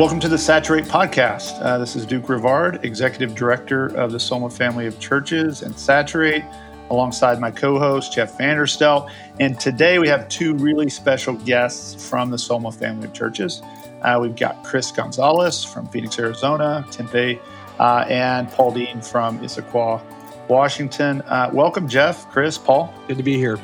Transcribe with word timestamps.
Welcome 0.00 0.18
to 0.20 0.28
the 0.28 0.38
Saturate 0.38 0.86
podcast. 0.86 1.60
Uh, 1.60 1.76
this 1.76 1.94
is 1.94 2.06
Duke 2.06 2.30
Revard, 2.30 2.82
Executive 2.86 3.34
Director 3.34 3.88
of 3.88 4.12
the 4.12 4.18
Soma 4.18 4.48
Family 4.48 4.86
of 4.86 4.98
Churches 4.98 5.60
and 5.60 5.78
Saturate, 5.78 6.42
alongside 6.88 7.38
my 7.38 7.50
co 7.50 7.78
host, 7.78 8.14
Jeff 8.14 8.38
Vanderstelt. 8.38 9.10
And 9.40 9.60
today 9.60 9.98
we 9.98 10.08
have 10.08 10.26
two 10.30 10.54
really 10.54 10.88
special 10.88 11.34
guests 11.34 12.08
from 12.08 12.30
the 12.30 12.38
Soma 12.38 12.72
Family 12.72 13.08
of 13.08 13.12
Churches. 13.12 13.60
Uh, 14.00 14.18
we've 14.22 14.34
got 14.34 14.64
Chris 14.64 14.90
Gonzalez 14.90 15.62
from 15.62 15.86
Phoenix, 15.88 16.18
Arizona, 16.18 16.82
Tempe, 16.90 17.38
uh, 17.78 18.06
and 18.08 18.48
Paul 18.48 18.72
Dean 18.72 19.02
from 19.02 19.38
Issaquah, 19.40 20.00
Washington. 20.48 21.20
Uh, 21.26 21.50
welcome, 21.52 21.86
Jeff, 21.86 22.26
Chris, 22.30 22.56
Paul. 22.56 22.90
Good 23.06 23.18
to 23.18 23.22
be 23.22 23.36
here. 23.36 23.58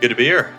Good 0.00 0.10
to 0.10 0.14
be 0.14 0.24
here. 0.24 0.54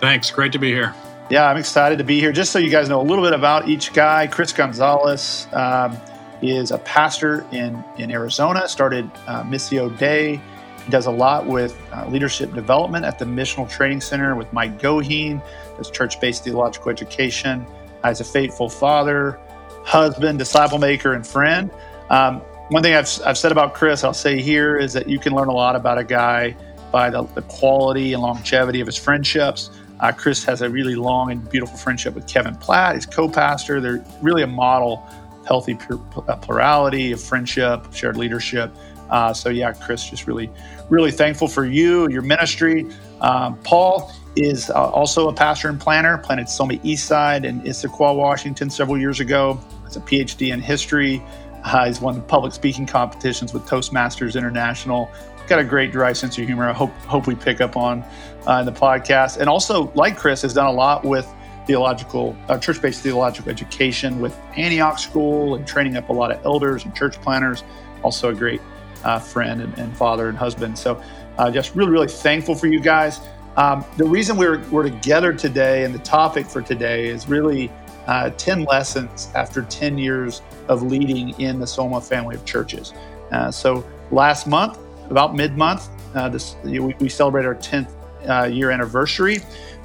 Thanks. 0.00 0.30
Great 0.30 0.52
to 0.52 0.58
be 0.58 0.72
here. 0.72 0.94
Yeah, 1.34 1.50
I'm 1.50 1.56
excited 1.56 1.98
to 1.98 2.04
be 2.04 2.20
here. 2.20 2.30
Just 2.30 2.52
so 2.52 2.60
you 2.60 2.70
guys 2.70 2.88
know 2.88 3.00
a 3.00 3.02
little 3.02 3.24
bit 3.24 3.32
about 3.32 3.68
each 3.68 3.92
guy, 3.92 4.28
Chris 4.28 4.52
Gonzalez 4.52 5.48
um, 5.52 5.96
is 6.42 6.70
a 6.70 6.78
pastor 6.78 7.44
in, 7.50 7.82
in 7.98 8.12
Arizona, 8.12 8.68
started 8.68 9.10
uh, 9.26 9.42
Missio 9.42 9.98
Dei. 9.98 10.40
He 10.84 10.90
does 10.92 11.06
a 11.06 11.10
lot 11.10 11.44
with 11.44 11.76
uh, 11.92 12.06
leadership 12.06 12.54
development 12.54 13.04
at 13.04 13.18
the 13.18 13.24
Missional 13.24 13.68
Training 13.68 14.00
Center 14.00 14.36
with 14.36 14.52
Mike 14.52 14.80
Goheen, 14.80 15.42
does 15.76 15.90
church 15.90 16.20
based 16.20 16.44
theological 16.44 16.92
education. 16.92 17.66
Uh, 18.04 18.10
he's 18.10 18.20
a 18.20 18.24
faithful 18.24 18.68
father, 18.68 19.40
husband, 19.82 20.38
disciple 20.38 20.78
maker, 20.78 21.14
and 21.14 21.26
friend. 21.26 21.68
Um, 22.10 22.42
one 22.68 22.84
thing 22.84 22.94
I've, 22.94 23.10
I've 23.26 23.38
said 23.38 23.50
about 23.50 23.74
Chris, 23.74 24.04
I'll 24.04 24.14
say 24.14 24.40
here, 24.40 24.76
is 24.76 24.92
that 24.92 25.08
you 25.08 25.18
can 25.18 25.32
learn 25.34 25.48
a 25.48 25.52
lot 25.52 25.74
about 25.74 25.98
a 25.98 26.04
guy 26.04 26.56
by 26.92 27.10
the, 27.10 27.24
the 27.34 27.42
quality 27.42 28.12
and 28.12 28.22
longevity 28.22 28.80
of 28.80 28.86
his 28.86 28.96
friendships. 28.96 29.70
Uh, 30.04 30.12
Chris 30.12 30.44
has 30.44 30.60
a 30.60 30.68
really 30.68 30.96
long 30.96 31.32
and 31.32 31.48
beautiful 31.48 31.78
friendship 31.78 32.14
with 32.14 32.26
Kevin 32.26 32.54
Platt, 32.56 32.94
his 32.94 33.06
co 33.06 33.26
pastor. 33.26 33.80
They're 33.80 34.04
really 34.20 34.42
a 34.42 34.46
model 34.46 35.02
of 35.08 35.46
healthy 35.46 35.78
uh, 35.90 36.36
plurality, 36.36 37.12
of 37.12 37.22
friendship, 37.22 37.90
shared 37.90 38.18
leadership. 38.18 38.70
Uh, 39.08 39.32
so, 39.32 39.48
yeah, 39.48 39.72
Chris, 39.72 40.06
just 40.06 40.26
really, 40.26 40.50
really 40.90 41.10
thankful 41.10 41.48
for 41.48 41.64
you, 41.64 42.06
your 42.10 42.20
ministry. 42.20 42.86
Um, 43.22 43.56
Paul 43.60 44.12
is 44.36 44.68
uh, 44.68 44.74
also 44.74 45.30
a 45.30 45.32
pastor 45.32 45.70
and 45.70 45.80
planner, 45.80 46.18
planted 46.18 46.50
Soma 46.50 46.74
Eastside 46.74 47.44
in 47.46 47.62
Issaquah, 47.62 48.14
Washington 48.14 48.68
several 48.68 48.98
years 48.98 49.20
ago. 49.20 49.58
Has 49.84 49.96
a 49.96 50.00
PhD 50.00 50.52
in 50.52 50.60
history. 50.60 51.22
Uh, 51.64 51.86
he's 51.86 52.02
won 52.02 52.20
public 52.24 52.52
speaking 52.52 52.84
competitions 52.84 53.54
with 53.54 53.62
Toastmasters 53.62 54.36
International 54.36 55.10
got 55.46 55.58
a 55.58 55.64
great 55.64 55.92
dry 55.92 56.12
sense 56.12 56.38
of 56.38 56.46
humor. 56.46 56.68
I 56.68 56.72
hope 56.72 56.92
hope 57.02 57.26
we 57.26 57.34
pick 57.34 57.60
up 57.60 57.76
on 57.76 58.04
uh, 58.46 58.58
in 58.58 58.66
the 58.66 58.72
podcast. 58.72 59.38
And 59.38 59.48
also, 59.48 59.92
like 59.94 60.16
Chris, 60.16 60.42
has 60.42 60.54
done 60.54 60.66
a 60.66 60.72
lot 60.72 61.04
with 61.04 61.32
theological, 61.66 62.36
uh, 62.48 62.58
church-based 62.58 63.00
theological 63.00 63.50
education 63.50 64.20
with 64.20 64.38
Antioch 64.56 64.98
School 64.98 65.54
and 65.54 65.66
training 65.66 65.96
up 65.96 66.10
a 66.10 66.12
lot 66.12 66.30
of 66.30 66.44
elders 66.44 66.84
and 66.84 66.94
church 66.94 67.20
planners. 67.20 67.64
Also, 68.02 68.30
a 68.30 68.34
great 68.34 68.60
uh, 69.02 69.18
friend 69.18 69.62
and, 69.62 69.76
and, 69.78 69.96
father 69.96 70.28
and 70.28 70.36
husband. 70.36 70.78
So, 70.78 71.02
uh, 71.38 71.50
just 71.50 71.74
really, 71.74 71.90
really 71.90 72.08
thankful 72.08 72.54
for 72.54 72.66
you 72.66 72.80
guys. 72.80 73.20
Um, 73.56 73.84
the 73.96 74.04
reason 74.04 74.36
we're 74.36 74.58
we're 74.70 74.82
together 74.82 75.32
today 75.32 75.84
and 75.84 75.94
the 75.94 76.00
topic 76.00 76.46
for 76.46 76.60
today 76.60 77.06
is 77.06 77.28
really 77.28 77.70
uh, 78.06 78.30
10 78.30 78.64
lessons 78.64 79.30
after 79.34 79.62
10 79.62 79.96
years 79.96 80.42
of 80.68 80.82
leading 80.82 81.38
in 81.40 81.58
the 81.58 81.66
Soma 81.66 82.00
family 82.00 82.34
of 82.34 82.44
churches. 82.44 82.92
Uh, 83.30 83.50
so, 83.50 83.84
last 84.10 84.46
month 84.46 84.78
about 85.10 85.34
mid 85.34 85.56
month. 85.56 85.88
Uh, 86.14 86.28
this 86.28 86.56
we, 86.64 86.78
we, 86.78 87.08
celebrate 87.08 87.44
our 87.44 87.56
10th 87.56 87.90
uh, 88.28 88.44
year 88.44 88.70
anniversary. 88.70 89.38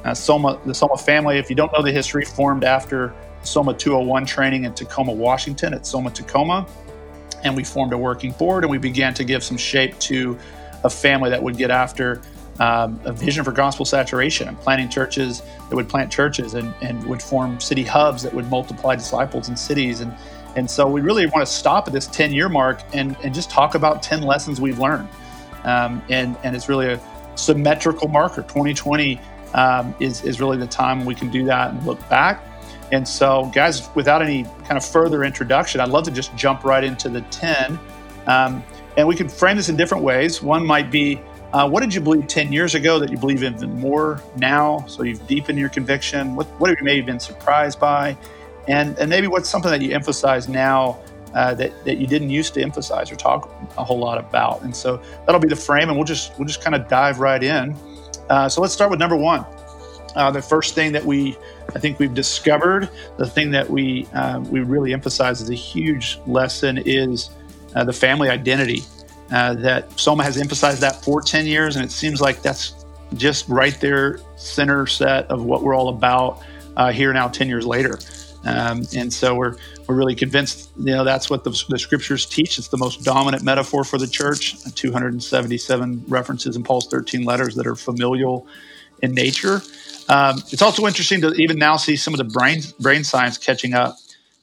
Uh, 0.05 0.13
Soma, 0.13 0.59
the 0.66 0.73
Soma 0.73 0.97
family, 0.97 1.38
if 1.38 1.49
you 1.49 1.55
don't 1.55 1.71
know 1.73 1.81
the 1.81 1.91
history, 1.91 2.23
formed 2.23 2.63
after 2.63 3.13
Soma 3.44 3.73
201 3.73 4.25
training 4.25 4.66
in 4.66 4.73
Tacoma, 4.73 5.11
Washington 5.11 5.73
at 5.73 5.85
Soma 5.85 6.11
Tacoma. 6.11 6.67
And 7.44 7.55
we 7.55 7.63
formed 7.63 7.94
a 7.94 7.97
working 7.97 8.31
board 8.33 8.63
and 8.63 8.71
we 8.71 8.77
began 8.77 9.13
to 9.16 9.23
give 9.23 9.44
some 9.44 9.57
shape 9.57 9.97
to 9.99 10.38
a 10.83 10.89
family 10.89 11.29
that 11.29 11.41
would 11.41 11.57
get 11.57 11.71
after 11.71 12.21
um, 12.59 12.99
a 13.05 13.13
vision 13.13 13.44
for 13.44 13.51
gospel 13.51 13.85
saturation 13.85 14.47
and 14.49 14.57
planting 14.59 14.89
churches 14.89 15.41
that 15.69 15.75
would 15.75 15.88
plant 15.88 16.11
churches 16.11 16.53
and, 16.53 16.73
and 16.81 17.01
would 17.05 17.21
form 17.21 17.59
city 17.59 17.83
hubs 17.83 18.21
that 18.23 18.33
would 18.33 18.49
multiply 18.49 18.95
disciples 18.95 19.47
in 19.47 19.55
cities. 19.55 20.01
And 20.01 20.13
and 20.55 20.69
so 20.69 20.87
we 20.87 21.01
really 21.01 21.25
want 21.27 21.45
to 21.45 21.51
stop 21.51 21.87
at 21.87 21.93
this 21.93 22.07
10 22.07 22.31
year 22.31 22.49
mark 22.49 22.81
and, 22.93 23.15
and 23.23 23.33
just 23.33 23.49
talk 23.49 23.75
about 23.75 24.01
10 24.01 24.23
lessons 24.23 24.59
we've 24.59 24.79
learned. 24.79 25.07
Um, 25.63 26.01
and, 26.09 26.37
and 26.43 26.55
it's 26.55 26.69
really 26.69 26.87
a 26.87 27.01
symmetrical 27.35 28.07
marker. 28.07 28.41
2020 28.43 29.19
um, 29.53 29.93
is, 29.99 30.23
is 30.23 30.39
really 30.39 30.57
the 30.57 30.67
time 30.67 31.05
we 31.05 31.15
can 31.15 31.29
do 31.29 31.45
that 31.45 31.71
and 31.71 31.85
look 31.85 32.07
back. 32.09 32.43
And 32.91 33.07
so, 33.07 33.51
guys, 33.53 33.89
without 33.93 34.21
any 34.21 34.43
kind 34.43 34.77
of 34.77 34.85
further 34.85 35.23
introduction, 35.23 35.79
I'd 35.79 35.89
love 35.89 36.05
to 36.05 36.11
just 36.11 36.35
jump 36.35 36.63
right 36.63 36.83
into 36.83 37.07
the 37.07 37.21
10. 37.21 37.79
Um, 38.25 38.63
and 38.97 39.07
we 39.07 39.15
could 39.15 39.31
frame 39.31 39.57
this 39.57 39.69
in 39.69 39.75
different 39.77 40.03
ways. 40.03 40.41
One 40.41 40.65
might 40.65 40.89
be 40.89 41.21
uh, 41.53 41.67
what 41.67 41.81
did 41.81 41.93
you 41.93 42.01
believe 42.01 42.27
10 42.27 42.53
years 42.53 42.75
ago 42.75 42.99
that 42.99 43.09
you 43.09 43.17
believe 43.17 43.43
even 43.43 43.79
more 43.79 44.21
now? 44.38 44.85
So 44.88 45.01
you've 45.01 45.25
deepened 45.25 45.57
your 45.57 45.69
conviction. 45.69 46.35
What, 46.35 46.45
what 46.59 46.69
have 46.69 46.77
you 46.79 46.85
maybe 46.85 47.01
been 47.01 47.19
surprised 47.19 47.79
by? 47.79 48.15
And 48.69 48.97
and 49.00 49.09
maybe 49.09 49.28
what's 49.28 49.50
something 49.50 49.72
that 49.72 49.81
you 49.81 49.94
emphasize 49.94 50.47
now 50.47 51.00
uh, 51.34 51.53
that 51.56 51.85
that 51.85 51.97
you 51.97 52.07
didn't 52.07 52.30
used 52.30 52.53
to 52.53 52.62
emphasize 52.62 53.12
or 53.12 53.16
talk 53.16 53.52
a 53.78 53.84
whole 53.84 54.00
lot 54.00 54.18
about. 54.18 54.62
And 54.62 54.75
so 54.75 55.02
that'll 55.25 55.41
be 55.41 55.47
the 55.47 55.56
frame, 55.56 55.90
and 55.90 55.97
we'll 55.97 56.06
just 56.06 56.38
we'll 56.38 56.47
just 56.47 56.63
kind 56.63 56.75
of 56.75 56.88
dive 56.88 57.19
right 57.19 57.44
in. 57.44 57.75
Uh, 58.30 58.47
so 58.47 58.62
let's 58.62 58.74
start 58.74 58.91
with 58.91 59.00
number 59.00 59.16
one. 59.16 59.46
Uh, 60.16 60.31
the 60.31 60.41
first 60.41 60.75
thing 60.75 60.91
that 60.91 61.03
we 61.03 61.38
I 61.75 61.80
think 61.80 62.00
we've 62.00 62.13
discovered, 62.13 62.90
the 63.18 63.28
thing 63.28 63.52
that 63.52 63.69
we 63.69 64.07
um, 64.13 64.50
we 64.50 64.62
really 64.62 64.94
emphasize 64.94 65.41
as 65.41 65.50
a 65.50 65.56
huge 65.56 66.19
lesson 66.25 66.81
is 66.86 67.30
uh, 67.75 67.84
the 67.84 67.94
family 67.94 68.30
identity. 68.30 68.84
Uh, 69.31 69.53
that 69.53 70.00
Soma 70.00 70.24
has 70.24 70.38
emphasized 70.38 70.81
that 70.81 71.03
for 71.03 71.22
10 71.22 71.46
years, 71.46 71.75
and 71.75 71.86
it 71.86 71.91
seems 71.91 72.19
like 72.19 72.41
that's 72.41 72.84
just 73.13 73.47
right 73.47 73.80
there, 73.80 74.19
center 74.38 74.88
set 74.88 75.30
of 75.30 75.44
what 75.44 75.62
we're 75.62 75.75
all 75.75 75.90
about 75.90 76.41
uh, 76.78 76.91
here 76.91 77.13
now, 77.13 77.28
10 77.28 77.47
years 77.47 77.63
later. 77.63 78.00
Um, 78.45 78.83
and 78.95 79.11
so 79.11 79.35
we're 79.35 79.55
we're 79.88 79.95
really 79.95 80.16
convinced, 80.16 80.72
you 80.77 80.94
know, 80.94 81.03
that's 81.03 81.29
what 81.29 81.44
the, 81.44 81.50
the, 81.69 81.77
scriptures 81.77 82.25
teach. 82.25 82.57
It's 82.57 82.69
the 82.69 82.77
most 82.77 83.03
dominant 83.03 83.44
metaphor 83.44 83.83
for 83.83 83.97
the 83.97 84.07
church. 84.07 84.55
277 84.75 86.05
references 86.07 86.55
in 86.55 86.63
Paul's 86.63 86.88
13 86.88 87.23
letters 87.23 87.55
that 87.55 87.67
are 87.67 87.75
familial 87.75 88.47
in 89.01 89.13
nature. 89.13 89.61
Um, 90.07 90.41
it's 90.51 90.61
also 90.61 90.85
interesting 90.88 91.22
to 91.22 91.33
even 91.33 91.57
now 91.57 91.77
see 91.77 91.95
some 91.95 92.13
of 92.13 92.17
the 92.17 92.23
brain 92.23 92.61
brain 92.79 93.03
science 93.03 93.38
catching 93.38 93.73
up 93.73 93.97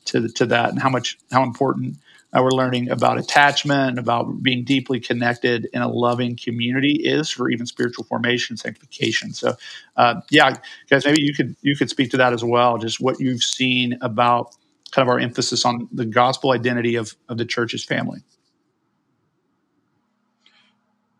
to 0.07 0.29
to 0.29 0.47
that 0.47 0.71
and 0.71 0.81
how 0.81 0.91
much 0.91 1.19
how 1.31 1.43
important 1.43 1.97
uh, 2.37 2.43
we're 2.43 2.51
learning 2.51 2.91
about 2.91 3.19
attachment 3.19 3.91
and 3.91 3.99
about 3.99 4.43
being 4.43 4.65
deeply 4.65 5.01
connected 5.01 5.69
in 5.73 5.81
a 5.83 5.89
loving 5.89 6.37
community 6.37 6.93
is 6.93 7.31
for 7.31 7.49
even 7.51 7.67
spiritual 7.67 8.05
formation 8.05 8.57
sanctification. 8.57 9.33
So 9.33 9.55
uh, 9.97 10.21
yeah 10.31 10.57
guys 10.91 11.05
maybe 11.07 11.23
you 11.23 11.33
could 11.33 11.57
you 11.63 11.77
could 11.77 11.89
speak 11.89 12.11
to 12.11 12.17
that 12.19 12.33
as 12.33 12.45
well 12.45 12.79
just 12.79 13.01
what 13.01 13.19
you've 13.21 13.43
seen 13.43 13.99
about 14.03 14.55
kind 14.91 15.07
of 15.07 15.13
our 15.13 15.19
emphasis 15.19 15.65
on 15.65 15.89
the 15.93 16.05
gospel 16.05 16.53
identity 16.53 16.97
of, 16.97 17.15
of 17.29 17.39
the 17.39 17.45
church's 17.45 17.85
family. 17.85 18.21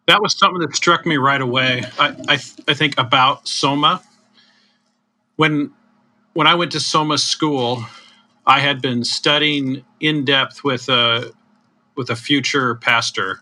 That 0.07 0.23
was 0.23 0.39
something 0.39 0.61
that 0.61 0.77
struck 0.77 1.05
me 1.05 1.17
right 1.17 1.41
away. 1.41 1.83
I, 1.99 2.09
I, 2.29 2.35
I 2.69 2.75
think 2.75 2.99
about 2.99 3.49
soma. 3.49 4.03
When 5.37 5.73
when 6.35 6.47
i 6.47 6.55
went 6.55 6.73
to 6.73 6.81
soma 6.81 7.17
school 7.19 7.85
I 8.47 8.61
had 8.61 8.81
been 8.81 9.05
studying 9.05 9.85
in 10.01 10.25
depth 10.25 10.63
with 10.65 10.89
a 10.89 11.33
with 11.97 12.11
a 12.11 12.17
future 12.17 12.77
pastor 12.77 13.41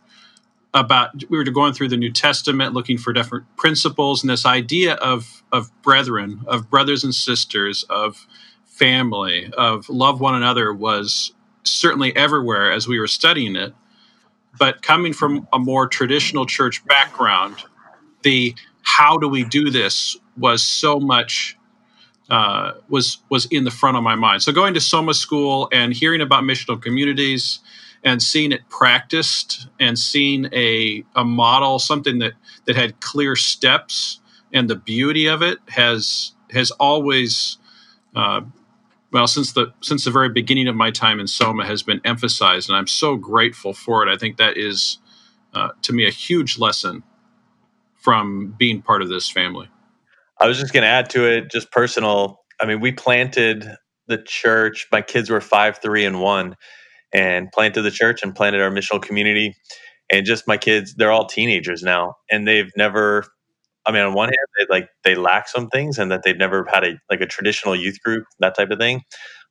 about 0.73 1.11
we 1.29 1.39
were 1.39 1.45
going 1.45 1.73
through 1.73 1.89
the 1.89 1.97
New 1.97 2.13
Testament 2.13 2.75
looking 2.75 2.99
for 2.99 3.13
different 3.13 3.45
principles 3.57 4.23
and 4.23 4.31
this 4.31 4.47
idea 4.47 4.95
of 4.95 5.43
of 5.53 5.71
brethren, 5.83 6.41
of 6.47 6.71
brothers 6.71 7.05
and 7.05 7.15
sisters, 7.15 7.85
of 7.91 8.27
family, 8.65 9.51
of 9.57 9.89
love 9.89 10.21
one 10.21 10.35
another 10.35 10.73
was 10.73 11.33
certainly 11.63 12.15
everywhere 12.17 12.73
as 12.73 12.89
we 12.89 12.99
were 12.99 13.07
studying 13.07 13.57
it. 13.57 13.75
But 14.59 14.83
coming 14.83 15.13
from 15.13 15.49
a 15.53 15.59
more 15.59 15.87
traditional 15.87 16.47
church 16.47 16.85
background, 16.87 17.63
the 18.23 18.55
how 18.83 19.19
do 19.19 19.29
we 19.29 19.45
do 19.45 19.71
this 19.71 20.17
was 20.37 20.63
so 20.63 20.99
much 21.01 21.57
uh, 22.31 22.73
was 22.89 23.19
was 23.29 23.47
in 23.47 23.65
the 23.65 23.71
front 23.71 23.97
of 23.97 24.03
my 24.03 24.15
mind. 24.15 24.43
So 24.43 24.53
going 24.53 24.75
to 24.75 24.81
Soma 24.81 25.15
School 25.15 25.69
and 25.73 25.93
hearing 25.93 26.21
about 26.21 26.45
missional 26.45 26.81
communities 26.81 27.61
and 28.03 28.23
seeing 28.23 28.53
it 28.53 28.69
practiced 28.69 29.69
and 29.79 29.99
seeing 29.99 30.47
a 30.53 31.05
a 31.15 31.25
model, 31.25 31.79
something 31.79 32.19
that 32.19 32.33
that 32.67 32.77
had 32.77 33.01
clear 33.01 33.37
steps 33.37 34.21
and 34.53 34.71
the 34.71 34.77
beauty 34.77 35.27
of 35.27 35.43
it 35.43 35.59
has 35.69 36.33
has 36.51 36.71
always 36.73 37.59
uh, 38.15 38.41
well 39.13 39.27
since 39.27 39.53
the 39.53 39.73
since 39.81 40.05
the 40.05 40.11
very 40.11 40.29
beginning 40.31 40.69
of 40.69 40.77
my 40.77 40.91
time 40.91 41.21
in 41.21 41.27
Soma 41.27 41.67
has 41.67 41.83
been 41.83 42.01
emphasized, 42.05 42.69
and 42.71 42.77
I'm 42.77 42.87
so 42.87 43.17
grateful 43.17 43.75
for 43.75 44.07
it. 44.07 44.13
I 44.13 44.17
think 44.17 44.39
that 44.39 44.57
is 44.57 44.99
uh, 45.53 45.71
to 45.83 45.93
me 45.93 46.07
a 46.07 46.11
huge 46.11 46.59
lesson 46.59 47.03
from 47.97 48.55
being 48.59 48.83
part 48.83 49.03
of 49.03 49.09
this 49.09 49.29
family. 49.29 49.69
I 50.45 50.47
was 50.47 50.59
just 50.59 50.75
going 50.75 50.83
to 50.83 50.89
add 50.89 51.09
to 51.11 51.25
it, 51.25 51.51
just 51.51 51.73
personal. 51.73 52.43
I 52.61 52.67
mean, 52.67 52.79
we 52.81 52.93
planted 52.93 53.67
the 54.09 54.19
church. 54.19 54.87
My 54.93 55.01
kids 55.01 55.31
were 55.31 55.41
five, 55.41 55.79
three, 55.79 56.05
and 56.05 56.21
one, 56.21 56.55
and 57.15 57.51
planted 57.51 57.81
the 57.81 57.91
church 57.91 58.23
and 58.23 58.35
planted 58.35 58.61
our 58.61 58.71
missional 58.71 59.01
community. 59.01 59.57
And 60.13 60.27
just 60.27 60.47
my 60.47 60.59
kids, 60.59 60.97
they're 60.97 61.11
all 61.11 61.27
teenagers 61.27 61.83
now, 61.83 62.17
and 62.31 62.47
they've 62.47 62.71
never. 62.77 63.25
I 63.87 63.93
mean, 63.93 64.03
on 64.03 64.13
one 64.13 64.29
hand, 64.29 64.37
they 64.59 64.67
like 64.69 64.91
they 65.03 65.15
lack 65.15 65.49
some 65.49 65.71
things, 65.71 65.99
and 65.99 66.13
that 66.13 66.25
they've 66.25 66.37
never 66.37 66.67
had 66.71 66.85
a 66.85 66.99
like 67.11 67.23
a 67.23 67.27
traditional 67.27 67.75
youth 67.75 68.03
group, 68.05 68.27
that 68.41 68.55
type 68.55 68.71
of 68.71 68.79
thing. 68.79 69.01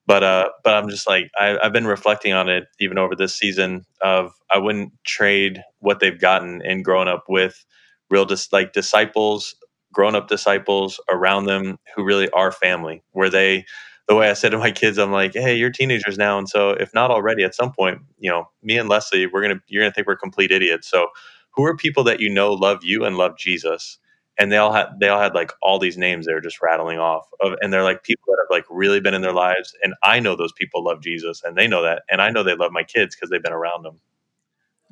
But 0.05 0.23
uh, 0.23 0.49
but 0.63 0.75
I'm 0.75 0.89
just 0.89 1.07
like 1.07 1.31
I, 1.39 1.57
I've 1.57 1.73
been 1.73 1.87
reflecting 1.87 2.33
on 2.33 2.49
it 2.49 2.65
even 2.79 2.99
over 2.99 3.15
this 3.15 3.35
season. 3.35 3.83
Of 4.01 4.31
I 4.51 4.59
wouldn't 4.59 4.93
trade 5.07 5.63
what 5.79 6.01
they've 6.01 6.21
gotten 6.21 6.61
and 6.63 6.85
grown 6.85 7.07
up 7.07 7.23
with 7.27 7.65
real 8.11 8.25
just 8.25 8.51
dis- 8.51 8.53
like 8.53 8.73
disciples 8.73 9.55
grown 9.93 10.15
up 10.15 10.27
disciples 10.27 10.99
around 11.09 11.45
them 11.45 11.79
who 11.95 12.03
really 12.03 12.29
are 12.31 12.51
family, 12.51 13.03
where 13.11 13.29
they, 13.29 13.65
the 14.09 14.15
way 14.15 14.29
I 14.29 14.33
said 14.33 14.51
to 14.51 14.57
my 14.57 14.71
kids, 14.71 14.97
I'm 14.97 15.11
like, 15.13 15.33
hey, 15.33 15.55
you're 15.55 15.71
teenagers 15.71 16.17
now. 16.17 16.37
And 16.37 16.49
so 16.49 16.71
if 16.71 16.93
not 16.93 17.11
already, 17.11 17.43
at 17.43 17.55
some 17.55 17.71
point, 17.71 17.99
you 18.19 18.29
know, 18.29 18.49
me 18.63 18.77
and 18.77 18.89
Leslie, 18.89 19.27
we're 19.27 19.41
going 19.43 19.55
to, 19.55 19.63
you're 19.67 19.83
going 19.83 19.91
to 19.91 19.95
think 19.95 20.07
we're 20.07 20.17
complete 20.17 20.51
idiots. 20.51 20.89
So 20.89 21.07
who 21.55 21.65
are 21.65 21.77
people 21.77 22.03
that 22.05 22.19
you 22.19 22.29
know 22.29 22.53
love 22.53 22.83
you 22.83 23.05
and 23.05 23.17
love 23.17 23.37
Jesus? 23.37 23.99
And 24.39 24.51
they 24.51 24.57
all 24.57 24.73
had, 24.73 24.87
they 24.99 25.09
all 25.09 25.21
had 25.21 25.35
like 25.35 25.53
all 25.61 25.79
these 25.79 25.97
names 25.97 26.25
they're 26.25 26.41
just 26.41 26.61
rattling 26.61 26.99
off 26.99 27.27
of, 27.41 27.53
and 27.61 27.71
they're 27.71 27.83
like 27.83 28.03
people 28.03 28.23
that 28.27 28.43
have 28.43 28.55
like 28.55 28.65
really 28.69 28.99
been 28.99 29.13
in 29.13 29.21
their 29.21 29.33
lives. 29.33 29.73
And 29.83 29.93
I 30.03 30.19
know 30.19 30.35
those 30.35 30.53
people 30.53 30.83
love 30.83 31.01
Jesus 31.03 31.43
and 31.43 31.57
they 31.57 31.67
know 31.67 31.83
that. 31.83 32.03
And 32.09 32.21
I 32.21 32.31
know 32.31 32.43
they 32.43 32.55
love 32.55 32.71
my 32.71 32.83
kids 32.83 33.15
because 33.15 33.29
they've 33.29 33.43
been 33.43 33.53
around 33.53 33.83
them. 33.83 33.99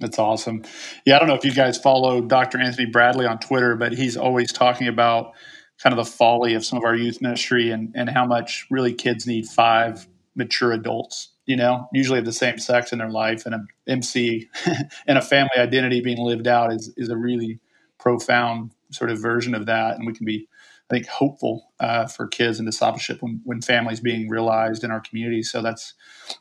That's 0.02 0.18
awesome. 0.18 0.64
Yeah, 1.06 1.16
I 1.16 1.20
don't 1.20 1.28
know 1.28 1.36
if 1.36 1.46
you 1.46 1.54
guys 1.54 1.78
follow 1.78 2.22
Dr. 2.22 2.60
Anthony 2.60 2.88
Bradley 2.88 3.28
on 3.28 3.38
Twitter, 3.38 3.76
but 3.76 3.94
he's 3.94 4.18
always 4.18 4.52
talking 4.52 4.88
about 4.88 5.34
kind 5.82 5.98
of 5.98 6.04
the 6.04 6.12
folly 6.12 6.56
of 6.56 6.66
some 6.66 6.78
of 6.78 6.84
our 6.84 6.96
youth 6.96 7.22
ministry 7.22 7.70
and, 7.70 7.94
and 7.96 8.10
how 8.10 8.26
much 8.26 8.66
really 8.72 8.94
kids 8.94 9.28
need 9.28 9.46
five 9.46 10.08
mature 10.36 10.72
adults, 10.72 11.30
you 11.46 11.56
know, 11.56 11.88
usually 11.94 12.18
of 12.18 12.26
the 12.26 12.34
same 12.34 12.58
sex 12.58 12.92
in 12.92 12.98
their 12.98 13.10
life. 13.12 13.46
And 13.46 13.54
a 13.54 13.66
MC 13.88 14.50
and 15.08 15.20
a 15.20 15.22
family 15.22 15.58
identity 15.58 16.02
being 16.02 16.20
lived 16.20 16.48
out 16.48 16.74
is, 16.74 16.92
is 16.98 17.10
a 17.10 17.18
really 17.18 17.60
profound 18.00 18.72
sort 18.92 19.12
of 19.12 19.22
version 19.22 19.54
of 19.54 19.68
that. 19.68 19.98
And 19.98 20.08
we 20.08 20.14
can 20.14 20.26
be, 20.26 20.48
I 20.90 20.96
think, 20.96 21.08
hopeful 21.08 21.72
uh, 21.80 22.08
for 22.08 22.28
kids 22.28 22.58
and 22.58 22.68
discipleship 22.68 23.22
when, 23.22 23.42
when 23.44 23.62
families 23.62 24.00
being 24.00 24.30
realized 24.30 24.84
in 24.84 24.90
our 24.90 25.00
community. 25.00 25.44
So 25.44 25.62
that's, 25.62 25.94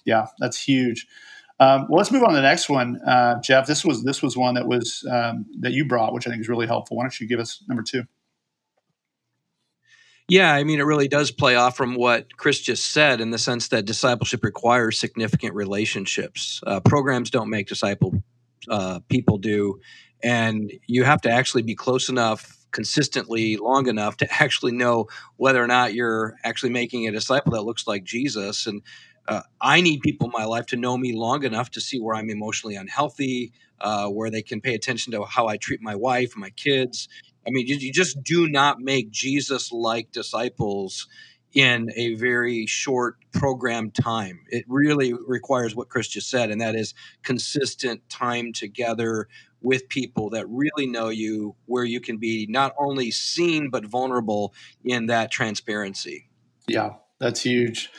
yeah, 0.06 0.28
that's 0.38 0.62
huge. 0.62 1.06
Um, 1.60 1.86
well, 1.90 1.98
let's 1.98 2.10
move 2.10 2.22
on 2.22 2.30
to 2.30 2.36
the 2.36 2.42
next 2.42 2.70
one, 2.70 2.98
uh, 3.06 3.38
Jeff. 3.42 3.66
This 3.66 3.84
was 3.84 4.02
this 4.02 4.22
was 4.22 4.34
one 4.34 4.54
that 4.54 4.66
was 4.66 5.06
um, 5.10 5.44
that 5.60 5.72
you 5.72 5.84
brought, 5.84 6.14
which 6.14 6.26
I 6.26 6.30
think 6.30 6.40
is 6.40 6.48
really 6.48 6.66
helpful. 6.66 6.96
Why 6.96 7.04
don't 7.04 7.20
you 7.20 7.28
give 7.28 7.38
us 7.38 7.62
number 7.68 7.82
two? 7.82 8.04
Yeah, 10.26 10.54
I 10.54 10.62
mean, 10.64 10.78
it 10.78 10.84
really 10.84 11.08
does 11.08 11.32
play 11.32 11.56
off 11.56 11.76
from 11.76 11.96
what 11.96 12.36
Chris 12.36 12.60
just 12.60 12.92
said 12.92 13.20
in 13.20 13.30
the 13.30 13.36
sense 13.36 13.68
that 13.68 13.84
discipleship 13.84 14.44
requires 14.44 14.98
significant 14.98 15.54
relationships. 15.54 16.60
Uh, 16.64 16.80
programs 16.80 17.30
don't 17.30 17.50
make 17.50 17.66
disciple, 17.66 18.14
uh, 18.70 19.00
people 19.08 19.38
do. 19.38 19.80
And 20.22 20.72
you 20.86 21.02
have 21.02 21.20
to 21.22 21.30
actually 21.30 21.62
be 21.62 21.74
close 21.74 22.08
enough 22.08 22.56
consistently 22.70 23.56
long 23.56 23.88
enough 23.88 24.16
to 24.18 24.32
actually 24.42 24.72
know 24.72 25.08
whether 25.36 25.62
or 25.62 25.66
not 25.66 25.94
you're 25.94 26.36
actually 26.44 26.70
making 26.70 27.08
a 27.08 27.12
disciple 27.12 27.52
that 27.52 27.62
looks 27.62 27.86
like 27.86 28.04
Jesus. 28.04 28.68
And 28.68 28.82
uh, 29.28 29.42
I 29.60 29.80
need 29.80 30.00
people 30.00 30.26
in 30.26 30.32
my 30.32 30.44
life 30.44 30.66
to 30.66 30.76
know 30.76 30.96
me 30.96 31.14
long 31.14 31.44
enough 31.44 31.70
to 31.72 31.80
see 31.80 32.00
where 32.00 32.16
I'm 32.16 32.30
emotionally 32.30 32.76
unhealthy, 32.76 33.52
uh, 33.80 34.08
where 34.08 34.30
they 34.30 34.42
can 34.42 34.60
pay 34.60 34.74
attention 34.74 35.12
to 35.12 35.24
how 35.24 35.46
I 35.46 35.56
treat 35.56 35.80
my 35.80 35.94
wife, 35.94 36.36
my 36.36 36.50
kids. 36.50 37.08
I 37.46 37.50
mean, 37.50 37.66
you, 37.66 37.76
you 37.76 37.92
just 37.92 38.22
do 38.22 38.48
not 38.48 38.80
make 38.80 39.10
Jesus 39.10 39.72
like 39.72 40.12
disciples 40.12 41.06
in 41.52 41.90
a 41.96 42.14
very 42.14 42.66
short 42.66 43.16
program 43.32 43.90
time. 43.90 44.40
It 44.48 44.64
really 44.68 45.12
requires 45.12 45.74
what 45.74 45.88
Chris 45.88 46.08
just 46.08 46.30
said, 46.30 46.50
and 46.50 46.60
that 46.60 46.74
is 46.74 46.94
consistent 47.22 48.08
time 48.08 48.52
together 48.52 49.28
with 49.60 49.88
people 49.88 50.30
that 50.30 50.46
really 50.48 50.86
know 50.86 51.08
you, 51.08 51.54
where 51.66 51.84
you 51.84 52.00
can 52.00 52.18
be 52.18 52.46
not 52.48 52.72
only 52.78 53.10
seen, 53.10 53.68
but 53.68 53.84
vulnerable 53.84 54.54
in 54.84 55.06
that 55.06 55.30
transparency. 55.30 56.28
Yeah, 56.66 56.94
that's 57.18 57.42
huge. 57.42 57.90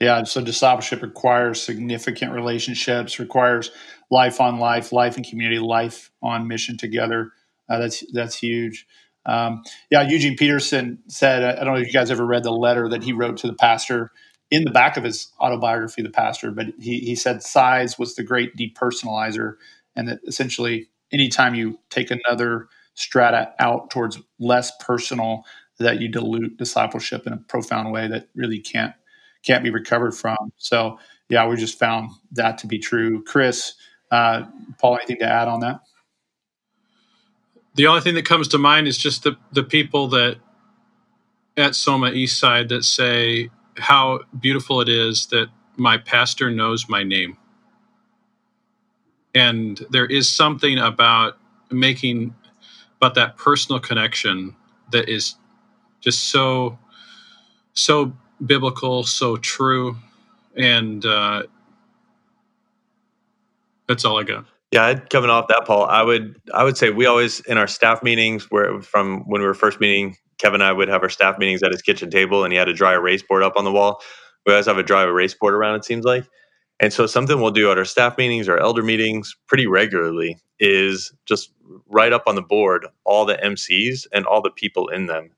Yeah, 0.00 0.22
so 0.24 0.40
discipleship 0.40 1.02
requires 1.02 1.60
significant 1.60 2.32
relationships, 2.32 3.18
requires 3.18 3.72
life 4.10 4.40
on 4.40 4.58
life, 4.58 4.92
life 4.92 5.16
in 5.16 5.24
community, 5.24 5.58
life 5.58 6.12
on 6.22 6.46
mission 6.46 6.76
together. 6.76 7.32
Uh, 7.68 7.78
that's 7.78 8.04
that's 8.12 8.36
huge. 8.36 8.86
Um, 9.26 9.62
yeah, 9.90 10.02
Eugene 10.08 10.36
Peterson 10.36 10.98
said, 11.08 11.42
I 11.42 11.64
don't 11.64 11.74
know 11.74 11.80
if 11.80 11.86
you 11.88 11.92
guys 11.92 12.10
ever 12.10 12.24
read 12.24 12.44
the 12.44 12.52
letter 12.52 12.88
that 12.88 13.02
he 13.02 13.12
wrote 13.12 13.36
to 13.38 13.46
the 13.48 13.54
pastor 13.54 14.12
in 14.50 14.64
the 14.64 14.70
back 14.70 14.96
of 14.96 15.04
his 15.04 15.30
autobiography, 15.40 16.00
The 16.00 16.08
Pastor, 16.08 16.50
but 16.50 16.68
he, 16.80 17.00
he 17.00 17.14
said 17.14 17.42
size 17.42 17.98
was 17.98 18.14
the 18.14 18.22
great 18.22 18.56
depersonalizer, 18.56 19.54
and 19.94 20.08
that 20.08 20.20
essentially 20.26 20.88
anytime 21.12 21.54
you 21.54 21.78
take 21.90 22.10
another 22.10 22.68
strata 22.94 23.52
out 23.58 23.90
towards 23.90 24.18
less 24.38 24.72
personal, 24.80 25.44
that 25.78 26.00
you 26.00 26.08
dilute 26.08 26.56
discipleship 26.56 27.26
in 27.26 27.34
a 27.34 27.36
profound 27.36 27.92
way 27.92 28.08
that 28.08 28.28
really 28.34 28.58
can't 28.58 28.94
can't 29.44 29.64
be 29.64 29.70
recovered 29.70 30.12
from. 30.12 30.52
So 30.56 30.98
yeah, 31.28 31.46
we 31.46 31.56
just 31.56 31.78
found 31.78 32.10
that 32.32 32.58
to 32.58 32.66
be 32.66 32.78
true. 32.78 33.22
Chris, 33.24 33.74
uh, 34.10 34.44
Paul, 34.78 34.96
anything 34.96 35.18
to 35.18 35.26
add 35.26 35.48
on 35.48 35.60
that? 35.60 35.80
The 37.74 37.86
only 37.86 38.00
thing 38.00 38.14
that 38.14 38.24
comes 38.24 38.48
to 38.48 38.58
mind 38.58 38.88
is 38.88 38.98
just 38.98 39.22
the 39.22 39.36
the 39.52 39.62
people 39.62 40.08
that 40.08 40.38
at 41.56 41.74
Soma 41.74 42.10
East 42.10 42.38
Side 42.38 42.68
that 42.70 42.84
say 42.84 43.50
how 43.76 44.20
beautiful 44.40 44.80
it 44.80 44.88
is 44.88 45.26
that 45.26 45.48
my 45.76 45.98
pastor 45.98 46.50
knows 46.50 46.88
my 46.88 47.02
name. 47.02 47.36
And 49.34 49.84
there 49.90 50.06
is 50.06 50.28
something 50.28 50.78
about 50.78 51.38
making 51.70 52.34
about 53.00 53.14
that 53.14 53.36
personal 53.36 53.78
connection 53.78 54.56
that 54.90 55.08
is 55.08 55.36
just 56.00 56.30
so 56.30 56.78
so 57.74 58.12
biblical, 58.44 59.04
so 59.04 59.36
true, 59.36 59.96
and 60.56 61.04
uh, 61.04 61.44
that's 63.86 64.04
all 64.04 64.18
I 64.18 64.24
got. 64.24 64.46
Yeah, 64.70 64.94
coming 64.94 65.30
off 65.30 65.48
that, 65.48 65.64
Paul, 65.66 65.84
I 65.84 66.02
would 66.02 66.40
I 66.52 66.62
would 66.64 66.76
say 66.76 66.90
we 66.90 67.06
always 67.06 67.40
in 67.40 67.56
our 67.56 67.66
staff 67.66 68.02
meetings, 68.02 68.50
where 68.50 68.80
from 68.82 69.20
when 69.26 69.40
we 69.40 69.46
were 69.46 69.54
first 69.54 69.80
meeting, 69.80 70.16
Kevin 70.38 70.60
and 70.60 70.68
I 70.68 70.72
would 70.72 70.88
have 70.88 71.02
our 71.02 71.08
staff 71.08 71.38
meetings 71.38 71.62
at 71.62 71.72
his 71.72 71.82
kitchen 71.82 72.10
table, 72.10 72.44
and 72.44 72.52
he 72.52 72.58
had 72.58 72.68
a 72.68 72.74
dry 72.74 72.94
erase 72.94 73.22
board 73.22 73.42
up 73.42 73.56
on 73.56 73.64
the 73.64 73.72
wall. 73.72 74.02
We 74.44 74.52
always 74.52 74.66
have 74.66 74.78
a 74.78 74.82
dry 74.82 75.04
erase 75.04 75.34
board 75.34 75.54
around. 75.54 75.76
It 75.76 75.84
seems 75.84 76.04
like, 76.04 76.24
and 76.80 76.92
so 76.92 77.06
something 77.06 77.40
we'll 77.40 77.50
do 77.50 77.70
at 77.70 77.78
our 77.78 77.84
staff 77.84 78.18
meetings 78.18 78.48
or 78.48 78.58
elder 78.58 78.82
meetings 78.82 79.34
pretty 79.46 79.66
regularly 79.66 80.38
is 80.60 81.12
just 81.26 81.52
write 81.86 82.12
up 82.12 82.24
on 82.26 82.34
the 82.34 82.42
board 82.42 82.86
all 83.04 83.24
the 83.24 83.36
MCs 83.36 84.06
and 84.12 84.26
all 84.26 84.42
the 84.42 84.50
people 84.50 84.88
in 84.88 85.06
them 85.06 85.30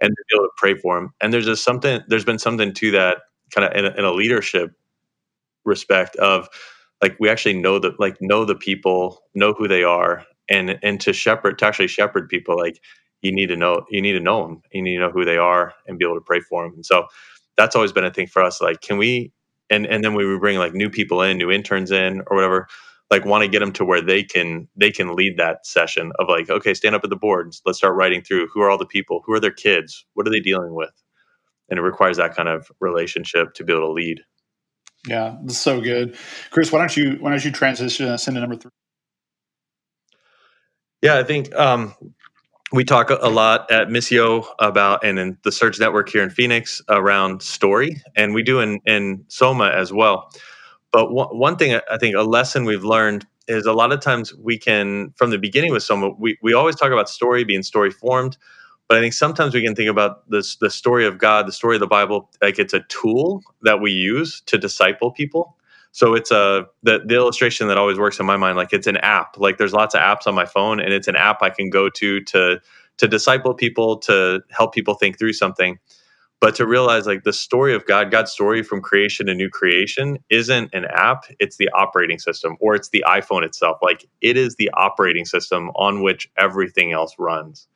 and 0.00 0.10
to 0.10 0.24
be 0.30 0.36
able 0.36 0.46
to 0.46 0.52
pray 0.56 0.74
for 0.76 0.96
them. 0.96 1.12
And 1.20 1.32
there's 1.32 1.46
just 1.46 1.64
something, 1.64 2.00
there's 2.08 2.24
been 2.24 2.38
something 2.38 2.72
to 2.74 2.90
that 2.92 3.18
kind 3.54 3.66
of 3.66 3.76
in 3.76 3.86
a, 3.86 3.98
in 3.98 4.04
a 4.04 4.12
leadership 4.12 4.72
respect 5.66 6.16
of 6.16 6.48
like 7.02 7.16
we 7.20 7.30
actually 7.30 7.54
know 7.54 7.80
that 7.80 8.00
like 8.00 8.18
know 8.22 8.46
the 8.46 8.56
people, 8.56 9.22
know 9.34 9.54
who 9.54 9.68
they 9.68 9.84
are, 9.84 10.24
and 10.50 10.78
and 10.84 11.00
to 11.02 11.14
shepherd 11.14 11.58
to 11.60 11.66
actually 11.66 11.88
shepherd 11.88 12.28
people 12.30 12.58
like 12.58 12.80
you 13.22 13.32
need 13.32 13.48
to 13.48 13.56
know 13.56 13.86
you 13.90 14.02
need 14.02 14.14
to 14.14 14.20
know 14.20 14.42
them, 14.46 14.62
you 14.72 14.82
need 14.82 14.96
to 14.96 15.02
know 15.02 15.10
who 15.12 15.24
they 15.26 15.38
are, 15.38 15.74
and 15.88 15.98
be 15.98 16.06
able 16.06 16.16
to 16.16 16.22
pray 16.22 16.40
for 16.40 16.64
them. 16.64 16.74
And 16.74 16.86
so 16.86 17.06
that's 17.58 17.76
always 17.76 17.92
been 17.92 18.04
a 18.06 18.12
thing 18.12 18.28
for 18.28 18.42
us. 18.42 18.62
Like, 18.62 18.82
can 18.82 18.98
we? 18.98 19.32
And 19.70 19.86
and 19.86 20.04
then 20.04 20.14
we 20.14 20.26
would 20.26 20.40
bring 20.40 20.58
like 20.58 20.74
new 20.74 20.90
people 20.90 21.22
in, 21.22 21.38
new 21.38 21.50
interns 21.52 21.92
in, 21.92 22.22
or 22.28 22.36
whatever 22.36 22.68
like 23.10 23.24
want 23.24 23.42
to 23.42 23.48
get 23.48 23.60
them 23.60 23.72
to 23.72 23.84
where 23.84 24.02
they 24.02 24.22
can 24.22 24.68
they 24.76 24.90
can 24.90 25.14
lead 25.14 25.38
that 25.38 25.66
session 25.66 26.12
of 26.18 26.28
like 26.28 26.50
okay 26.50 26.74
stand 26.74 26.94
up 26.94 27.04
at 27.04 27.10
the 27.10 27.16
boards 27.16 27.62
let's 27.64 27.78
start 27.78 27.94
writing 27.94 28.22
through 28.22 28.48
who 28.52 28.60
are 28.60 28.70
all 28.70 28.78
the 28.78 28.86
people 28.86 29.22
who 29.26 29.32
are 29.32 29.40
their 29.40 29.50
kids 29.50 30.04
what 30.14 30.26
are 30.26 30.30
they 30.30 30.40
dealing 30.40 30.74
with? 30.74 30.92
And 31.70 31.78
it 31.78 31.82
requires 31.82 32.16
that 32.16 32.34
kind 32.34 32.48
of 32.48 32.70
relationship 32.80 33.52
to 33.54 33.64
be 33.64 33.72
able 33.72 33.88
to 33.88 33.92
lead. 33.92 34.20
Yeah 35.06 35.36
that's 35.42 35.58
so 35.58 35.80
good. 35.80 36.16
Chris 36.50 36.72
why 36.72 36.80
don't 36.80 36.96
you 36.96 37.16
why 37.20 37.30
don't 37.30 37.44
you 37.44 37.50
transition 37.50 38.06
us 38.06 38.28
into 38.28 38.40
number 38.40 38.56
three? 38.56 38.70
Yeah 41.02 41.18
i 41.18 41.22
think 41.22 41.54
um, 41.54 41.94
we 42.72 42.84
talk 42.84 43.08
a 43.10 43.28
lot 43.28 43.70
at 43.70 43.88
missio 43.88 44.44
about 44.58 45.04
and 45.04 45.18
in 45.18 45.38
the 45.42 45.52
Surge 45.52 45.80
Network 45.80 46.08
here 46.10 46.22
in 46.22 46.30
phoenix 46.30 46.82
around 46.88 47.40
story 47.40 48.02
and 48.14 48.34
we 48.34 48.42
do 48.42 48.60
in 48.60 48.80
in 48.84 49.24
soma 49.28 49.70
as 49.70 49.92
well 49.92 50.30
but 50.92 51.12
one, 51.12 51.28
one 51.28 51.56
thing 51.56 51.80
I 51.90 51.98
think 51.98 52.16
a 52.16 52.22
lesson 52.22 52.64
we've 52.64 52.84
learned 52.84 53.26
is 53.46 53.66
a 53.66 53.72
lot 53.72 53.92
of 53.92 54.00
times 54.00 54.34
we 54.34 54.58
can, 54.58 55.12
from 55.16 55.30
the 55.30 55.38
beginning 55.38 55.72
with 55.72 55.82
someone, 55.82 56.14
we, 56.18 56.38
we 56.42 56.54
always 56.54 56.76
talk 56.76 56.92
about 56.92 57.08
story 57.08 57.44
being 57.44 57.62
story 57.62 57.90
formed. 57.90 58.36
But 58.88 58.98
I 58.98 59.00
think 59.00 59.12
sometimes 59.14 59.54
we 59.54 59.62
can 59.62 59.74
think 59.74 59.90
about 59.90 60.28
this 60.30 60.56
the 60.56 60.70
story 60.70 61.06
of 61.06 61.18
God, 61.18 61.46
the 61.46 61.52
story 61.52 61.76
of 61.76 61.80
the 61.80 61.86
Bible, 61.86 62.30
like 62.42 62.58
it's 62.58 62.72
a 62.72 62.80
tool 62.88 63.42
that 63.62 63.80
we 63.82 63.90
use 63.90 64.40
to 64.46 64.56
disciple 64.56 65.10
people. 65.10 65.56
So 65.92 66.14
it's 66.14 66.30
a 66.30 66.66
the, 66.82 67.00
the 67.06 67.14
illustration 67.14 67.68
that 67.68 67.76
always 67.78 67.98
works 67.98 68.18
in 68.18 68.24
my 68.24 68.38
mind, 68.38 68.56
like 68.56 68.72
it's 68.72 68.86
an 68.86 68.96
app. 68.98 69.36
Like 69.38 69.58
there's 69.58 69.74
lots 69.74 69.94
of 69.94 70.00
apps 70.00 70.26
on 70.26 70.34
my 70.34 70.46
phone, 70.46 70.80
and 70.80 70.92
it's 70.92 71.08
an 71.08 71.16
app 71.16 71.42
I 71.42 71.50
can 71.50 71.68
go 71.68 71.90
to 71.90 72.20
to 72.22 72.60
to 72.98 73.08
disciple 73.08 73.54
people, 73.54 73.98
to 73.98 74.42
help 74.50 74.74
people 74.74 74.94
think 74.94 75.18
through 75.18 75.34
something. 75.34 75.78
But 76.40 76.54
to 76.56 76.66
realize 76.66 77.06
like 77.06 77.24
the 77.24 77.32
story 77.32 77.74
of 77.74 77.84
God, 77.86 78.10
God's 78.10 78.32
story 78.32 78.62
from 78.62 78.80
creation 78.80 79.26
to 79.26 79.34
new 79.34 79.50
creation 79.50 80.18
isn't 80.30 80.72
an 80.72 80.86
app, 80.86 81.24
it's 81.40 81.56
the 81.56 81.68
operating 81.70 82.18
system 82.18 82.56
or 82.60 82.74
it's 82.74 82.90
the 82.90 83.04
iPhone 83.06 83.44
itself. 83.44 83.78
Like 83.82 84.06
it 84.20 84.36
is 84.36 84.54
the 84.56 84.70
operating 84.74 85.24
system 85.24 85.70
on 85.70 86.02
which 86.02 86.30
everything 86.36 86.92
else 86.92 87.14
runs. 87.18 87.66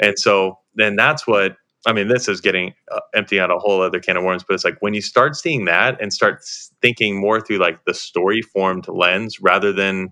And 0.00 0.18
so 0.18 0.58
then 0.74 0.96
that's 0.96 1.26
what 1.26 1.56
I 1.86 1.94
mean, 1.94 2.08
this 2.08 2.28
is 2.28 2.42
getting 2.42 2.74
uh, 2.92 3.00
emptying 3.14 3.40
out 3.40 3.50
a 3.50 3.58
whole 3.58 3.80
other 3.80 4.00
can 4.00 4.16
of 4.16 4.24
worms, 4.24 4.44
but 4.46 4.54
it's 4.54 4.64
like 4.64 4.76
when 4.80 4.92
you 4.92 5.00
start 5.00 5.34
seeing 5.34 5.64
that 5.64 5.98
and 6.00 6.12
start 6.12 6.44
thinking 6.82 7.18
more 7.18 7.40
through 7.40 7.58
like 7.58 7.84
the 7.86 7.94
story 7.94 8.42
formed 8.42 8.86
lens 8.88 9.40
rather 9.40 9.72
than 9.72 10.08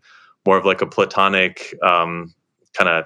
more 0.47 0.57
of 0.57 0.65
like 0.65 0.81
a 0.81 0.87
platonic 0.87 1.75
um, 1.83 2.33
kind 2.73 2.89
of 2.89 3.05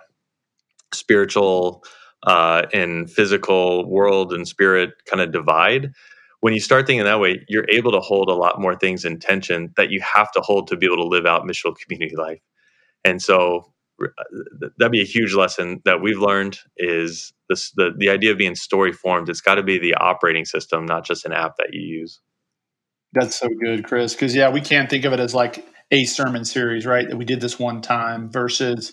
spiritual 0.93 1.83
uh, 2.27 2.67
and 2.73 3.11
physical 3.11 3.89
world 3.91 4.33
and 4.33 4.47
spirit 4.47 4.91
kind 5.07 5.21
of 5.21 5.33
divide. 5.33 5.93
When 6.41 6.55
you 6.55 6.61
start 6.61 6.87
thinking 6.87 7.05
that 7.05 7.21
way, 7.21 7.45
you're 7.49 7.69
able 7.71 7.93
to 7.93 8.01
hold 8.01 8.29
a 8.29 8.35
lot 8.35 8.61
more 8.61 8.75
things 8.75 9.05
in 9.05 9.19
tension 9.19 9.73
that 9.77 9.91
you 9.91 10.01
have 10.01 10.33
to 10.33 10.41
hold 10.41 10.69
to 10.69 10.77
be 10.77 10.87
able 10.87 10.97
to 10.97 11.09
live 11.09 11.27
out 11.27 11.45
missional 11.45 11.77
community 11.81 12.17
life. 12.17 12.41
And 13.05 13.21
so 13.21 13.73
uh, 14.03 14.09
that'd 14.79 14.93
be 14.93 15.01
a 15.01 15.07
huge 15.07 15.35
lesson 15.35 15.81
that 15.85 16.01
we've 16.01 16.19
learned 16.19 16.59
is 16.77 17.33
this 17.49 17.71
the, 17.73 17.91
the 17.97 18.09
idea 18.09 18.33
of 18.33 18.39
being 18.39 18.55
story 18.55 18.93
formed 18.93 19.29
it's 19.29 19.41
got 19.41 19.57
to 19.57 19.63
be 19.63 19.79
the 19.79 19.95
operating 19.95 20.45
system 20.45 20.85
not 20.87 21.05
just 21.05 21.25
an 21.25 21.33
app 21.33 21.57
that 21.59 21.69
you 21.73 21.81
use 21.81 22.21
that's 23.13 23.37
so 23.37 23.49
good 23.63 23.85
chris 23.85 24.15
because 24.15 24.35
yeah 24.35 24.49
we 24.49 24.61
can't 24.61 24.91
think 24.91 25.05
of 25.05 25.13
it 25.13 25.21
as 25.21 25.35
like 25.35 25.65
a 25.91 26.05
sermon 26.05 26.45
series 26.45 26.87
right 26.87 27.09
that 27.09 27.17
we 27.17 27.25
did 27.25 27.41
this 27.41 27.59
one 27.59 27.81
time 27.81 28.31
versus 28.31 28.93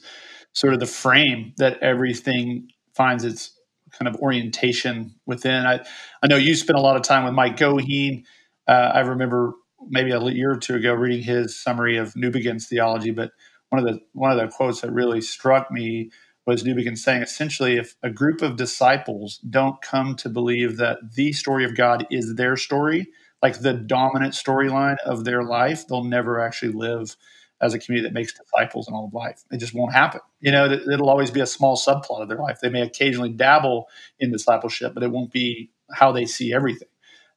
sort 0.53 0.73
of 0.73 0.79
the 0.79 0.85
frame 0.85 1.53
that 1.57 1.81
everything 1.81 2.67
finds 2.99 3.23
its 3.23 3.57
kind 3.97 4.13
of 4.13 4.21
orientation 4.21 5.15
within. 5.25 5.65
I 5.65 5.79
i 6.21 6.27
know 6.27 6.35
you 6.35 6.53
spent 6.53 6.77
a 6.77 6.81
lot 6.81 6.97
of 6.97 7.01
time 7.01 7.23
with 7.23 7.33
mike 7.33 7.57
goheen. 7.57 8.25
Uh, 8.67 8.91
i 8.93 8.99
remember 8.99 9.53
maybe 9.87 10.11
a 10.11 10.21
year 10.25 10.51
or 10.51 10.57
two 10.57 10.75
ago 10.75 10.93
reading 10.93 11.23
his 11.23 11.57
summary 11.57 11.95
of 11.95 12.13
Newbigin's 12.13 12.67
theology 12.67 13.11
but 13.11 13.31
one 13.69 13.79
of 13.79 13.85
the 13.87 14.01
one 14.11 14.31
of 14.31 14.37
the 14.37 14.47
quotes 14.49 14.81
that 14.81 14.91
really 14.91 15.21
struck 15.21 15.71
me 15.71 16.11
was 16.45 16.63
Newbigin 16.63 16.97
saying 16.97 17.21
essentially 17.21 17.77
if 17.77 17.95
a 18.03 18.09
group 18.09 18.41
of 18.41 18.57
disciples 18.57 19.37
don't 19.49 19.81
come 19.81 20.15
to 20.15 20.29
believe 20.29 20.77
that 20.77 20.97
the 21.15 21.31
story 21.31 21.63
of 21.63 21.77
God 21.77 22.07
is 22.09 22.35
their 22.35 22.57
story, 22.57 23.07
like 23.43 23.59
the 23.59 23.73
dominant 23.73 24.33
storyline 24.33 24.97
of 25.05 25.25
their 25.25 25.43
life, 25.43 25.87
they'll 25.87 26.03
never 26.03 26.39
actually 26.39 26.73
live 26.73 27.15
as 27.61 27.73
a 27.73 27.79
community 27.79 28.07
that 28.07 28.13
makes 28.13 28.33
disciples 28.33 28.87
in 28.87 28.93
all 28.93 29.05
of 29.05 29.13
life. 29.13 29.43
It 29.51 29.57
just 29.57 29.73
won't 29.73 29.93
happen. 29.93 30.21
You 30.39 30.51
know, 30.51 30.65
it'll 30.71 31.09
always 31.09 31.31
be 31.31 31.41
a 31.41 31.45
small 31.45 31.75
subplot 31.75 32.21
of 32.21 32.29
their 32.29 32.37
life. 32.37 32.59
They 32.61 32.69
may 32.69 32.81
occasionally 32.81 33.29
dabble 33.29 33.87
in 34.19 34.31
discipleship, 34.31 34.93
but 34.93 35.03
it 35.03 35.11
won't 35.11 35.31
be 35.31 35.71
how 35.91 36.11
they 36.11 36.25
see 36.25 36.53
everything. 36.53 36.87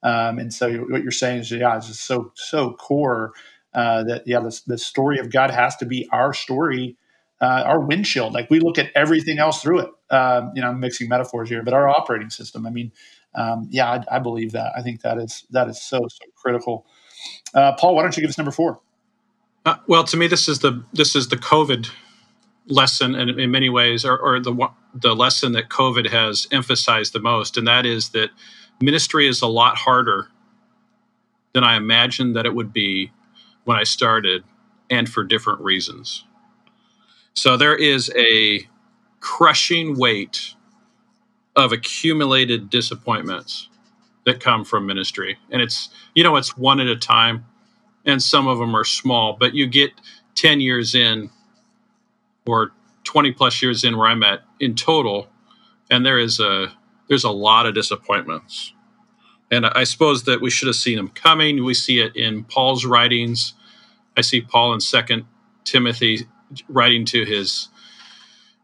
Um, 0.02 0.38
and 0.38 0.52
so 0.52 0.70
what 0.72 1.02
you're 1.02 1.12
saying 1.12 1.40
is, 1.40 1.50
yeah, 1.50 1.76
it's 1.76 1.88
just 1.88 2.04
so 2.04 2.32
so 2.34 2.72
core 2.72 3.32
uh, 3.74 4.04
that 4.04 4.26
yeah, 4.26 4.40
the, 4.66 4.78
story 4.78 5.18
of 5.18 5.30
God 5.30 5.50
has 5.50 5.76
to 5.76 5.86
be 5.86 6.08
our 6.12 6.34
story, 6.34 6.96
uh, 7.40 7.62
our 7.64 7.80
windshield. 7.80 8.34
Like 8.34 8.50
we 8.50 8.60
look 8.60 8.78
at 8.78 8.90
everything 8.94 9.38
else 9.38 9.62
through 9.62 9.80
it. 9.80 9.90
Uh, 10.10 10.50
you 10.54 10.60
know, 10.60 10.68
I'm 10.68 10.80
mixing 10.80 11.08
metaphors 11.08 11.48
here, 11.48 11.62
but 11.62 11.72
our 11.72 11.88
operating 11.88 12.30
system. 12.30 12.66
I 12.66 12.70
mean, 12.70 12.92
um, 13.34 13.68
yeah, 13.70 13.90
I, 13.90 14.16
I, 14.16 14.18
believe 14.18 14.52
that. 14.52 14.72
I 14.76 14.82
think 14.82 15.00
that 15.02 15.18
is 15.18 15.46
that 15.50 15.68
is 15.68 15.80
so 15.80 16.00
so 16.08 16.24
critical. 16.36 16.86
Uh, 17.54 17.72
Paul, 17.76 17.94
why 17.94 18.02
don't 18.02 18.14
you 18.16 18.22
give 18.22 18.28
us 18.28 18.36
number 18.36 18.50
four? 18.50 18.80
Uh, 19.64 19.76
well, 19.86 20.04
to 20.04 20.16
me, 20.16 20.26
this 20.26 20.48
is 20.48 20.58
the 20.58 20.82
this 20.92 21.14
is 21.14 21.28
the 21.28 21.36
COVID 21.36 21.88
lesson, 22.66 23.14
and 23.14 23.30
in 23.30 23.50
many 23.50 23.68
ways, 23.68 24.04
or, 24.04 24.18
or 24.18 24.40
the 24.40 24.68
the 24.94 25.14
lesson 25.14 25.52
that 25.52 25.68
COVID 25.68 26.10
has 26.10 26.46
emphasized 26.50 27.12
the 27.12 27.20
most, 27.20 27.56
and 27.56 27.66
that 27.66 27.86
is 27.86 28.10
that 28.10 28.30
ministry 28.80 29.28
is 29.28 29.40
a 29.42 29.46
lot 29.46 29.76
harder 29.76 30.28
than 31.52 31.64
I 31.64 31.76
imagined 31.76 32.34
that 32.36 32.46
it 32.46 32.54
would 32.54 32.72
be 32.72 33.12
when 33.64 33.78
I 33.78 33.84
started 33.84 34.42
and 34.90 35.08
for 35.08 35.24
different 35.24 35.60
reasons. 35.60 36.24
So 37.34 37.56
there 37.56 37.76
is 37.76 38.10
a 38.16 38.68
crushing 39.20 39.98
weight 39.98 40.54
of 41.56 41.72
accumulated 41.72 42.70
disappointments 42.70 43.68
that 44.24 44.40
come 44.40 44.64
from 44.64 44.86
ministry. 44.86 45.38
And 45.50 45.62
it's, 45.62 45.90
you 46.14 46.22
know, 46.22 46.36
it's 46.36 46.56
one 46.56 46.80
at 46.80 46.86
a 46.86 46.96
time, 46.96 47.44
and 48.04 48.22
some 48.22 48.46
of 48.46 48.58
them 48.58 48.74
are 48.74 48.84
small, 48.84 49.36
but 49.38 49.54
you 49.54 49.66
get 49.66 49.92
10 50.34 50.60
years 50.60 50.94
in 50.94 51.30
or 52.46 52.72
20 53.04 53.32
plus 53.32 53.62
years 53.62 53.84
in 53.84 53.96
where 53.96 54.08
I'm 54.08 54.22
at 54.22 54.42
in 54.60 54.74
total, 54.74 55.28
and 55.90 56.04
there 56.04 56.18
is 56.18 56.40
a 56.40 56.72
there's 57.08 57.24
a 57.24 57.30
lot 57.30 57.66
of 57.66 57.74
disappointments. 57.74 58.72
And 59.50 59.66
I 59.66 59.84
suppose 59.84 60.24
that 60.24 60.40
we 60.40 60.50
should 60.50 60.68
have 60.68 60.76
seen 60.76 60.96
them 60.96 61.08
coming. 61.08 61.62
We 61.62 61.74
see 61.74 62.00
it 62.00 62.16
in 62.16 62.44
Paul's 62.44 62.86
writings. 62.86 63.52
I 64.16 64.22
see 64.22 64.40
Paul 64.40 64.72
in 64.72 64.80
Second 64.80 65.26
Timothy 65.64 66.26
writing 66.68 67.04
to 67.06 67.24
his. 67.24 67.68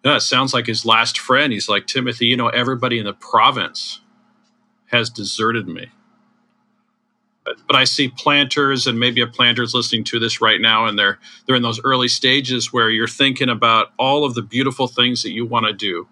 Know, 0.05 0.15
it 0.17 0.21
sounds 0.21 0.55
like 0.55 0.67
his 0.67 0.87
last 0.87 1.19
friend. 1.19 1.53
He's 1.53 1.69
like 1.69 1.87
Timothy. 1.87 2.27
You 2.27 2.37
know, 2.37 2.49
everybody 2.49 2.99
in 2.99 3.05
the 3.05 3.13
province 3.13 4.01
has 4.87 5.11
deserted 5.11 5.69
me. 5.69 5.91
But, 7.67 7.77
I 7.77 7.85
see 7.85 8.09
planters, 8.09 8.87
and 8.87 8.99
maybe 8.99 9.21
a 9.21 9.27
planter's 9.27 9.75
listening 9.75 10.05
to 10.05 10.19
this 10.19 10.41
right 10.41 10.61
now, 10.61 10.87
and 10.87 10.99
they're 10.99 11.19
they're 11.47 11.57
in 11.57 11.63
those 11.63 11.81
early 11.85 12.09
stages 12.09 12.73
where 12.73 12.91
you're 12.91 13.09
thinking 13.09 13.49
about 13.49 13.93
all 13.99 14.25
of 14.25 14.35
the 14.35 14.43
beautiful 14.43 14.89
things 14.89 15.23
that 15.23 15.33
you 15.33 15.47
want 15.47 15.67
to 15.67 15.73
do 15.73 16.07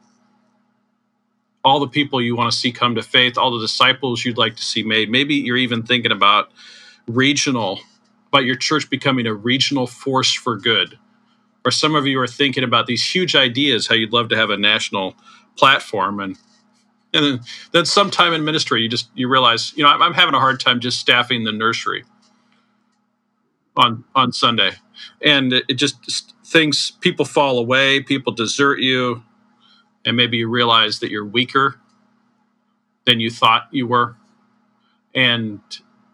all 1.66 1.80
the 1.80 1.88
people 1.88 2.22
you 2.22 2.36
want 2.36 2.50
to 2.50 2.56
see 2.56 2.70
come 2.70 2.94
to 2.94 3.02
faith, 3.02 3.36
all 3.36 3.50
the 3.50 3.60
disciples 3.60 4.24
you'd 4.24 4.38
like 4.38 4.54
to 4.54 4.62
see 4.62 4.84
made. 4.84 5.10
Maybe 5.10 5.34
you're 5.34 5.56
even 5.56 5.82
thinking 5.82 6.12
about 6.12 6.50
regional, 7.08 7.80
about 8.28 8.44
your 8.44 8.54
church 8.54 8.88
becoming 8.88 9.26
a 9.26 9.34
regional 9.34 9.88
force 9.88 10.32
for 10.32 10.56
good. 10.56 10.96
Or 11.64 11.72
some 11.72 11.96
of 11.96 12.06
you 12.06 12.20
are 12.20 12.28
thinking 12.28 12.62
about 12.62 12.86
these 12.86 13.04
huge 13.04 13.34
ideas, 13.34 13.88
how 13.88 13.96
you'd 13.96 14.12
love 14.12 14.28
to 14.28 14.36
have 14.36 14.50
a 14.50 14.56
national 14.56 15.16
platform. 15.56 16.20
And 16.20 16.38
and 17.16 17.24
then, 17.24 17.40
then 17.72 17.86
sometime 17.86 18.32
in 18.34 18.44
ministry, 18.44 18.82
you 18.82 18.88
just 18.88 19.08
you 19.14 19.28
realize, 19.28 19.72
you 19.76 19.82
know, 19.82 19.90
I'm, 19.90 20.02
I'm 20.02 20.14
having 20.14 20.34
a 20.34 20.40
hard 20.40 20.60
time 20.60 20.80
just 20.80 20.98
staffing 20.98 21.44
the 21.44 21.52
nursery 21.52 22.04
on 23.76 24.04
on 24.14 24.32
Sunday, 24.32 24.72
and 25.22 25.52
it, 25.52 25.64
it 25.68 25.74
just 25.74 26.34
things 26.44 26.92
people 27.00 27.24
fall 27.24 27.58
away, 27.58 28.00
people 28.00 28.32
desert 28.32 28.80
you, 28.80 29.22
and 30.04 30.16
maybe 30.16 30.36
you 30.36 30.48
realize 30.48 31.00
that 31.00 31.10
you're 31.10 31.24
weaker 31.24 31.80
than 33.06 33.20
you 33.20 33.30
thought 33.30 33.68
you 33.70 33.86
were. 33.86 34.16
And 35.14 35.60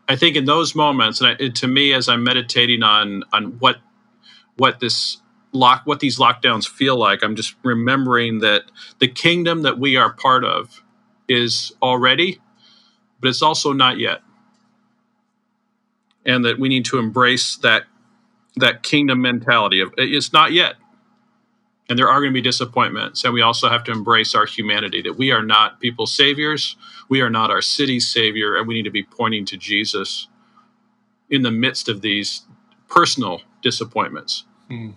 I 0.09 0.16
think 0.16 0.37
in 0.37 0.44
those 0.44 0.75
moments, 0.75 1.21
and 1.21 1.30
I, 1.30 1.49
to 1.49 1.66
me, 1.66 1.92
as 1.92 2.09
I'm 2.09 2.23
meditating 2.23 2.82
on 2.82 3.25
on 3.32 3.59
what 3.59 3.78
what 4.56 4.80
this 4.80 5.18
lock 5.52 5.82
what 5.85 6.00
these 6.00 6.18
lockdowns 6.18 6.68
feel 6.68 6.97
like, 6.97 7.25
I'm 7.25 7.37
just 7.37 7.56
remembering 7.64 8.40
that 8.40 8.62
the 9.00 9.09
kingdom 9.09 9.62
that 9.62 9.78
we 9.78 9.97
are 9.97 10.12
part 10.12 10.44
of 10.44 10.82
is 11.32 11.72
already, 11.82 12.40
but 13.20 13.28
it's 13.28 13.42
also 13.42 13.72
not 13.72 13.98
yet, 13.98 14.20
and 16.24 16.44
that 16.44 16.58
we 16.58 16.68
need 16.68 16.84
to 16.86 16.98
embrace 16.98 17.56
that 17.56 17.84
that 18.56 18.82
kingdom 18.82 19.22
mentality 19.22 19.80
of 19.80 19.92
it's 19.96 20.32
not 20.32 20.52
yet. 20.52 20.74
And 21.88 21.98
there 21.98 22.08
are 22.08 22.20
going 22.20 22.30
to 22.30 22.34
be 22.34 22.40
disappointments 22.40 23.22
and 23.24 23.34
we 23.34 23.42
also 23.42 23.68
have 23.68 23.84
to 23.84 23.92
embrace 23.92 24.34
our 24.34 24.46
humanity 24.46 25.02
that 25.02 25.18
we 25.18 25.30
are 25.30 25.42
not 25.42 25.78
people's 25.80 26.14
saviors 26.14 26.76
we 27.10 27.20
are 27.20 27.28
not 27.28 27.50
our 27.50 27.60
city's 27.60 28.08
savior 28.08 28.56
and 28.56 28.66
we 28.66 28.72
need 28.72 28.84
to 28.84 28.90
be 28.90 29.02
pointing 29.02 29.44
to 29.46 29.58
jesus 29.58 30.28
in 31.28 31.42
the 31.42 31.50
midst 31.50 31.88
of 31.88 32.00
these 32.00 32.42
personal 32.88 33.42
disappointments. 33.62 34.44
Hmm. 34.68 34.90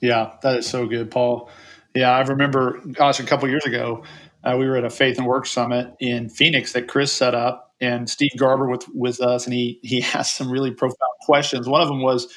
yeah 0.00 0.32
that 0.42 0.58
is 0.58 0.68
so 0.68 0.86
good 0.86 1.10
paul. 1.10 1.48
Yeah 1.94 2.10
i 2.10 2.20
remember 2.20 2.80
gosh 2.92 3.18
a 3.18 3.24
couple 3.24 3.48
years 3.48 3.64
ago 3.64 4.04
uh, 4.44 4.56
we 4.58 4.66
were 4.66 4.76
at 4.76 4.84
a 4.84 4.90
faith 4.90 5.18
and 5.18 5.26
work 5.26 5.46
summit 5.46 5.94
in 6.00 6.28
phoenix 6.28 6.72
that 6.72 6.88
chris 6.88 7.12
set 7.12 7.34
up 7.34 7.74
and 7.80 8.08
steve 8.08 8.30
garber 8.36 8.68
was 8.68 8.84
with 8.94 9.20
us 9.20 9.46
and 9.46 9.54
he 9.54 9.78
he 9.82 10.02
asked 10.14 10.36
some 10.36 10.50
really 10.50 10.70
profound 10.70 10.96
questions 11.22 11.68
one 11.68 11.80
of 11.80 11.88
them 11.88 12.02
was 12.02 12.32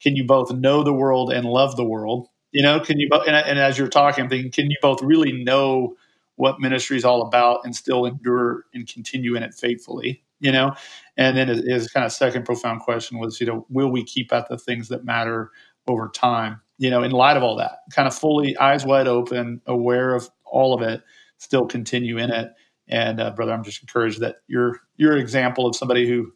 can 0.00 0.16
you 0.16 0.24
both 0.24 0.52
know 0.52 0.82
the 0.82 0.92
world 0.92 1.32
and 1.32 1.46
love 1.46 1.76
the 1.76 1.84
world 1.84 2.28
you 2.54 2.62
know, 2.62 2.78
can 2.78 3.00
you, 3.00 3.08
and, 3.26 3.34
and 3.34 3.58
as 3.58 3.76
you're 3.76 3.88
talking, 3.88 4.22
I'm 4.22 4.30
thinking, 4.30 4.52
can 4.52 4.70
you 4.70 4.76
both 4.80 5.02
really 5.02 5.32
know 5.32 5.96
what 6.36 6.60
ministry 6.60 6.96
is 6.96 7.04
all 7.04 7.22
about 7.22 7.64
and 7.64 7.74
still 7.74 8.06
endure 8.06 8.64
and 8.72 8.86
continue 8.86 9.34
in 9.34 9.42
it 9.42 9.52
faithfully? 9.52 10.22
You 10.38 10.52
know, 10.52 10.74
and 11.16 11.36
then 11.36 11.48
his 11.48 11.90
kind 11.90 12.06
of 12.06 12.12
second 12.12 12.44
profound 12.44 12.80
question 12.80 13.18
was, 13.18 13.40
you 13.40 13.46
know, 13.46 13.66
will 13.70 13.90
we 13.90 14.04
keep 14.04 14.32
at 14.32 14.48
the 14.48 14.56
things 14.56 14.88
that 14.88 15.04
matter 15.04 15.50
over 15.88 16.08
time? 16.08 16.60
You 16.78 16.90
know, 16.90 17.02
in 17.02 17.10
light 17.10 17.36
of 17.36 17.42
all 17.42 17.56
that, 17.56 17.78
kind 17.90 18.06
of 18.06 18.14
fully 18.14 18.56
eyes 18.58 18.86
wide 18.86 19.08
open, 19.08 19.60
aware 19.66 20.14
of 20.14 20.30
all 20.44 20.74
of 20.74 20.82
it, 20.82 21.02
still 21.44 21.66
continue 21.66 22.18
in 22.18 22.30
it. 22.30 22.48
And 22.88 23.20
uh, 23.20 23.30
brother, 23.30 23.52
I'm 23.52 23.64
just 23.64 23.82
encouraged 23.82 24.20
that 24.20 24.36
you're 24.48 24.80
you're 24.96 25.12
an 25.12 25.20
example 25.20 25.66
of 25.66 25.76
somebody 25.76 26.08
who 26.08 26.32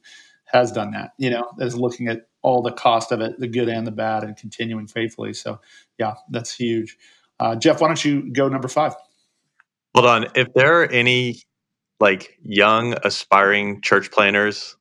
has 0.46 0.72
done 0.72 0.92
that. 0.92 1.12
You 1.18 1.30
know, 1.30 1.50
is 1.58 1.76
looking 1.76 2.08
at 2.08 2.28
all 2.42 2.62
the 2.62 2.72
cost 2.72 3.12
of 3.12 3.20
it, 3.20 3.38
the 3.38 3.48
good 3.48 3.68
and 3.68 3.86
the 3.86 3.92
bad, 3.92 4.24
and 4.24 4.36
continuing 4.36 4.86
faithfully. 4.86 5.32
So, 5.34 5.60
yeah, 5.98 6.14
that's 6.30 6.54
huge. 6.54 6.96
Uh, 7.40 7.56
Jeff, 7.56 7.80
why 7.80 7.88
don't 7.88 8.04
you 8.04 8.32
go 8.32 8.48
number 8.48 8.68
five? 8.68 8.94
Hold 9.94 10.06
on. 10.06 10.26
If 10.34 10.48
there 10.54 10.80
are 10.82 10.86
any 10.86 11.42
like 12.00 12.38
young 12.42 12.94
aspiring 13.04 13.80
church 13.82 14.10
planners, 14.10 14.76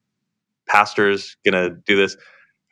pastors 0.68 1.38
gonna 1.46 1.72
do 1.86 1.96
this 1.96 2.16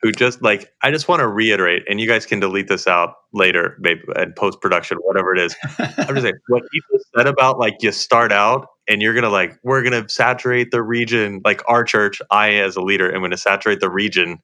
who 0.02 0.12
just 0.12 0.42
like 0.42 0.70
I 0.82 0.90
just 0.90 1.08
want 1.08 1.20
to 1.20 1.28
reiterate, 1.28 1.84
and 1.88 2.00
you 2.00 2.06
guys 2.06 2.26
can 2.26 2.40
delete 2.40 2.68
this 2.68 2.86
out 2.86 3.14
later, 3.32 3.76
maybe 3.80 4.02
in 4.16 4.32
post 4.34 4.60
production, 4.60 4.98
whatever 4.98 5.34
it 5.34 5.40
is. 5.40 5.56
I'm 5.78 6.14
just 6.14 6.22
saying 6.22 6.34
what 6.48 6.62
people 6.70 6.98
said 7.16 7.26
about 7.26 7.58
like 7.58 7.76
you 7.80 7.92
start 7.92 8.32
out 8.32 8.66
and 8.88 9.02
you're 9.02 9.14
gonna 9.14 9.30
like 9.30 9.58
we're 9.64 9.82
gonna 9.82 10.08
saturate 10.08 10.70
the 10.70 10.82
region, 10.82 11.40
like 11.44 11.62
our 11.66 11.84
church. 11.84 12.20
I 12.30 12.54
as 12.54 12.76
a 12.76 12.82
leader 12.82 13.14
am 13.14 13.22
gonna 13.22 13.36
saturate 13.36 13.80
the 13.80 13.90
region 13.90 14.38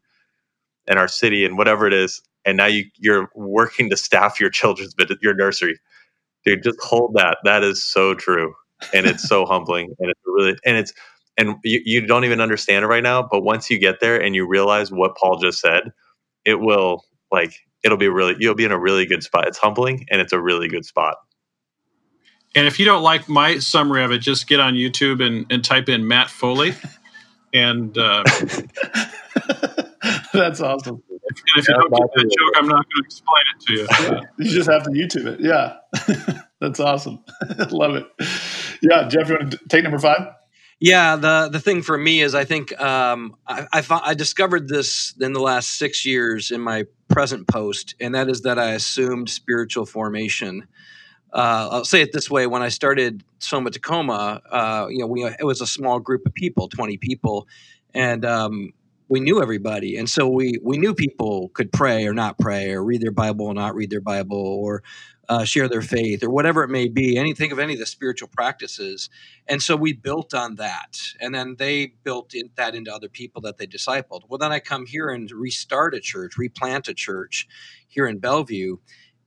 and 0.89 0.99
our 0.99 1.09
city 1.09 1.45
and 1.45 1.59
whatever 1.59 1.87
it 1.87 1.93
is. 1.93 2.23
And 2.45 2.57
now 2.57 2.67
you 2.67 2.85
you're 2.97 3.31
working 3.35 3.91
to 3.91 3.97
staff 3.97 4.41
your 4.41 4.51
children's 4.51 4.95
bit 4.95 5.11
your 5.23 5.35
nursery, 5.35 5.79
dude. 6.45 6.63
Just 6.65 6.79
hold 6.83 7.15
that. 7.15 7.39
That 7.45 7.63
is 7.63 7.85
so 7.85 8.15
true, 8.15 8.55
and 8.95 9.07
it's 9.07 9.29
so 9.29 9.47
humbling, 9.47 9.95
and 9.99 10.11
it's 10.11 10.21
really 10.27 10.57
and 10.65 10.77
it's 10.77 10.93
and 11.39 11.57
you, 11.65 11.81
you 11.85 12.07
don't 12.07 12.25
even 12.25 12.41
understand 12.41 12.85
it 12.85 12.89
right 12.89 13.03
now 13.03 13.23
but 13.23 13.43
once 13.43 13.71
you 13.71 13.79
get 13.79 14.01
there 14.01 14.21
and 14.21 14.35
you 14.35 14.47
realize 14.47 14.91
what 14.91 15.17
paul 15.17 15.39
just 15.39 15.61
said 15.61 15.93
it 16.45 16.61
will 16.61 17.05
like 17.31 17.55
it'll 17.83 17.99
be 17.99 18.09
really 18.09 18.37
you'll 18.39 18.55
be 18.55 18.65
in 18.65 18.73
a 18.73 18.79
really 18.79 19.05
good 19.07 19.23
spot. 19.23 19.47
It's 19.49 19.59
humbling 19.59 20.07
and 20.11 20.21
it's 20.21 20.33
a 20.33 20.41
really 20.41 20.67
good 20.69 20.85
spot. 20.85 21.17
And 22.55 22.67
if 22.67 22.79
you 22.79 22.85
don't 22.85 23.03
like 23.03 23.27
my 23.29 23.59
summary 23.59 24.05
of 24.05 24.13
it 24.13 24.19
just 24.19 24.47
get 24.47 24.61
on 24.61 24.75
youtube 24.75 25.25
and, 25.25 25.47
and 25.51 25.65
type 25.65 25.89
in 25.89 26.07
matt 26.07 26.29
foley 26.29 26.75
and 27.55 27.97
uh, 27.97 28.23
that's 30.35 30.61
awesome. 30.61 31.03
And 31.09 31.21
if 31.57 31.67
you 31.69 31.75
don't 31.75 31.91
get 31.91 32.11
that 32.15 32.25
joke 32.25 32.53
i'm 32.57 32.69
not 32.69 32.85
going 32.85 32.97
to 32.97 33.03
explain 33.05 33.45
it 33.55 33.61
to 33.67 33.73
you. 33.73 33.87
Yeah, 33.91 34.21
you 34.39 34.51
just 34.51 34.69
have 34.69 34.83
to 34.85 34.91
youtube 34.91 35.27
it. 35.27 35.41
Yeah. 35.41 35.79
That's 36.61 36.79
awesome. 36.79 37.25
Love 37.71 37.95
it. 37.95 38.07
Yeah 38.83 39.09
jeff 39.09 39.29
you 39.29 39.37
want 39.37 39.53
to 39.53 39.59
take 39.69 39.83
number 39.83 39.99
five 39.99 40.35
yeah, 40.83 41.15
the 41.15 41.49
the 41.49 41.61
thing 41.61 41.83
for 41.83 41.97
me 41.97 42.23
is 42.23 42.35
I 42.35 42.45
think 42.45 42.79
um, 42.81 43.37
I, 43.47 43.69
I, 43.73 44.01
I 44.05 44.15
discovered 44.15 44.67
this 44.69 45.15
in 45.21 45.33
the 45.33 45.41
last 45.41 45.79
six 45.79 46.05
years 46.05 46.51
in 46.51 46.61
my 46.61 46.87
present 47.09 47.47
post, 47.47 47.95
and 48.01 48.17
that 48.17 48.29
is 48.29 48.43
that 48.43 48.59
I 48.59 48.73
assumed 48.73 49.31
spiritual 49.31 49.87
formation. 49.87 50.67
Uh, 51.33 51.69
I'll 51.71 51.85
say 51.85 52.03
it 52.03 52.13
this 52.13 52.29
way: 52.29 52.49
when 52.49 52.63
I 52.63 52.69
started 52.69 53.23
Soma 53.39 53.71
Tacoma, 53.71 54.43
uh, 54.51 54.89
you 54.91 54.99
know, 54.99 55.07
we 55.07 55.25
it 55.25 55.45
was 55.45 55.61
a 55.61 55.69
small 55.69 56.01
group 56.01 56.27
of 56.27 56.35
people, 56.35 56.69
twenty 56.69 56.97
people, 56.97 57.47
and 57.95 58.25
um, 58.25 58.73
we 59.09 59.21
knew 59.21 59.41
everybody, 59.41 59.97
and 59.97 60.11
so 60.11 60.29
we 60.29 60.59
we 60.65 60.79
knew 60.79 60.95
people 60.95 61.51
could 61.55 61.73
pray 61.73 62.07
or 62.07 62.13
not 62.13 62.39
pray, 62.41 62.73
or 62.73 62.83
read 62.83 63.03
their 63.03 63.13
Bible 63.13 63.47
or 63.47 63.55
not 63.55 63.77
read 63.77 63.91
their 63.91 64.01
Bible, 64.01 64.37
or 64.37 64.83
uh, 65.33 65.45
share 65.45 65.67
their 65.67 65.81
faith 65.81 66.23
or 66.23 66.29
whatever 66.29 66.63
it 66.63 66.69
may 66.69 66.89
be 66.89 67.17
any 67.17 67.33
think 67.33 67.53
of 67.53 67.59
any 67.59 67.73
of 67.73 67.79
the 67.79 67.87
spiritual 67.87 68.29
practices. 68.29 69.09
And 69.49 69.63
so 69.63 69.77
we 69.77 69.95
built 69.95 70.35
on 70.35 70.57
that. 70.57 70.99
And 71.21 71.35
then 71.35 71.57
they 71.59 71.95
built 72.05 72.35
in, 72.35 72.51
that 72.57 72.75
into 72.75 72.95
other 72.95 73.09
people 73.09 73.41
that 73.43 73.57
they 73.57 73.67
discipled. 73.67 74.23
Well 74.29 74.39
then 74.39 74.53
i 74.53 74.61
come 74.61 74.85
here 74.85 75.09
and 75.09 75.31
restart 75.31 75.95
a 75.95 76.01
church 76.01 76.37
replant 76.37 76.89
a 76.89 76.95
church 76.95 77.49
here 77.89 78.07
in 78.07 78.19
bellevue. 78.19 78.77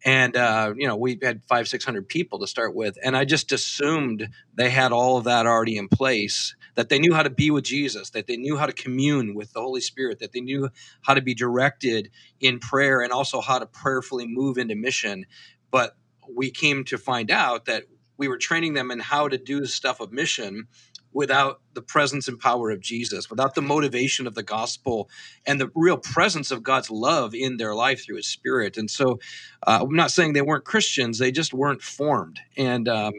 And 0.05 0.37
uh, 0.37 0.75
you 0.77 0.87
know 0.87 0.95
we 0.95 1.17
had 1.23 1.43
five 1.45 1.67
six 1.67 1.83
hundred 1.83 2.07
people 2.07 2.37
to 2.39 2.47
start 2.47 2.75
with. 2.75 2.99
And 3.03 3.17
i 3.17 3.25
just 3.25 3.51
assumed 3.51 4.29
they 4.53 4.69
had 4.69 4.91
all 4.91 5.17
of 5.17 5.23
that 5.23 5.47
already 5.47 5.77
in 5.77 5.87
place 5.87 6.55
that 6.75 6.89
they 6.89 6.99
knew 6.99 7.13
how 7.13 7.23
to 7.23 7.29
be 7.29 7.49
with 7.49 7.63
jesus 7.63 8.09
that 8.11 8.27
they 8.27 8.35
knew 8.35 8.57
how 8.57 8.65
to 8.65 8.73
commune 8.73 9.33
with 9.33 9.53
the 9.53 9.61
holy 9.61 9.79
spirit 9.81 10.19
that 10.19 10.33
they 10.33 10.41
knew 10.41 10.69
how 11.01 11.13
to 11.13 11.21
be 11.21 11.33
directed 11.33 12.11
in 12.39 12.59
prayer 12.59 13.01
and 13.01 13.11
also 13.11 13.41
how 13.41 13.59
to 13.59 13.65
prayerfully 13.65 14.27
move 14.27 14.57
into 14.57 14.75
mission. 14.75 15.25
But 15.71 15.95
we 16.33 16.51
came 16.51 16.83
to 16.85 16.97
find 16.97 17.31
out 17.31 17.65
that 17.65 17.83
we 18.17 18.27
were 18.27 18.37
training 18.37 18.73
them 18.73 18.91
in 18.91 18.99
how 18.99 19.27
to 19.27 19.37
do 19.37 19.65
stuff 19.65 19.99
of 19.99 20.11
mission 20.11 20.67
without 21.11 21.61
the 21.73 21.81
presence 21.81 22.27
and 22.27 22.37
power 22.39 22.71
of 22.71 22.81
Jesus, 22.81 23.29
without 23.29 23.55
the 23.55 23.61
motivation 23.61 24.27
of 24.27 24.35
the 24.35 24.43
gospel 24.43 25.09
and 25.45 25.59
the 25.59 25.71
real 25.73 25.97
presence 25.97 26.51
of 26.51 26.61
God's 26.61 26.91
love 26.91 27.33
in 27.33 27.57
their 27.57 27.73
life 27.73 28.03
through 28.03 28.17
His 28.17 28.27
Spirit. 28.27 28.75
And 28.77 28.91
so, 28.91 29.19
uh, 29.65 29.79
I'm 29.81 29.95
not 29.95 30.11
saying 30.11 30.33
they 30.33 30.41
weren't 30.41 30.65
Christians; 30.65 31.17
they 31.17 31.31
just 31.31 31.53
weren't 31.53 31.81
formed. 31.81 32.39
And 32.57 32.87
um, 32.89 33.13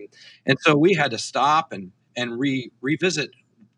and 0.44 0.58
so 0.60 0.76
we 0.76 0.94
had 0.94 1.10
to 1.12 1.18
stop 1.18 1.72
and 1.72 1.92
and 2.14 2.38
re- 2.38 2.70
revisit 2.80 3.30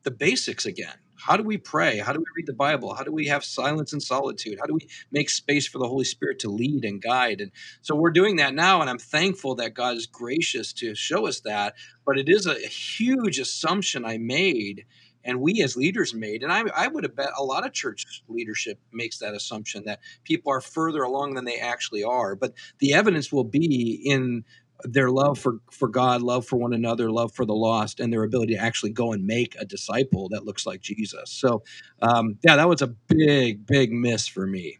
the 0.02 0.10
basics 0.10 0.66
again 0.66 0.96
how 1.18 1.36
do 1.36 1.42
we 1.42 1.58
pray? 1.58 1.98
How 1.98 2.12
do 2.12 2.20
we 2.20 2.26
read 2.36 2.46
the 2.46 2.52
Bible? 2.52 2.94
How 2.94 3.02
do 3.02 3.12
we 3.12 3.26
have 3.26 3.44
silence 3.44 3.92
and 3.92 4.02
solitude? 4.02 4.58
How 4.60 4.66
do 4.66 4.74
we 4.74 4.88
make 5.10 5.30
space 5.30 5.66
for 5.66 5.78
the 5.78 5.88
Holy 5.88 6.04
Spirit 6.04 6.38
to 6.40 6.50
lead 6.50 6.84
and 6.84 7.02
guide? 7.02 7.40
And 7.40 7.50
so 7.82 7.96
we're 7.96 8.10
doing 8.10 8.36
that 8.36 8.54
now, 8.54 8.80
and 8.80 8.88
I'm 8.88 8.98
thankful 8.98 9.56
that 9.56 9.74
God 9.74 9.96
is 9.96 10.06
gracious 10.06 10.72
to 10.74 10.94
show 10.94 11.26
us 11.26 11.40
that. 11.40 11.74
But 12.06 12.18
it 12.18 12.28
is 12.28 12.46
a 12.46 12.54
huge 12.54 13.38
assumption 13.38 14.04
I 14.04 14.18
made, 14.18 14.86
and 15.24 15.40
we 15.40 15.62
as 15.62 15.76
leaders 15.76 16.14
made. 16.14 16.42
And 16.42 16.52
I, 16.52 16.62
I 16.74 16.88
would 16.88 17.04
have 17.04 17.16
bet 17.16 17.30
a 17.36 17.44
lot 17.44 17.66
of 17.66 17.72
church 17.72 18.22
leadership 18.28 18.78
makes 18.92 19.18
that 19.18 19.34
assumption 19.34 19.84
that 19.84 20.00
people 20.24 20.52
are 20.52 20.60
further 20.60 21.02
along 21.02 21.34
than 21.34 21.44
they 21.44 21.58
actually 21.58 22.04
are. 22.04 22.36
But 22.36 22.54
the 22.78 22.94
evidence 22.94 23.32
will 23.32 23.44
be 23.44 24.00
in 24.04 24.44
their 24.84 25.10
love 25.10 25.38
for 25.38 25.58
for 25.70 25.88
God, 25.88 26.22
love 26.22 26.46
for 26.46 26.56
one 26.56 26.72
another, 26.72 27.10
love 27.10 27.32
for 27.32 27.44
the 27.44 27.54
lost, 27.54 28.00
and 28.00 28.12
their 28.12 28.22
ability 28.22 28.54
to 28.54 28.60
actually 28.60 28.90
go 28.90 29.12
and 29.12 29.26
make 29.26 29.56
a 29.58 29.64
disciple 29.64 30.28
that 30.30 30.44
looks 30.44 30.66
like 30.66 30.80
Jesus. 30.80 31.30
So, 31.30 31.62
um, 32.02 32.38
yeah, 32.44 32.56
that 32.56 32.68
was 32.68 32.82
a 32.82 32.86
big, 32.86 33.66
big 33.66 33.92
miss 33.92 34.26
for 34.26 34.46
me. 34.46 34.78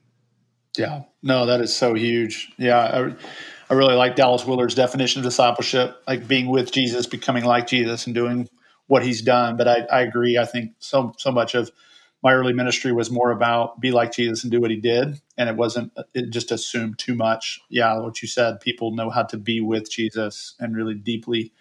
Yeah, 0.76 1.02
no, 1.22 1.46
that 1.46 1.60
is 1.60 1.74
so 1.74 1.94
huge. 1.94 2.52
Yeah, 2.58 2.78
I, 2.78 3.14
I 3.70 3.74
really 3.74 3.94
like 3.94 4.14
Dallas 4.14 4.46
Willard's 4.46 4.74
definition 4.74 5.20
of 5.20 5.24
discipleship, 5.24 6.00
like 6.06 6.28
being 6.28 6.48
with 6.48 6.70
Jesus, 6.70 7.06
becoming 7.06 7.44
like 7.44 7.66
Jesus, 7.66 8.06
and 8.06 8.14
doing 8.14 8.48
what 8.86 9.02
He's 9.02 9.20
done. 9.20 9.56
But 9.56 9.68
I, 9.68 9.78
I 9.90 10.00
agree. 10.02 10.38
I 10.38 10.44
think 10.44 10.72
so 10.78 11.12
so 11.18 11.32
much 11.32 11.54
of 11.54 11.70
my 12.22 12.32
early 12.32 12.52
ministry 12.52 12.92
was 12.92 13.10
more 13.10 13.30
about 13.30 13.80
be 13.80 13.92
like 13.92 14.12
Jesus 14.12 14.42
and 14.42 14.50
do 14.50 14.60
what 14.60 14.70
he 14.70 14.76
did. 14.76 15.20
And 15.36 15.48
it 15.48 15.56
wasn't, 15.56 15.92
it 16.14 16.30
just 16.30 16.50
assumed 16.50 16.98
too 16.98 17.14
much. 17.14 17.60
Yeah, 17.68 17.98
what 17.98 18.22
you 18.22 18.28
said, 18.28 18.60
people 18.60 18.94
know 18.94 19.10
how 19.10 19.22
to 19.24 19.38
be 19.38 19.60
with 19.60 19.90
Jesus 19.90 20.54
and 20.58 20.76
really 20.76 20.94
deeply 20.94 21.52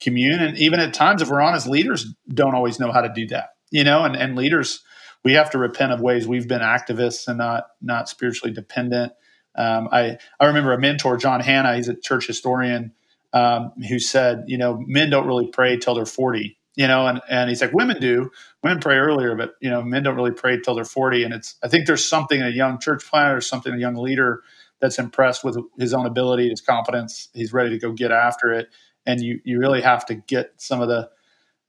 commune. 0.00 0.40
And 0.40 0.58
even 0.58 0.80
at 0.80 0.92
times, 0.92 1.22
if 1.22 1.30
we're 1.30 1.40
honest, 1.40 1.66
leaders 1.66 2.14
don't 2.28 2.54
always 2.54 2.78
know 2.78 2.92
how 2.92 3.00
to 3.00 3.08
do 3.08 3.26
that, 3.28 3.50
you 3.70 3.84
know, 3.84 4.04
and, 4.04 4.16
and 4.16 4.36
leaders, 4.36 4.82
we 5.24 5.34
have 5.34 5.50
to 5.50 5.58
repent 5.58 5.92
of 5.92 6.00
ways 6.00 6.26
we've 6.26 6.48
been 6.48 6.60
activists 6.60 7.28
and 7.28 7.38
not, 7.38 7.68
not 7.80 8.08
spiritually 8.08 8.52
dependent. 8.52 9.12
Um, 9.54 9.88
I, 9.92 10.18
I 10.40 10.46
remember 10.46 10.72
a 10.72 10.80
mentor, 10.80 11.16
John 11.16 11.40
Hannah, 11.40 11.76
he's 11.76 11.88
a 11.88 11.94
church 11.94 12.26
historian, 12.26 12.92
um, 13.32 13.72
who 13.88 13.98
said, 13.98 14.44
you 14.46 14.58
know, 14.58 14.82
men 14.86 15.08
don't 15.08 15.26
really 15.26 15.46
pray 15.46 15.78
till 15.78 15.94
they're 15.94 16.04
40 16.04 16.58
you 16.74 16.86
know, 16.86 17.06
and, 17.06 17.20
and 17.28 17.50
he's 17.50 17.60
like, 17.60 17.72
women 17.72 18.00
do. 18.00 18.30
Women 18.62 18.80
pray 18.80 18.96
earlier, 18.96 19.34
but, 19.36 19.54
you 19.60 19.68
know, 19.68 19.82
men 19.82 20.02
don't 20.02 20.16
really 20.16 20.30
pray 20.30 20.58
till 20.60 20.74
they're 20.74 20.84
40. 20.84 21.24
And 21.24 21.34
it's, 21.34 21.56
I 21.62 21.68
think 21.68 21.86
there's 21.86 22.04
something 22.04 22.40
in 22.40 22.46
a 22.46 22.50
young 22.50 22.78
church 22.78 23.04
planter 23.08 23.36
or 23.36 23.40
something, 23.40 23.72
a 23.72 23.78
young 23.78 23.96
leader 23.96 24.42
that's 24.80 24.98
impressed 24.98 25.44
with 25.44 25.58
his 25.78 25.92
own 25.92 26.06
ability, 26.06 26.48
his 26.48 26.60
confidence. 26.60 27.28
He's 27.34 27.52
ready 27.52 27.70
to 27.70 27.78
go 27.78 27.92
get 27.92 28.10
after 28.10 28.52
it. 28.52 28.68
And 29.04 29.20
you, 29.20 29.40
you 29.44 29.58
really 29.58 29.82
have 29.82 30.06
to 30.06 30.14
get 30.14 30.54
some 30.56 30.80
of 30.80 30.88
the, 30.88 31.10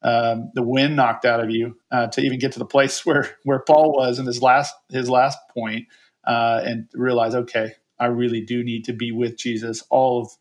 um, 0.04 0.52
the 0.54 0.64
wind 0.64 0.96
knocked 0.96 1.26
out 1.26 1.40
of 1.42 1.50
you 1.50 1.78
uh, 1.92 2.08
to 2.08 2.22
even 2.22 2.40
get 2.40 2.54
to 2.54 2.60
the 2.60 2.66
place 2.66 3.06
where, 3.06 3.30
where 3.44 3.60
Paul 3.60 3.94
was 3.94 4.20
in 4.20 4.26
his 4.26 4.42
last, 4.42 4.74
his 4.90 5.10
last 5.10 5.38
point, 5.54 5.88
uh, 6.26 6.62
and 6.64 6.88
realize, 6.94 7.36
okay, 7.36 7.74
I 8.00 8.06
really 8.06 8.42
do 8.42 8.64
need 8.64 8.86
to 8.86 8.94
be 8.94 9.12
with 9.12 9.38
Jesus 9.38 9.84
all 9.90 10.22
of 10.22 10.32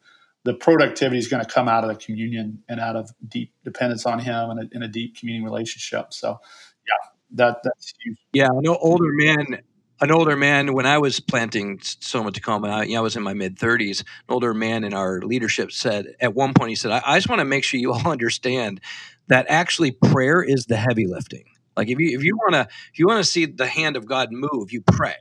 the 0.45 0.55
productivity 0.55 1.19
is 1.19 1.29
going 1.29 1.45
to 1.45 1.51
come 1.51 1.69
out 1.69 1.85
of 1.85 1.91
the 1.91 1.97
communion 1.97 2.63
and 2.69 2.81
out 2.81 2.97
of 2.97 3.11
deep 3.29 3.53
dependence 3.65 4.07
on 4.07 4.19
Him 4.19 4.51
and 4.51 4.61
a, 4.61 4.77
in 4.77 4.83
a 4.83 4.89
deep 4.89 5.17
communing 5.17 5.45
relationship. 5.45 6.13
So, 6.13 6.41
yeah, 6.87 7.09
that 7.33 7.59
that's 7.63 7.95
huge. 8.03 8.19
Yeah, 8.33 8.49
an 8.51 8.67
older 8.67 9.13
man, 9.13 9.63
an 10.01 10.11
older 10.11 10.37
man. 10.37 10.75
When 10.75 10.87
I 10.87 10.99
was 10.99 11.21
planting 11.21 11.79
Soma 11.83 12.33
Tacoma, 12.33 12.69
I, 12.69 12.83
you 12.85 12.95
know, 12.95 13.01
I 13.01 13.03
was 13.03 13.17
in 13.17 13.23
my 13.23 13.35
mid 13.35 13.59
thirties. 13.59 14.01
An 14.01 14.07
older 14.35 14.55
man 14.55 14.85
in 14.85 14.95
our 14.95 15.21
leadership 15.21 15.71
said 15.71 16.15
at 16.21 16.35
one 16.35 16.55
point, 16.55 16.71
he 16.71 16.77
said, 16.77 16.91
I, 16.91 17.03
"I 17.05 17.17
just 17.19 17.29
want 17.29 17.41
to 17.41 17.45
make 17.45 17.65
sure 17.65 17.79
you 17.79 17.93
all 17.93 18.09
understand 18.11 18.81
that 19.29 19.47
actually 19.49 19.93
prayer 19.93 20.43
is 20.43 20.67
the 20.67 20.77
heavy 20.77 21.07
lifting. 21.07 21.45
Like 21.77 21.89
if 21.89 21.99
you 22.01 22.17
if 22.17 22.25
you 22.25 22.37
want 22.37 22.55
to 22.55 22.69
if 22.93 22.99
you 22.99 23.07
want 23.07 23.25
to 23.25 23.31
see 23.31 23.47
the 23.47 23.67
hand 23.67 23.97
of 23.97 24.07
God 24.07 24.31
move, 24.33 24.73
you 24.73 24.83
pray." 24.83 25.15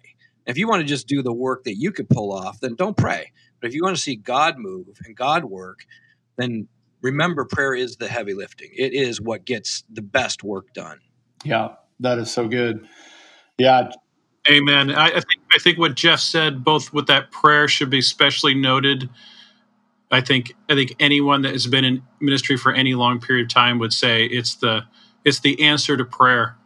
If 0.48 0.58
you 0.58 0.68
want 0.68 0.82
to 0.82 0.88
just 0.88 1.08
do 1.08 1.22
the 1.22 1.32
work 1.32 1.66
that 1.66 1.76
you 1.76 1.92
could 1.92 2.10
pull 2.10 2.34
off, 2.34 2.60
then 2.60 2.74
don't 2.74 2.98
pray. 2.98 3.32
But 3.62 3.69
if 3.69 3.76
you 3.76 3.84
want 3.84 3.95
to 3.95 4.02
see 4.02 4.15
God 4.15 4.58
move 4.58 4.88
and 5.06 5.15
God 5.15 5.45
work, 5.45 5.86
then 6.38 6.67
remember 7.02 7.45
prayer 7.45 7.76
is 7.76 7.95
the 7.95 8.08
heavy 8.08 8.34
lifting. 8.34 8.69
It 8.76 8.93
is 8.93 9.21
what 9.21 9.45
gets 9.45 9.84
the 9.89 10.02
best 10.02 10.43
work 10.43 10.74
done. 10.74 11.00
Yeah, 11.43 11.76
that 12.00 12.17
is 12.17 12.32
so 12.32 12.47
good. 12.47 12.88
Yeah. 13.58 13.91
Amen. 14.50 14.89
I, 14.91 15.08
I 15.08 15.12
think 15.12 15.41
I 15.54 15.60
think 15.60 15.78
what 15.78 15.95
Jeff 15.95 16.19
said, 16.19 16.63
both 16.63 16.91
with 16.91 17.08
that 17.08 17.32
prayer 17.32 17.67
should 17.67 17.91
be 17.91 18.00
especially 18.00 18.56
noted. 18.56 19.08
I 20.10 20.21
think 20.21 20.54
I 20.67 20.74
think 20.74 20.95
anyone 21.00 21.43
that 21.43 21.52
has 21.52 21.67
been 21.67 21.86
in 21.86 22.02
ministry 22.19 22.58
for 22.58 22.74
any 22.74 22.95
long 22.95 23.19
period 23.19 23.45
of 23.45 23.54
time 23.54 23.78
would 23.80 23.93
say 23.93 24.26
it's 24.26 24.56
the 24.56 24.82
it's 25.24 25.39
the 25.41 25.62
answer 25.62 25.95
to 25.95 26.04
prayer 26.04 26.58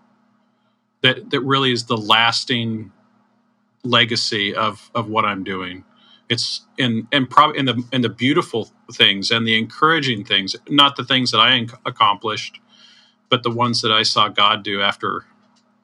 that 1.01 1.29
that 1.31 1.41
really 1.41 1.73
is 1.73 1.85
the 1.85 1.97
lasting 1.97 2.93
legacy 3.83 4.55
of 4.55 4.89
of 4.95 5.09
what 5.09 5.25
I'm 5.25 5.43
doing 5.43 5.83
it's 6.29 6.61
in 6.77 7.07
and 7.11 7.29
probably 7.29 7.59
in 7.59 7.65
the 7.65 7.83
in 7.91 8.01
the 8.01 8.09
beautiful 8.09 8.71
things 8.91 9.31
and 9.31 9.47
the 9.47 9.57
encouraging 9.57 10.23
things 10.25 10.55
not 10.69 10.95
the 10.95 11.03
things 11.03 11.31
that 11.31 11.39
i 11.39 11.67
accomplished 11.85 12.59
but 13.29 13.43
the 13.43 13.51
ones 13.51 13.81
that 13.81 13.91
I 13.91 14.03
saw 14.03 14.27
God 14.27 14.63
do 14.63 14.81
after 14.81 15.25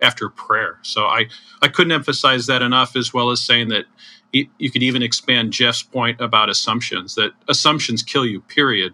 after 0.01 0.29
prayer. 0.29 0.79
So 0.81 1.05
I 1.05 1.27
I 1.61 1.67
couldn't 1.67 1.91
emphasize 1.91 2.47
that 2.47 2.61
enough, 2.61 2.95
as 2.95 3.13
well 3.13 3.29
as 3.29 3.41
saying 3.41 3.69
that 3.69 3.85
you 4.31 4.71
could 4.71 4.83
even 4.83 5.03
expand 5.03 5.51
Jeff's 5.51 5.83
point 5.83 6.21
about 6.21 6.49
assumptions 6.49 7.15
that 7.15 7.33
assumptions 7.49 8.03
kill 8.03 8.25
you. 8.25 8.41
Period. 8.41 8.93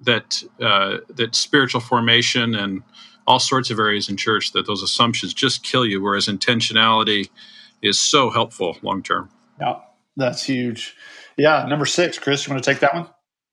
That 0.00 0.42
uh, 0.60 0.98
that 1.08 1.34
spiritual 1.34 1.80
formation 1.80 2.54
and 2.54 2.82
all 3.26 3.38
sorts 3.40 3.70
of 3.70 3.78
areas 3.78 4.08
in 4.08 4.16
church 4.16 4.52
that 4.52 4.66
those 4.66 4.82
assumptions 4.82 5.32
just 5.32 5.62
kill 5.62 5.86
you, 5.86 6.02
whereas 6.02 6.26
intentionality 6.26 7.30
is 7.80 7.98
so 7.98 8.30
helpful 8.30 8.76
long 8.82 9.02
term. 9.02 9.30
Yeah, 9.58 9.80
that's 10.16 10.42
huge. 10.44 10.94
Yeah, 11.36 11.66
number 11.68 11.86
six, 11.86 12.18
Chris, 12.18 12.46
you 12.46 12.52
want 12.52 12.62
to 12.62 12.70
take 12.70 12.80
that 12.80 12.94
one? 12.94 13.08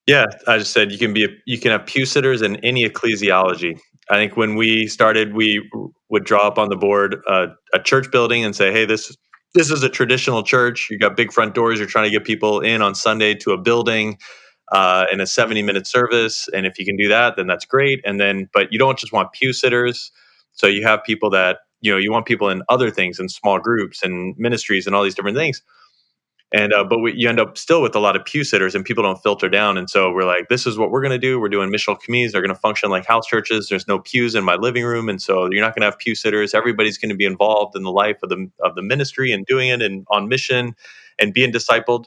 Yeah, 0.07 0.25
I 0.47 0.57
just 0.57 0.73
said 0.73 0.91
you 0.91 0.97
can 0.97 1.13
be 1.13 1.25
a, 1.25 1.27
you 1.45 1.59
can 1.59 1.71
have 1.71 1.85
pew 1.85 2.05
sitters 2.05 2.41
in 2.41 2.57
any 2.57 2.87
ecclesiology. 2.87 3.79
I 4.09 4.15
think 4.15 4.35
when 4.35 4.55
we 4.55 4.87
started, 4.87 5.33
we 5.33 5.67
would 6.09 6.25
draw 6.25 6.47
up 6.47 6.57
on 6.57 6.69
the 6.69 6.75
board 6.75 7.21
uh, 7.27 7.47
a 7.73 7.79
church 7.79 8.11
building 8.11 8.43
and 8.43 8.55
say, 8.55 8.71
"Hey, 8.71 8.85
this 8.85 9.15
this 9.53 9.69
is 9.69 9.83
a 9.83 9.89
traditional 9.89 10.43
church. 10.43 10.87
You 10.89 10.97
got 10.97 11.15
big 11.15 11.31
front 11.31 11.53
doors. 11.53 11.79
You're 11.79 11.87
trying 11.87 12.05
to 12.05 12.11
get 12.11 12.25
people 12.25 12.61
in 12.61 12.81
on 12.81 12.95
Sunday 12.95 13.35
to 13.35 13.51
a 13.51 13.57
building 13.57 14.17
uh, 14.71 15.05
in 15.11 15.19
a 15.19 15.27
70 15.27 15.61
minute 15.61 15.85
service. 15.85 16.47
And 16.53 16.65
if 16.65 16.79
you 16.79 16.85
can 16.85 16.95
do 16.95 17.07
that, 17.09 17.35
then 17.35 17.47
that's 17.47 17.65
great. 17.65 18.01
And 18.05 18.19
then, 18.19 18.49
but 18.53 18.71
you 18.71 18.79
don't 18.79 18.97
just 18.97 19.11
want 19.11 19.33
pew 19.33 19.53
sitters. 19.53 20.11
So 20.53 20.67
you 20.67 20.83
have 20.83 21.03
people 21.03 21.29
that 21.31 21.59
you 21.81 21.91
know 21.91 21.97
you 21.97 22.11
want 22.11 22.25
people 22.25 22.49
in 22.49 22.63
other 22.69 22.89
things 22.89 23.19
in 23.19 23.29
small 23.29 23.59
groups 23.59 24.03
and 24.03 24.35
ministries 24.37 24.87
and 24.87 24.95
all 24.95 25.03
these 25.03 25.15
different 25.15 25.37
things 25.37 25.61
and 26.53 26.73
uh, 26.73 26.83
but 26.83 26.99
we, 26.99 27.13
you 27.13 27.29
end 27.29 27.39
up 27.39 27.57
still 27.57 27.81
with 27.81 27.95
a 27.95 27.99
lot 27.99 28.15
of 28.15 28.25
pew 28.25 28.43
sitters 28.43 28.75
and 28.75 28.83
people 28.83 29.03
don't 29.03 29.21
filter 29.23 29.47
down. 29.47 29.77
And 29.77 29.89
so 29.89 30.11
we're 30.11 30.25
like 30.25 30.49
this 30.49 30.67
is 30.67 30.77
what 30.77 30.91
we're 30.91 31.01
going 31.01 31.11
to 31.11 31.17
do. 31.17 31.39
We're 31.39 31.49
doing 31.49 31.71
missional 31.71 31.99
communities. 31.99 32.33
They're 32.33 32.41
going 32.41 32.53
to 32.53 32.59
function 32.59 32.89
like 32.89 33.05
house 33.05 33.25
churches. 33.25 33.69
There's 33.69 33.87
no 33.87 33.99
pews 33.99 34.35
in 34.35 34.43
my 34.43 34.55
living 34.55 34.83
room. 34.83 35.07
And 35.07 35.21
so 35.21 35.49
you're 35.49 35.61
not 35.61 35.75
going 35.75 35.81
to 35.81 35.85
have 35.85 35.97
pew 35.97 36.13
sitters. 36.13 36.53
Everybody's 36.53 36.97
going 36.97 37.09
to 37.09 37.15
be 37.15 37.25
involved 37.25 37.75
in 37.75 37.83
the 37.83 37.91
life 37.91 38.17
of 38.23 38.29
the 38.29 38.49
of 38.59 38.75
the 38.75 38.81
ministry 38.81 39.31
and 39.31 39.45
doing 39.45 39.69
it 39.69 39.81
and 39.81 40.05
on 40.09 40.27
mission 40.27 40.75
and 41.19 41.33
being 41.33 41.51
discipled. 41.51 42.05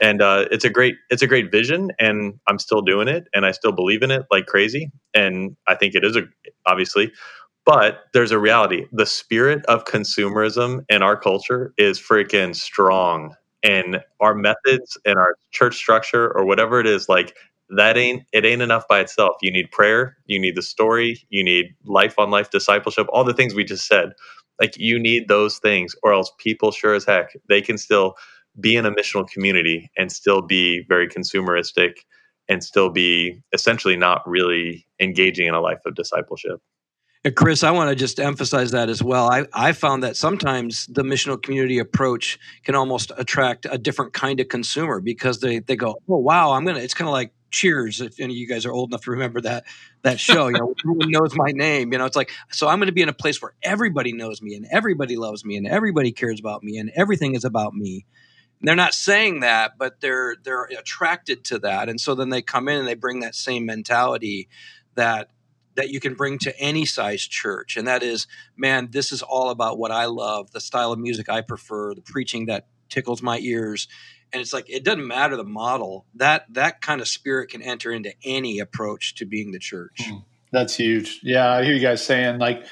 And 0.00 0.22
uh, 0.22 0.46
it's 0.50 0.64
a 0.64 0.70
great 0.70 0.94
it's 1.10 1.22
a 1.22 1.26
great 1.26 1.52
vision 1.52 1.92
and 2.00 2.34
i'm 2.48 2.58
still 2.58 2.82
doing 2.82 3.06
it 3.06 3.28
and 3.32 3.46
i 3.46 3.52
still 3.52 3.70
believe 3.70 4.02
in 4.02 4.10
it 4.10 4.24
like 4.30 4.46
crazy. 4.46 4.90
And 5.12 5.56
i 5.68 5.74
think 5.74 5.94
it 5.94 6.04
is 6.04 6.16
a 6.16 6.22
obviously 6.66 7.12
but 7.66 8.00
there's 8.12 8.30
a 8.30 8.38
reality. 8.38 8.84
The 8.92 9.06
spirit 9.06 9.64
of 9.66 9.86
consumerism 9.86 10.84
in 10.90 11.02
our 11.02 11.16
culture 11.16 11.72
is 11.78 11.98
freaking 11.98 12.54
strong 12.54 13.34
and 13.64 14.02
our 14.20 14.36
methods 14.36 14.98
and 15.06 15.18
our 15.18 15.36
church 15.52 15.76
structure 15.76 16.32
or 16.36 16.46
whatever 16.46 16.80
it 16.80 16.88
is 16.88 17.08
like 17.10 17.36
that 17.70 17.98
ain't 17.98 18.24
it 18.34 18.46
ain't 18.46 18.62
enough 18.62 18.88
by 18.88 19.00
itself. 19.00 19.36
You 19.42 19.52
need 19.52 19.72
prayer 19.72 20.18
you 20.26 20.40
need 20.40 20.56
the 20.56 20.62
story 20.62 21.20
you 21.30 21.44
need 21.44 21.68
life 21.86 22.18
on 22.20 22.30
life 22.30 22.50
discipleship 22.52 23.08
all 23.12 23.24
the 23.24 23.34
things 23.34 23.54
we 23.54 23.64
just 23.64 23.88
said. 23.88 24.10
Like 24.60 24.78
you 24.78 25.00
need 25.00 25.28
those 25.28 25.58
things 25.58 25.96
or 26.04 26.14
else 26.14 26.32
people 26.38 26.72
sure 26.72 26.94
as 26.94 27.06
heck 27.06 27.32
they 27.50 27.62
can 27.62 27.78
still 27.78 28.16
be 28.60 28.76
in 28.76 28.86
a 28.86 28.92
missional 28.92 29.28
community 29.28 29.90
and 29.98 30.12
still 30.12 30.42
be 30.42 30.84
very 30.88 31.08
consumeristic 31.08 31.94
and 32.48 32.64
still 32.64 32.90
be 32.90 33.42
essentially 33.54 33.96
not 33.96 34.22
really 34.28 34.86
engaging 35.00 35.48
in 35.48 35.54
a 35.54 35.62
life 35.62 35.80
of 35.86 35.96
discipleship 35.96 36.60
Uh, 37.24 37.30
Chris, 37.34 37.62
I 37.62 37.70
want 37.70 37.90
to 37.90 37.96
just 37.96 38.20
emphasize 38.20 38.72
that 38.72 38.88
as 38.88 39.02
well. 39.02 39.30
I, 39.30 39.46
I 39.52 39.72
found 39.72 40.02
that 40.02 40.16
sometimes 40.16 40.86
the 40.86 41.02
missional 41.02 41.42
community 41.42 41.78
approach 41.78 42.38
can 42.64 42.74
almost 42.74 43.12
attract 43.16 43.66
a 43.70 43.78
different 43.78 44.12
kind 44.12 44.40
of 44.40 44.48
consumer 44.48 45.00
because 45.00 45.40
they, 45.40 45.60
they 45.60 45.76
go, 45.76 45.96
oh, 46.08 46.18
wow, 46.18 46.52
I'm 46.52 46.66
to, 46.66 46.76
it's 46.76 46.94
kind 46.94 47.08
of 47.08 47.12
like 47.12 47.32
Cheers, 47.54 48.00
if 48.00 48.18
any 48.18 48.32
of 48.32 48.36
you 48.36 48.48
guys 48.48 48.66
are 48.66 48.72
old 48.72 48.90
enough 48.90 49.02
to 49.02 49.12
remember 49.12 49.40
that 49.42 49.62
that 50.02 50.18
show, 50.18 50.48
you 50.48 50.54
know, 50.58 50.74
everyone 50.84 51.12
knows 51.12 51.36
my 51.36 51.52
name. 51.52 51.92
You 51.92 52.00
know, 52.00 52.04
it's 52.04 52.16
like 52.16 52.32
so 52.50 52.66
I'm 52.66 52.80
going 52.80 52.88
to 52.88 52.92
be 52.92 53.00
in 53.00 53.08
a 53.08 53.12
place 53.12 53.40
where 53.40 53.52
everybody 53.62 54.12
knows 54.12 54.42
me 54.42 54.56
and 54.56 54.66
everybody 54.72 55.16
loves 55.16 55.44
me 55.44 55.56
and 55.56 55.64
everybody 55.64 56.10
cares 56.10 56.40
about 56.40 56.64
me 56.64 56.78
and 56.78 56.90
everything 56.96 57.36
is 57.36 57.44
about 57.44 57.72
me. 57.72 58.06
And 58.58 58.66
they're 58.66 58.74
not 58.74 58.92
saying 58.92 59.38
that, 59.40 59.78
but 59.78 60.00
they're 60.00 60.34
they're 60.42 60.64
attracted 60.64 61.44
to 61.44 61.60
that, 61.60 61.88
and 61.88 62.00
so 62.00 62.16
then 62.16 62.30
they 62.30 62.42
come 62.42 62.66
in 62.66 62.76
and 62.76 62.88
they 62.88 62.94
bring 62.96 63.20
that 63.20 63.36
same 63.36 63.66
mentality 63.66 64.48
that 64.96 65.28
that 65.76 65.90
you 65.90 66.00
can 66.00 66.14
bring 66.14 66.38
to 66.38 66.58
any 66.58 66.84
size 66.84 67.22
church. 67.22 67.76
And 67.76 67.86
that 67.86 68.02
is, 68.02 68.26
man, 68.56 68.88
this 68.90 69.12
is 69.12 69.22
all 69.22 69.50
about 69.50 69.78
what 69.78 69.90
I 69.90 70.06
love, 70.06 70.52
the 70.52 70.60
style 70.60 70.92
of 70.92 70.98
music 70.98 71.28
I 71.28 71.40
prefer, 71.40 71.94
the 71.94 72.02
preaching 72.02 72.46
that 72.46 72.66
tickles 72.88 73.22
my 73.22 73.38
ears. 73.38 73.88
And 74.32 74.40
it's 74.40 74.52
like 74.52 74.68
it 74.68 74.84
doesn't 74.84 75.06
matter 75.06 75.36
the 75.36 75.44
model. 75.44 76.06
That 76.14 76.46
that 76.54 76.80
kind 76.80 77.00
of 77.00 77.08
spirit 77.08 77.50
can 77.50 77.62
enter 77.62 77.92
into 77.92 78.12
any 78.24 78.58
approach 78.58 79.14
to 79.16 79.26
being 79.26 79.52
the 79.52 79.58
church. 79.58 80.02
Hmm. 80.04 80.18
That's 80.52 80.76
huge. 80.76 81.20
Yeah, 81.22 81.50
I 81.50 81.64
hear 81.64 81.74
you 81.74 81.80
guys 81.80 82.04
saying 82.04 82.38
like 82.38 82.64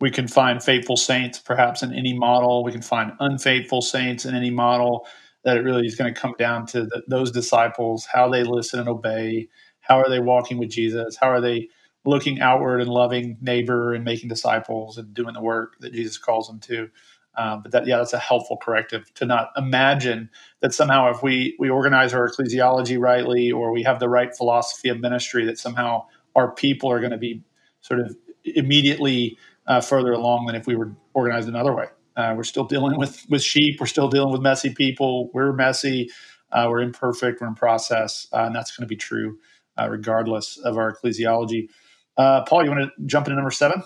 we 0.00 0.10
can 0.10 0.28
find 0.28 0.62
faithful 0.62 0.96
saints 0.96 1.38
perhaps 1.38 1.82
in 1.82 1.92
any 1.92 2.18
model. 2.18 2.64
We 2.64 2.72
can 2.72 2.82
find 2.82 3.12
unfaithful 3.20 3.82
saints 3.82 4.24
in 4.24 4.34
any 4.34 4.50
model. 4.50 5.06
That 5.44 5.58
it 5.58 5.60
really 5.60 5.86
is 5.86 5.94
going 5.94 6.12
to 6.12 6.20
come 6.20 6.34
down 6.38 6.66
to 6.68 6.86
the, 6.86 7.02
those 7.06 7.30
disciples, 7.30 8.04
how 8.12 8.28
they 8.28 8.42
listen 8.42 8.80
and 8.80 8.88
obey, 8.88 9.48
how 9.80 10.00
are 10.00 10.08
they 10.08 10.18
walking 10.18 10.58
with 10.58 10.70
Jesus, 10.70 11.16
how 11.16 11.28
are 11.28 11.40
they 11.40 11.68
looking 12.06 12.40
outward 12.40 12.80
and 12.80 12.90
loving 12.90 13.36
neighbor 13.40 13.92
and 13.92 14.04
making 14.04 14.28
disciples 14.28 14.98
and 14.98 15.12
doing 15.12 15.34
the 15.34 15.42
work 15.42 15.78
that 15.80 15.92
Jesus 15.92 16.18
calls 16.18 16.46
them 16.46 16.60
to. 16.60 16.88
Um, 17.36 17.62
but 17.62 17.72
that, 17.72 17.86
yeah, 17.86 17.98
that's 17.98 18.14
a 18.14 18.18
helpful 18.18 18.56
corrective 18.56 19.12
to 19.14 19.26
not 19.26 19.50
imagine 19.56 20.30
that 20.60 20.72
somehow 20.72 21.10
if 21.10 21.22
we 21.22 21.54
we 21.58 21.68
organize 21.68 22.14
our 22.14 22.28
ecclesiology 22.28 22.98
rightly 22.98 23.52
or 23.52 23.72
we 23.72 23.82
have 23.82 24.00
the 24.00 24.08
right 24.08 24.34
philosophy 24.34 24.88
of 24.88 25.00
ministry, 25.00 25.44
that 25.44 25.58
somehow 25.58 26.06
our 26.34 26.52
people 26.52 26.90
are 26.90 26.98
going 26.98 27.12
to 27.12 27.18
be 27.18 27.42
sort 27.82 28.00
of 28.00 28.16
immediately 28.44 29.36
uh, 29.66 29.80
further 29.80 30.12
along 30.12 30.46
than 30.46 30.54
if 30.54 30.66
we 30.66 30.76
were 30.76 30.92
organized 31.12 31.48
another 31.48 31.74
way. 31.74 31.86
Uh, 32.16 32.32
we're 32.34 32.44
still 32.44 32.64
dealing 32.64 32.96
with 32.98 33.26
with 33.28 33.42
sheep. 33.42 33.78
We're 33.80 33.86
still 33.86 34.08
dealing 34.08 34.32
with 34.32 34.40
messy 34.40 34.72
people. 34.72 35.30
We're 35.34 35.52
messy. 35.52 36.10
Uh, 36.50 36.68
we're 36.70 36.80
imperfect. 36.80 37.42
We're 37.42 37.48
in 37.48 37.54
process, 37.54 38.28
uh, 38.32 38.44
and 38.44 38.54
that's 38.54 38.74
going 38.74 38.84
to 38.84 38.88
be 38.88 38.96
true 38.96 39.38
uh, 39.78 39.88
regardless 39.90 40.56
of 40.58 40.78
our 40.78 40.92
ecclesiology. 40.94 41.68
Uh, 42.16 42.42
Paul, 42.42 42.64
you 42.64 42.70
want 42.70 42.82
to 42.82 43.06
jump 43.06 43.26
into 43.26 43.36
number 43.36 43.50
seven? 43.50 43.82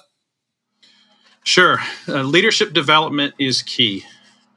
Sure. 1.44 1.78
Uh, 2.06 2.22
leadership 2.22 2.72
development 2.72 3.34
is 3.38 3.62
key. 3.62 4.04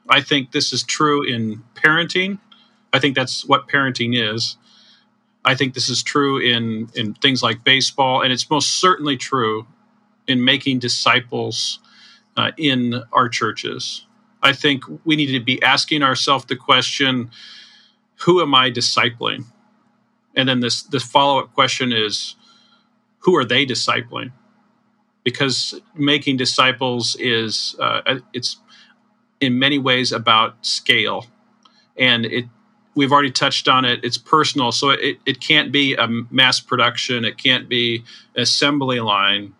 I 0.08 0.20
think 0.20 0.52
this 0.52 0.72
is 0.72 0.82
true 0.82 1.24
in 1.24 1.62
parenting. 1.74 2.38
I 2.92 2.98
think 2.98 3.16
that's 3.16 3.44
what 3.44 3.68
parenting 3.68 4.14
is. 4.16 4.56
I 5.44 5.54
think 5.54 5.74
this 5.74 5.88
is 5.88 6.02
true 6.02 6.38
in, 6.38 6.88
in 6.94 7.14
things 7.14 7.42
like 7.42 7.64
baseball, 7.64 8.22
and 8.22 8.32
it's 8.32 8.48
most 8.48 8.80
certainly 8.80 9.16
true 9.16 9.66
in 10.26 10.44
making 10.44 10.78
disciples 10.78 11.80
uh, 12.36 12.52
in 12.56 13.02
our 13.12 13.28
churches. 13.28 14.06
I 14.42 14.52
think 14.52 14.84
we 15.04 15.16
need 15.16 15.32
to 15.32 15.40
be 15.40 15.62
asking 15.62 16.02
ourselves 16.02 16.44
the 16.46 16.56
question 16.56 17.30
who 18.20 18.40
am 18.40 18.54
I 18.54 18.70
discipling? 18.70 19.44
And 20.36 20.48
then 20.48 20.60
this, 20.60 20.82
this 20.82 21.02
follow 21.02 21.40
up 21.40 21.52
question 21.52 21.92
is 21.92 22.36
who 23.24 23.36
are 23.36 23.44
they 23.44 23.66
discipling? 23.66 24.32
Because 25.24 25.80
making 25.94 26.36
disciples 26.36 27.16
is 27.18 27.74
uh, 27.80 28.18
it's 28.32 28.58
in 29.40 29.58
many 29.58 29.78
ways 29.78 30.12
about 30.12 30.54
scale, 30.64 31.26
and 31.98 32.26
it 32.26 32.44
we've 32.94 33.10
already 33.12 33.30
touched 33.30 33.66
on 33.66 33.84
it. 33.84 34.00
It's 34.02 34.18
personal, 34.18 34.72
so 34.72 34.90
it 34.90 35.18
it 35.24 35.40
can't 35.40 35.72
be 35.72 35.94
a 35.94 36.06
mass 36.30 36.60
production. 36.60 37.24
It 37.24 37.38
can't 37.38 37.68
be 37.68 38.04
an 38.36 38.42
assembly 38.42 39.00
line. 39.00 39.54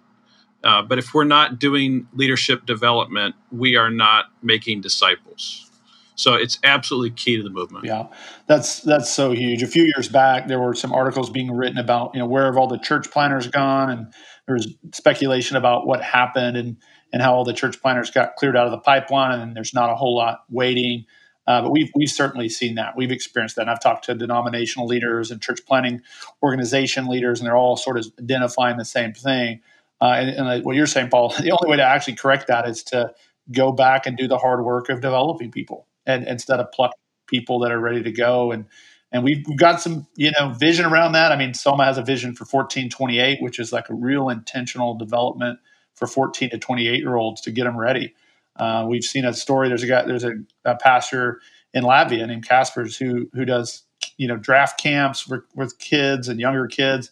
Uh, 0.62 0.82
but 0.82 0.98
if 0.98 1.12
we're 1.12 1.24
not 1.24 1.58
doing 1.58 2.06
leadership 2.14 2.64
development, 2.64 3.34
we 3.52 3.76
are 3.76 3.90
not 3.90 4.26
making 4.42 4.80
disciples. 4.80 5.70
So 6.16 6.34
it's 6.34 6.58
absolutely 6.62 7.10
key 7.10 7.36
to 7.36 7.42
the 7.42 7.50
movement. 7.50 7.84
Yeah, 7.84 8.06
that's 8.46 8.80
that's 8.80 9.10
so 9.10 9.32
huge. 9.32 9.62
A 9.62 9.66
few 9.66 9.84
years 9.84 10.08
back, 10.08 10.46
there 10.46 10.60
were 10.60 10.74
some 10.74 10.92
articles 10.92 11.28
being 11.28 11.50
written 11.50 11.78
about 11.78 12.14
you 12.14 12.20
know 12.20 12.26
where 12.26 12.46
have 12.46 12.56
all 12.56 12.68
the 12.68 12.78
church 12.78 13.10
planners 13.10 13.48
gone, 13.48 13.90
and 13.90 14.12
there 14.46 14.54
was 14.54 14.72
speculation 14.92 15.56
about 15.56 15.86
what 15.86 16.02
happened 16.02 16.56
and 16.56 16.76
and 17.12 17.20
how 17.20 17.34
all 17.34 17.44
the 17.44 17.52
church 17.52 17.80
planners 17.80 18.10
got 18.10 18.36
cleared 18.36 18.56
out 18.56 18.66
of 18.66 18.72
the 18.72 18.78
pipeline, 18.78 19.40
and 19.40 19.56
there's 19.56 19.74
not 19.74 19.90
a 19.90 19.94
whole 19.94 20.16
lot 20.16 20.44
waiting. 20.50 21.04
Uh, 21.46 21.62
but 21.62 21.72
we've 21.72 21.90
we've 21.96 22.10
certainly 22.10 22.48
seen 22.48 22.76
that. 22.76 22.96
We've 22.96 23.12
experienced 23.12 23.56
that. 23.56 23.62
And 23.62 23.70
I've 23.70 23.80
talked 23.80 24.04
to 24.04 24.14
denominational 24.14 24.86
leaders 24.86 25.30
and 25.30 25.42
church 25.42 25.60
planning 25.66 26.00
organization 26.42 27.06
leaders, 27.06 27.40
and 27.40 27.46
they're 27.46 27.56
all 27.56 27.76
sort 27.76 27.98
of 27.98 28.06
identifying 28.20 28.76
the 28.76 28.84
same 28.84 29.12
thing. 29.12 29.60
Uh, 30.00 30.14
and, 30.16 30.48
and 30.48 30.64
what 30.64 30.76
you're 30.76 30.86
saying, 30.86 31.10
Paul, 31.10 31.34
the 31.40 31.50
only 31.50 31.70
way 31.70 31.76
to 31.76 31.82
actually 31.82 32.14
correct 32.14 32.46
that 32.46 32.68
is 32.68 32.84
to 32.84 33.12
go 33.52 33.72
back 33.72 34.06
and 34.06 34.16
do 34.16 34.28
the 34.28 34.38
hard 34.38 34.64
work 34.64 34.88
of 34.88 35.00
developing 35.00 35.50
people 35.50 35.86
and 36.06 36.26
instead 36.26 36.60
of 36.60 36.70
pluck 36.72 36.92
people 37.26 37.60
that 37.60 37.72
are 37.72 37.80
ready 37.80 38.02
to 38.02 38.12
go. 38.12 38.52
And 38.52 38.66
and 39.12 39.22
we've 39.22 39.44
got 39.56 39.80
some 39.80 40.06
you 40.16 40.32
know 40.38 40.50
vision 40.50 40.84
around 40.84 41.12
that. 41.12 41.32
I 41.32 41.36
mean 41.36 41.54
soma 41.54 41.84
has 41.84 41.98
a 41.98 42.02
vision 42.02 42.34
for 42.34 42.44
1428 42.44 43.42
which 43.42 43.58
is 43.58 43.72
like 43.72 43.88
a 43.88 43.94
real 43.94 44.28
intentional 44.28 44.94
development 44.94 45.58
for 45.94 46.06
14 46.06 46.50
to 46.50 46.58
28 46.58 46.98
year 46.98 47.16
olds 47.16 47.40
to 47.42 47.50
get 47.50 47.64
them 47.64 47.76
ready. 47.76 48.14
Uh, 48.56 48.86
we've 48.88 49.04
seen 49.04 49.24
a 49.24 49.32
story 49.32 49.68
there's 49.68 49.82
a 49.82 49.86
guy 49.86 50.04
there's 50.04 50.24
a, 50.24 50.34
a 50.64 50.76
pastor 50.76 51.40
in 51.72 51.84
latvia 51.84 52.26
named 52.26 52.46
caspers 52.46 52.96
who 52.96 53.28
who 53.34 53.44
does 53.44 53.82
you 54.16 54.28
know 54.28 54.36
draft 54.36 54.80
camps 54.80 55.26
with, 55.26 55.42
with 55.54 55.78
kids 55.78 56.28
and 56.28 56.40
younger 56.40 56.66
kids. 56.66 57.10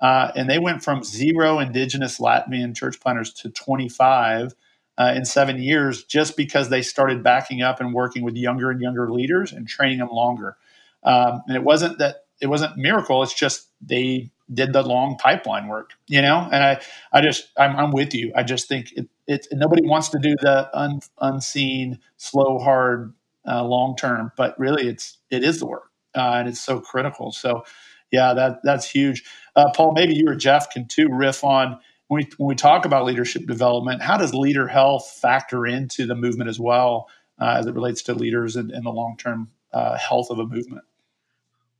Uh, 0.00 0.32
and 0.34 0.50
they 0.50 0.58
went 0.58 0.82
from 0.82 1.04
zero 1.04 1.60
indigenous 1.60 2.18
Latvian 2.18 2.76
church 2.76 3.00
planters 3.00 3.32
to 3.32 3.48
25 3.48 4.54
uh, 4.98 5.12
in 5.16 5.24
seven 5.24 5.60
years 5.60 6.04
just 6.04 6.36
because 6.36 6.68
they 6.68 6.82
started 6.82 7.22
backing 7.22 7.62
up 7.62 7.80
and 7.80 7.92
working 7.92 8.22
with 8.24 8.36
younger 8.36 8.70
and 8.70 8.80
younger 8.80 9.10
leaders 9.10 9.52
and 9.52 9.68
training 9.68 9.98
them 9.98 10.10
longer. 10.10 10.56
Um, 11.02 11.42
and 11.46 11.56
it 11.56 11.64
wasn't 11.64 11.98
that 11.98 12.26
it 12.40 12.48
wasn't 12.48 12.76
miracle. 12.76 13.22
It's 13.22 13.34
just 13.34 13.68
they 13.80 14.30
did 14.52 14.72
the 14.72 14.82
long 14.82 15.16
pipeline 15.16 15.68
work, 15.68 15.92
you 16.06 16.20
know. 16.20 16.48
And 16.52 16.62
I, 16.62 16.80
I 17.12 17.20
just, 17.22 17.48
I'm, 17.56 17.76
I'm 17.76 17.92
with 17.92 18.14
you. 18.14 18.32
I 18.36 18.42
just 18.42 18.68
think 18.68 18.92
it, 18.92 19.08
it 19.26 19.46
nobody 19.52 19.86
wants 19.86 20.10
to 20.10 20.18
do 20.18 20.34
the 20.40 20.68
un, 20.78 21.00
unseen, 21.20 21.98
slow, 22.16 22.58
hard, 22.58 23.14
uh, 23.46 23.64
long 23.64 23.96
term, 23.96 24.32
but 24.36 24.58
really, 24.58 24.88
it's 24.88 25.18
it 25.30 25.44
is 25.44 25.60
the 25.60 25.66
work, 25.66 25.90
uh, 26.14 26.36
and 26.36 26.48
it's 26.48 26.60
so 26.60 26.80
critical. 26.80 27.30
So, 27.32 27.64
yeah, 28.10 28.32
that 28.34 28.60
that's 28.64 28.88
huge. 28.88 29.24
Uh, 29.56 29.70
Paul, 29.74 29.92
maybe 29.92 30.14
you 30.14 30.28
or 30.28 30.34
Jeff 30.34 30.70
can 30.70 30.86
too 30.86 31.08
riff 31.10 31.44
on 31.44 31.78
when 32.14 32.24
we, 32.24 32.30
when 32.36 32.48
we 32.48 32.54
talk 32.54 32.84
about 32.84 33.04
leadership 33.04 33.46
development, 33.46 34.00
how 34.00 34.16
does 34.16 34.32
leader 34.34 34.68
health 34.68 35.18
factor 35.20 35.66
into 35.66 36.06
the 36.06 36.14
movement 36.14 36.48
as 36.48 36.60
well 36.60 37.08
uh, 37.40 37.56
as 37.58 37.66
it 37.66 37.74
relates 37.74 38.02
to 38.02 38.14
leaders 38.14 38.56
and, 38.56 38.70
and 38.70 38.86
the 38.86 38.90
long 38.90 39.16
term 39.16 39.50
uh, 39.72 39.98
health 39.98 40.30
of 40.30 40.38
a 40.38 40.46
movement? 40.46 40.84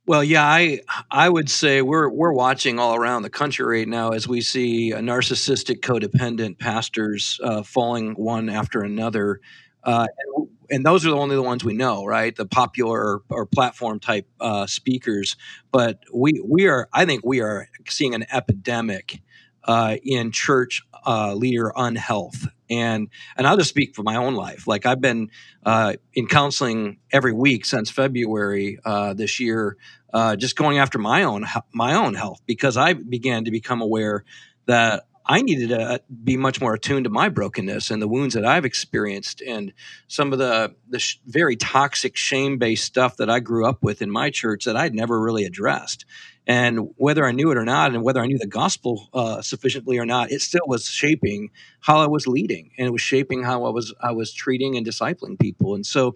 Well, 0.07 0.23
yeah, 0.23 0.45
I 0.45 0.81
I 1.09 1.29
would 1.29 1.49
say 1.49 1.81
we're 1.81 2.09
we're 2.09 2.33
watching 2.33 2.77
all 2.77 2.95
around 2.95 3.23
the 3.23 3.29
country 3.29 3.65
right 3.65 3.87
now 3.87 4.09
as 4.09 4.27
we 4.27 4.41
see 4.41 4.91
narcissistic, 4.91 5.79
codependent 5.79 6.59
pastors 6.59 7.39
uh, 7.43 7.63
falling 7.63 8.13
one 8.13 8.49
after 8.49 8.81
another, 8.81 9.39
uh, 9.83 10.05
and, 10.35 10.47
and, 10.69 10.85
those 10.85 11.07
are 11.07 11.09
the 11.09 11.15
only 11.15 11.35
the 11.35 11.41
ones 11.41 11.63
we 11.63 11.73
know, 11.73 12.05
right? 12.05 12.35
The 12.35 12.45
popular 12.45 12.99
or, 12.99 13.21
or 13.31 13.45
platform 13.47 13.99
type 13.99 14.27
uh, 14.39 14.67
speakers, 14.67 15.37
but 15.71 16.03
we 16.13 16.39
we 16.45 16.67
are 16.67 16.87
I 16.93 17.05
think 17.05 17.25
we 17.25 17.41
are 17.41 17.67
seeing 17.87 18.13
an 18.13 18.27
epidemic 18.31 19.21
uh, 19.65 19.97
in 20.03 20.31
church 20.31 20.83
uh, 21.05 21.33
leader 21.33 21.71
unhealth. 21.75 22.47
And 22.69 23.09
and 23.37 23.45
I'll 23.45 23.57
just 23.57 23.69
speak 23.69 23.95
for 23.95 24.01
my 24.01 24.15
own 24.15 24.33
life. 24.33 24.67
Like 24.67 24.85
I've 24.85 25.01
been 25.01 25.29
uh, 25.63 25.93
in 26.13 26.27
counseling 26.27 26.97
every 27.11 27.33
week 27.33 27.65
since 27.65 27.91
February 27.91 28.79
uh, 28.83 29.13
this 29.13 29.39
year, 29.39 29.77
uh, 30.13 30.35
just 30.35 30.55
going 30.55 30.79
after 30.79 30.97
my 30.97 31.23
own 31.23 31.45
my 31.73 31.93
own 31.93 32.15
health 32.15 32.41
because 32.47 32.75
I 32.75 32.93
began 32.93 33.45
to 33.45 33.51
become 33.51 33.81
aware 33.81 34.23
that 34.65 35.05
I 35.27 35.41
needed 35.41 35.69
to 35.69 36.01
be 36.23 36.37
much 36.37 36.61
more 36.61 36.75
attuned 36.75 37.05
to 37.05 37.09
my 37.09 37.29
brokenness 37.29 37.89
and 37.89 38.01
the 38.01 38.07
wounds 38.07 38.35
that 38.35 38.45
I've 38.45 38.65
experienced 38.65 39.41
and 39.41 39.73
some 40.07 40.31
of 40.33 40.39
the 40.39 40.75
the 40.87 40.99
sh- 40.99 41.19
very 41.25 41.55
toxic 41.55 42.15
shame 42.15 42.57
based 42.57 42.85
stuff 42.85 43.17
that 43.17 43.29
I 43.29 43.39
grew 43.39 43.65
up 43.65 43.83
with 43.83 44.01
in 44.01 44.11
my 44.11 44.29
church 44.29 44.65
that 44.65 44.77
I'd 44.77 44.93
never 44.93 45.19
really 45.19 45.45
addressed. 45.45 46.05
And 46.47 46.89
whether 46.97 47.25
I 47.25 47.31
knew 47.31 47.49
it 47.49 47.57
or 47.57 47.65
not, 47.65 47.95
and 47.95 48.03
whether 48.03 48.21
I 48.21 48.27
knew 48.27 48.37
the 48.37 48.45
gospel 48.45 49.09
uh, 49.15 49.41
sufficiently 49.41 49.97
or 49.97 50.05
not, 50.05 50.31
it 50.31 50.41
still 50.41 50.65
was 50.67 50.85
shaping 50.85 51.49
how 51.79 51.97
I 51.97 52.07
was 52.07 52.27
leading, 52.27 52.69
and 52.77 52.85
it 52.85 52.91
was 52.91 53.01
shaping 53.01 53.41
how 53.41 53.65
I 53.65 53.69
was 53.69 53.95
I 53.99 54.11
was 54.11 54.31
treating 54.31 54.77
and 54.77 54.85
discipling 54.85 55.39
people. 55.39 55.73
And 55.73 55.85
so, 55.85 56.13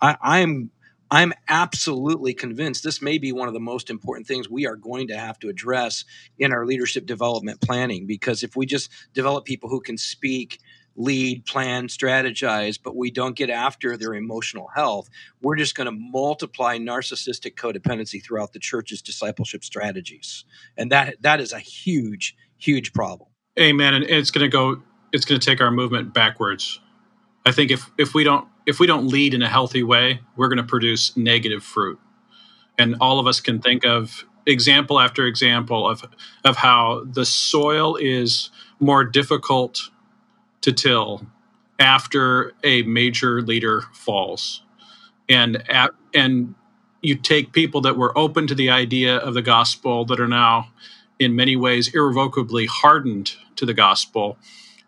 I, 0.00 0.16
I'm 0.22 0.70
I'm 1.12 1.34
absolutely 1.46 2.32
convinced 2.32 2.82
this 2.82 3.02
may 3.02 3.18
be 3.18 3.32
one 3.32 3.46
of 3.46 3.52
the 3.52 3.60
most 3.60 3.90
important 3.90 4.26
things 4.26 4.48
we 4.48 4.66
are 4.66 4.76
going 4.76 5.08
to 5.08 5.18
have 5.18 5.38
to 5.40 5.50
address 5.50 6.06
in 6.38 6.54
our 6.54 6.64
leadership 6.64 7.04
development 7.04 7.60
planning. 7.60 8.06
Because 8.06 8.42
if 8.42 8.56
we 8.56 8.64
just 8.64 8.90
develop 9.12 9.44
people 9.44 9.68
who 9.68 9.82
can 9.82 9.98
speak 9.98 10.58
lead, 10.96 11.44
plan, 11.44 11.88
strategize, 11.88 12.78
but 12.82 12.96
we 12.96 13.10
don't 13.10 13.36
get 13.36 13.50
after 13.50 13.98
their 13.98 14.14
emotional 14.14 14.68
health, 14.74 15.10
we're 15.42 15.56
just 15.56 15.74
going 15.74 15.84
to 15.84 15.92
multiply 15.92 16.78
narcissistic 16.78 17.56
codependency 17.56 18.24
throughout 18.24 18.54
the 18.54 18.58
church's 18.58 19.02
discipleship 19.02 19.64
strategies. 19.64 20.46
And 20.78 20.90
that 20.92 21.20
that 21.20 21.42
is 21.42 21.52
a 21.52 21.58
huge, 21.58 22.34
huge 22.56 22.94
problem. 22.94 23.28
Amen. 23.60 23.92
And 23.92 24.04
it's 24.04 24.30
going 24.30 24.50
to 24.50 24.54
go 24.54 24.80
it's 25.12 25.26
going 25.26 25.38
to 25.38 25.46
take 25.46 25.60
our 25.60 25.70
movement 25.70 26.14
backwards. 26.14 26.80
I 27.44 27.52
think 27.52 27.70
if 27.70 27.90
if 27.98 28.14
we 28.14 28.24
don't 28.24 28.48
if 28.66 28.78
we 28.78 28.86
don't 28.86 29.06
lead 29.06 29.34
in 29.34 29.42
a 29.42 29.48
healthy 29.48 29.82
way, 29.82 30.20
we're 30.36 30.48
going 30.48 30.58
to 30.58 30.62
produce 30.64 31.16
negative 31.16 31.62
fruit. 31.62 31.98
And 32.78 32.96
all 33.00 33.18
of 33.18 33.26
us 33.26 33.40
can 33.40 33.60
think 33.60 33.84
of 33.84 34.24
example 34.46 34.98
after 34.98 35.26
example 35.26 35.88
of 35.88 36.04
of 36.44 36.56
how 36.56 37.04
the 37.04 37.24
soil 37.24 37.96
is 37.96 38.50
more 38.80 39.04
difficult 39.04 39.90
to 40.62 40.72
till 40.72 41.26
after 41.78 42.52
a 42.64 42.82
major 42.82 43.42
leader 43.42 43.82
falls. 43.92 44.62
And 45.28 45.68
at, 45.70 45.90
and 46.14 46.54
you 47.02 47.16
take 47.16 47.52
people 47.52 47.80
that 47.82 47.96
were 47.96 48.16
open 48.16 48.46
to 48.46 48.54
the 48.54 48.70
idea 48.70 49.16
of 49.16 49.34
the 49.34 49.42
gospel 49.42 50.04
that 50.06 50.20
are 50.20 50.28
now 50.28 50.68
in 51.18 51.36
many 51.36 51.56
ways 51.56 51.94
irrevocably 51.94 52.66
hardened 52.66 53.32
to 53.56 53.66
the 53.66 53.74
gospel 53.74 54.38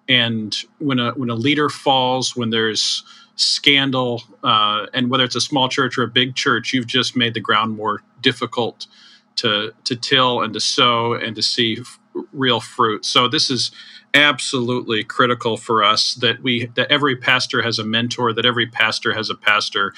and 0.09 0.65
when 0.79 0.99
a 0.99 1.13
when 1.13 1.31
a 1.31 1.35
leader 1.35 1.69
falls 1.69 2.37
when 2.37 2.51
there's 2.51 3.05
scandal 3.37 4.23
uh, 4.43 4.87
and 4.95 5.11
whether 5.11 5.25
it's 5.25 5.37
a 5.37 5.41
small 5.41 5.69
church 5.69 5.99
or 5.99 6.03
a 6.03 6.09
big 6.09 6.35
church 6.35 6.73
you've 6.73 6.87
just 6.87 7.17
made 7.17 7.35
the 7.35 7.41
ground 7.41 7.77
more 7.77 8.03
difficult 8.21 8.87
to 9.37 9.73
to 9.85 9.97
till 9.97 10.41
and 10.43 10.55
to 10.55 10.61
sow 10.61 11.15
and 11.15 11.35
to 11.37 11.43
see 11.43 11.79
f- 11.81 11.99
real 12.33 12.61
fruit 12.61 13.05
so 13.05 13.27
this 13.29 13.51
is 13.51 13.73
absolutely 14.15 15.03
critical 15.03 15.57
for 15.57 15.83
us 15.83 16.15
that 16.15 16.41
we 16.43 16.67
that 16.77 16.91
every 16.91 17.17
pastor 17.17 17.63
has 17.63 17.79
a 17.79 17.85
mentor, 17.85 18.33
that 18.33 18.47
every 18.47 18.67
pastor 18.67 19.13
has 19.13 19.29
a 19.29 19.35
pastor. 19.35 19.93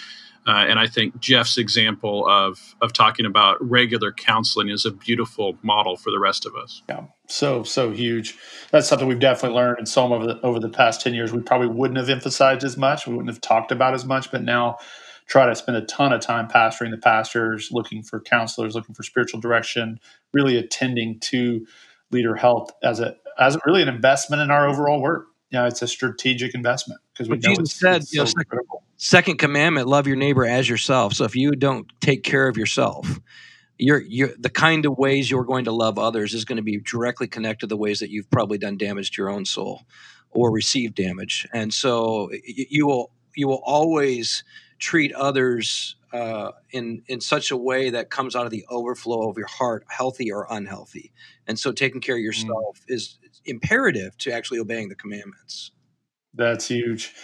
Uh, 0.46 0.64
and 0.68 0.78
I 0.78 0.86
think 0.86 1.18
Jeff's 1.18 1.58
example 1.58 2.26
of 2.28 2.76
of 2.80 2.92
talking 2.92 3.26
about 3.26 3.56
regular 3.60 4.12
counseling 4.12 4.68
is 4.68 4.86
a 4.86 4.92
beautiful 4.92 5.58
model 5.62 5.96
for 5.96 6.10
the 6.10 6.20
rest 6.20 6.46
of 6.46 6.54
us. 6.54 6.82
Yeah, 6.88 7.06
so 7.26 7.64
so 7.64 7.90
huge. 7.90 8.38
That's 8.70 8.88
something 8.88 9.08
we've 9.08 9.18
definitely 9.18 9.56
learned 9.56 9.80
in 9.80 9.86
some 9.86 10.12
of 10.12 10.22
the 10.22 10.40
over 10.42 10.60
the 10.60 10.68
past 10.68 11.00
ten 11.00 11.14
years. 11.14 11.32
We 11.32 11.40
probably 11.42 11.68
wouldn't 11.68 11.98
have 11.98 12.08
emphasized 12.08 12.62
as 12.62 12.76
much. 12.76 13.06
We 13.06 13.14
wouldn't 13.14 13.30
have 13.30 13.40
talked 13.40 13.72
about 13.72 13.94
as 13.94 14.04
much, 14.04 14.30
but 14.30 14.44
now 14.44 14.78
try 15.26 15.46
to 15.46 15.54
spend 15.56 15.76
a 15.76 15.82
ton 15.82 16.12
of 16.12 16.20
time 16.20 16.46
pastoring 16.46 16.92
the 16.92 16.98
pastors, 16.98 17.70
looking 17.72 18.02
for 18.02 18.20
counselors, 18.20 18.76
looking 18.76 18.94
for 18.94 19.02
spiritual 19.02 19.40
direction, 19.40 19.98
really 20.32 20.56
attending 20.56 21.18
to 21.20 21.66
leader 22.12 22.36
health 22.36 22.70
as 22.84 23.00
a 23.00 23.16
as 23.38 23.58
really 23.66 23.82
an 23.82 23.88
investment 23.88 24.40
in 24.42 24.50
our 24.50 24.68
overall 24.68 25.00
work. 25.00 25.26
You 25.50 25.58
know, 25.58 25.66
it's 25.66 25.82
a 25.82 25.88
strategic 25.88 26.54
investment 26.54 27.00
because 27.12 27.28
we 27.28 27.36
know 27.38 27.50
Jesus 27.50 27.70
it's, 27.70 27.80
said, 27.80 28.02
it's 28.02 28.12
you 28.12 28.20
know, 28.20 28.26
second, 28.26 28.60
second 28.96 29.38
commandment: 29.38 29.88
love 29.88 30.06
your 30.06 30.16
neighbor 30.16 30.44
as 30.44 30.68
yourself. 30.68 31.14
So 31.14 31.24
if 31.24 31.36
you 31.36 31.52
don't 31.52 31.86
take 32.00 32.22
care 32.22 32.48
of 32.48 32.56
yourself, 32.56 33.20
you're, 33.78 34.02
you're 34.02 34.30
the 34.38 34.50
kind 34.50 34.86
of 34.86 34.96
ways 34.96 35.30
you're 35.30 35.44
going 35.44 35.64
to 35.66 35.72
love 35.72 35.98
others 35.98 36.34
is 36.34 36.44
going 36.44 36.56
to 36.56 36.62
be 36.62 36.78
directly 36.78 37.26
connected 37.26 37.66
to 37.66 37.66
the 37.68 37.76
ways 37.76 38.00
that 38.00 38.10
you've 38.10 38.30
probably 38.30 38.58
done 38.58 38.76
damage 38.76 39.10
to 39.12 39.22
your 39.22 39.30
own 39.30 39.44
soul 39.44 39.82
or 40.30 40.50
received 40.50 40.94
damage. 40.94 41.46
And 41.52 41.72
so 41.72 42.30
you 42.44 42.86
will 42.86 43.10
you 43.34 43.48
will 43.48 43.62
always 43.64 44.44
treat 44.78 45.12
others 45.12 45.96
uh, 46.12 46.52
in 46.70 47.02
in 47.08 47.20
such 47.20 47.50
a 47.50 47.56
way 47.56 47.90
that 47.90 48.10
comes 48.10 48.34
out 48.34 48.44
of 48.44 48.50
the 48.50 48.64
overflow 48.70 49.28
of 49.28 49.36
your 49.36 49.46
heart, 49.46 49.84
healthy 49.88 50.32
or 50.32 50.46
unhealthy. 50.50 51.12
And 51.46 51.58
so, 51.58 51.72
taking 51.72 52.00
care 52.00 52.16
of 52.16 52.20
mm. 52.20 52.24
yourself 52.24 52.80
mm. 52.80 52.94
is 52.94 53.18
imperative 53.44 54.16
to 54.18 54.32
actually 54.32 54.58
obeying 54.58 54.88
the 54.88 54.94
commandments. 54.94 55.72
That's 56.34 56.68
huge. 56.68 57.14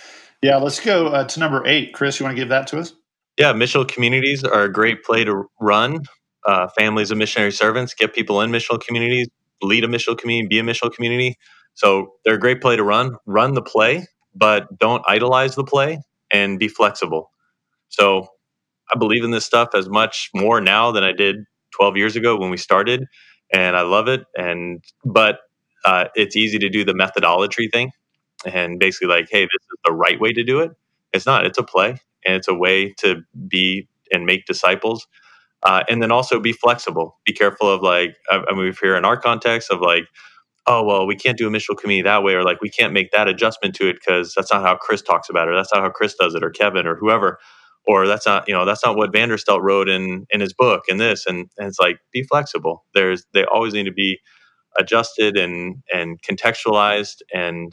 Yeah, 0.42 0.56
let's 0.56 0.80
go 0.80 1.06
uh, 1.08 1.24
to 1.24 1.40
number 1.40 1.64
eight. 1.66 1.94
Chris, 1.94 2.18
you 2.18 2.24
want 2.24 2.36
to 2.36 2.40
give 2.40 2.48
that 2.50 2.66
to 2.68 2.78
us? 2.78 2.92
Yeah, 3.38 3.52
missional 3.52 3.86
communities 3.86 4.44
are 4.44 4.64
a 4.64 4.72
great 4.72 5.04
play 5.04 5.24
to 5.24 5.44
run. 5.60 6.00
Uh, 6.46 6.68
families 6.76 7.10
of 7.10 7.18
missionary 7.18 7.52
servants 7.52 7.94
get 7.94 8.12
people 8.12 8.40
in 8.40 8.50
missional 8.50 8.80
communities, 8.80 9.28
lead 9.62 9.84
a 9.84 9.86
missional 9.86 10.18
community, 10.18 10.48
be 10.48 10.58
a 10.58 10.62
missional 10.62 10.92
community. 10.92 11.36
So 11.74 12.14
they're 12.24 12.34
a 12.34 12.40
great 12.40 12.60
play 12.60 12.76
to 12.76 12.82
run. 12.82 13.16
Run 13.26 13.54
the 13.54 13.62
play, 13.62 14.06
but 14.34 14.66
don't 14.78 15.02
idolize 15.06 15.54
the 15.54 15.64
play 15.64 16.00
and 16.32 16.58
be 16.58 16.68
flexible. 16.68 17.30
So 17.88 18.26
I 18.92 18.98
believe 18.98 19.24
in 19.24 19.30
this 19.30 19.44
stuff 19.44 19.70
as 19.74 19.88
much 19.88 20.30
more 20.34 20.60
now 20.60 20.90
than 20.92 21.04
I 21.04 21.12
did 21.12 21.36
12 21.76 21.96
years 21.96 22.16
ago 22.16 22.36
when 22.36 22.50
we 22.50 22.56
started, 22.56 23.04
and 23.52 23.76
I 23.76 23.82
love 23.82 24.08
it. 24.08 24.24
And 24.36 24.82
but 25.04 25.38
uh, 25.84 26.06
it's 26.14 26.36
easy 26.36 26.58
to 26.58 26.68
do 26.68 26.84
the 26.84 26.94
methodology 26.94 27.68
thing, 27.72 27.90
and 28.46 28.78
basically 28.78 29.08
like, 29.08 29.28
hey, 29.30 29.42
this 29.44 29.62
is 29.62 29.78
the 29.84 29.92
right 29.92 30.20
way 30.20 30.32
to 30.32 30.44
do 30.44 30.60
it. 30.60 30.72
It's 31.12 31.26
not. 31.26 31.46
It's 31.46 31.58
a 31.58 31.62
play, 31.62 31.90
and 32.26 32.36
it's 32.36 32.48
a 32.48 32.54
way 32.54 32.94
to 32.98 33.22
be 33.48 33.88
and 34.12 34.26
make 34.26 34.46
disciples. 34.46 35.06
Uh, 35.64 35.84
and 35.88 36.02
then 36.02 36.12
also 36.12 36.40
be 36.40 36.52
flexible. 36.52 37.18
Be 37.24 37.32
careful 37.32 37.70
of 37.70 37.82
like, 37.82 38.16
I, 38.30 38.44
I 38.48 38.54
mean, 38.54 38.66
if 38.66 38.82
you're 38.82 38.96
in 38.96 39.04
our 39.04 39.16
context 39.16 39.70
of 39.70 39.80
like, 39.80 40.06
oh 40.66 40.82
well 40.84 41.06
we 41.06 41.16
can't 41.16 41.38
do 41.38 41.48
a 41.48 41.50
missional 41.50 41.78
community 41.78 42.02
that 42.04 42.22
way 42.22 42.34
or 42.34 42.44
like 42.44 42.60
we 42.60 42.70
can't 42.70 42.92
make 42.92 43.10
that 43.12 43.28
adjustment 43.28 43.74
to 43.74 43.88
it 43.88 43.94
because 43.94 44.34
that's 44.34 44.52
not 44.52 44.62
how 44.62 44.76
chris 44.76 45.02
talks 45.02 45.28
about 45.28 45.48
it 45.48 45.52
or 45.52 45.56
that's 45.56 45.72
not 45.74 45.82
how 45.82 45.90
chris 45.90 46.14
does 46.14 46.34
it 46.34 46.44
or 46.44 46.50
kevin 46.50 46.86
or 46.86 46.96
whoever 46.96 47.38
or 47.86 48.06
that's 48.06 48.26
not 48.26 48.46
you 48.48 48.54
know 48.54 48.64
that's 48.64 48.84
not 48.84 48.96
what 48.96 49.12
Vanderstelt 49.12 49.62
wrote 49.62 49.88
in 49.88 50.26
in 50.30 50.40
his 50.40 50.52
book 50.52 50.84
and 50.88 51.00
this 51.00 51.26
and, 51.26 51.50
and 51.58 51.68
it's 51.68 51.80
like 51.80 51.98
be 52.12 52.22
flexible 52.24 52.84
there's 52.94 53.26
they 53.34 53.44
always 53.44 53.74
need 53.74 53.84
to 53.84 53.92
be 53.92 54.20
adjusted 54.78 55.36
and 55.36 55.82
and 55.92 56.22
contextualized 56.22 57.16
and 57.34 57.72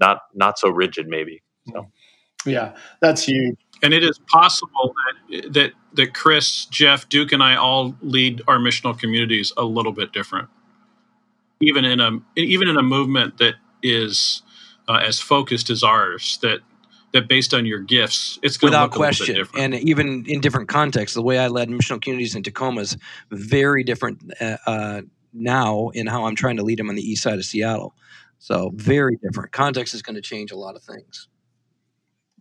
not 0.00 0.22
not 0.34 0.58
so 0.58 0.68
rigid 0.68 1.06
maybe 1.08 1.42
so 1.72 1.86
yeah 2.46 2.74
that's 3.00 3.22
huge 3.22 3.56
and 3.82 3.94
it 3.94 4.02
is 4.02 4.18
possible 4.28 4.94
that 5.30 5.52
that 5.52 5.72
that 5.92 6.14
Chris 6.14 6.66
Jeff 6.66 7.08
Duke 7.08 7.32
and 7.32 7.42
I 7.42 7.56
all 7.56 7.94
lead 8.00 8.42
our 8.46 8.58
missional 8.58 8.98
communities 8.98 9.52
a 9.56 9.64
little 9.64 9.92
bit 9.92 10.12
different 10.12 10.48
even 11.60 11.84
in 11.84 12.00
a 12.00 12.10
even 12.36 12.68
in 12.68 12.76
a 12.76 12.82
movement 12.82 13.38
that 13.38 13.54
is 13.82 14.42
uh, 14.88 14.94
as 14.94 15.20
focused 15.20 15.70
as 15.70 15.82
ours 15.82 16.38
that 16.42 16.60
that 17.12 17.28
based 17.28 17.52
on 17.52 17.66
your 17.66 17.80
gifts, 17.80 18.38
it's 18.42 18.56
going 18.56 18.70
without 18.70 18.92
question, 18.92 19.46
and 19.58 19.74
even 19.74 20.24
in 20.26 20.40
different 20.40 20.68
contexts. 20.68 21.14
The 21.14 21.22
way 21.22 21.38
I 21.38 21.48
led 21.48 21.68
missional 21.68 22.00
communities 22.00 22.34
in 22.34 22.42
Tacoma 22.42 22.82
is 22.82 22.96
very 23.30 23.82
different 23.82 24.32
uh, 24.40 24.56
uh, 24.66 25.02
now 25.32 25.90
in 25.90 26.06
how 26.06 26.26
I'm 26.26 26.36
trying 26.36 26.56
to 26.56 26.62
lead 26.62 26.78
them 26.78 26.88
on 26.88 26.94
the 26.94 27.02
east 27.02 27.22
side 27.22 27.38
of 27.38 27.44
Seattle. 27.44 27.94
So 28.40 28.72
very 28.74 29.16
different. 29.22 29.52
Context 29.52 29.94
is 29.94 30.02
going 30.02 30.16
to 30.16 30.22
change 30.22 30.50
a 30.50 30.56
lot 30.56 30.74
of 30.74 30.82
things. 30.82 31.28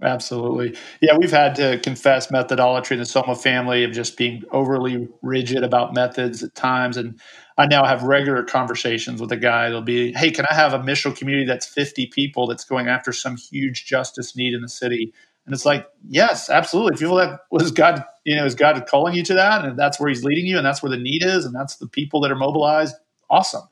Absolutely. 0.01 0.77
Yeah, 1.01 1.17
we've 1.17 1.31
had 1.31 1.55
to 1.55 1.77
confess 1.79 2.31
methodology 2.31 2.95
in 2.95 2.99
the 2.99 3.05
Soma 3.05 3.35
family 3.35 3.83
of 3.83 3.91
just 3.91 4.17
being 4.17 4.43
overly 4.51 5.09
rigid 5.21 5.61
about 5.61 5.93
methods 5.93 6.41
at 6.41 6.55
times. 6.55 6.95
And 6.95 7.19
I 7.57 7.65
now 7.65 7.83
have 7.85 8.03
regular 8.03 8.43
conversations 8.43 9.19
with 9.19 9.29
a 9.33 9.37
guy. 9.37 9.69
They'll 9.69 9.81
be, 9.81 10.13
hey, 10.13 10.31
can 10.31 10.45
I 10.49 10.53
have 10.53 10.73
a 10.73 10.79
missional 10.79 11.15
community 11.15 11.45
that's 11.45 11.67
50 11.67 12.07
people 12.07 12.47
that's 12.47 12.63
going 12.63 12.87
after 12.87 13.11
some 13.11 13.35
huge 13.35 13.85
justice 13.85 14.37
need 14.37 14.53
in 14.53 14.61
the 14.61 14.69
city? 14.69 15.13
And 15.45 15.53
it's 15.53 15.65
like, 15.65 15.85
yes, 16.07 16.49
absolutely. 16.49 16.93
If 16.93 17.01
you 17.01 17.09
that 17.17 17.41
was 17.51 17.71
God, 17.71 18.05
you 18.23 18.37
know, 18.37 18.45
is 18.45 18.55
God 18.55 18.81
calling 18.87 19.15
you 19.15 19.23
to 19.23 19.33
that, 19.33 19.65
and 19.65 19.77
that's 19.77 19.99
where 19.99 20.07
He's 20.07 20.23
leading 20.23 20.45
you, 20.45 20.57
and 20.57 20.65
that's 20.65 20.81
where 20.81 20.91
the 20.91 20.97
need 20.97 21.23
is, 21.23 21.43
and 21.43 21.53
that's 21.53 21.77
the 21.77 21.87
people 21.87 22.21
that 22.21 22.31
are 22.31 22.35
mobilized, 22.35 22.95
awesome. 23.29 23.63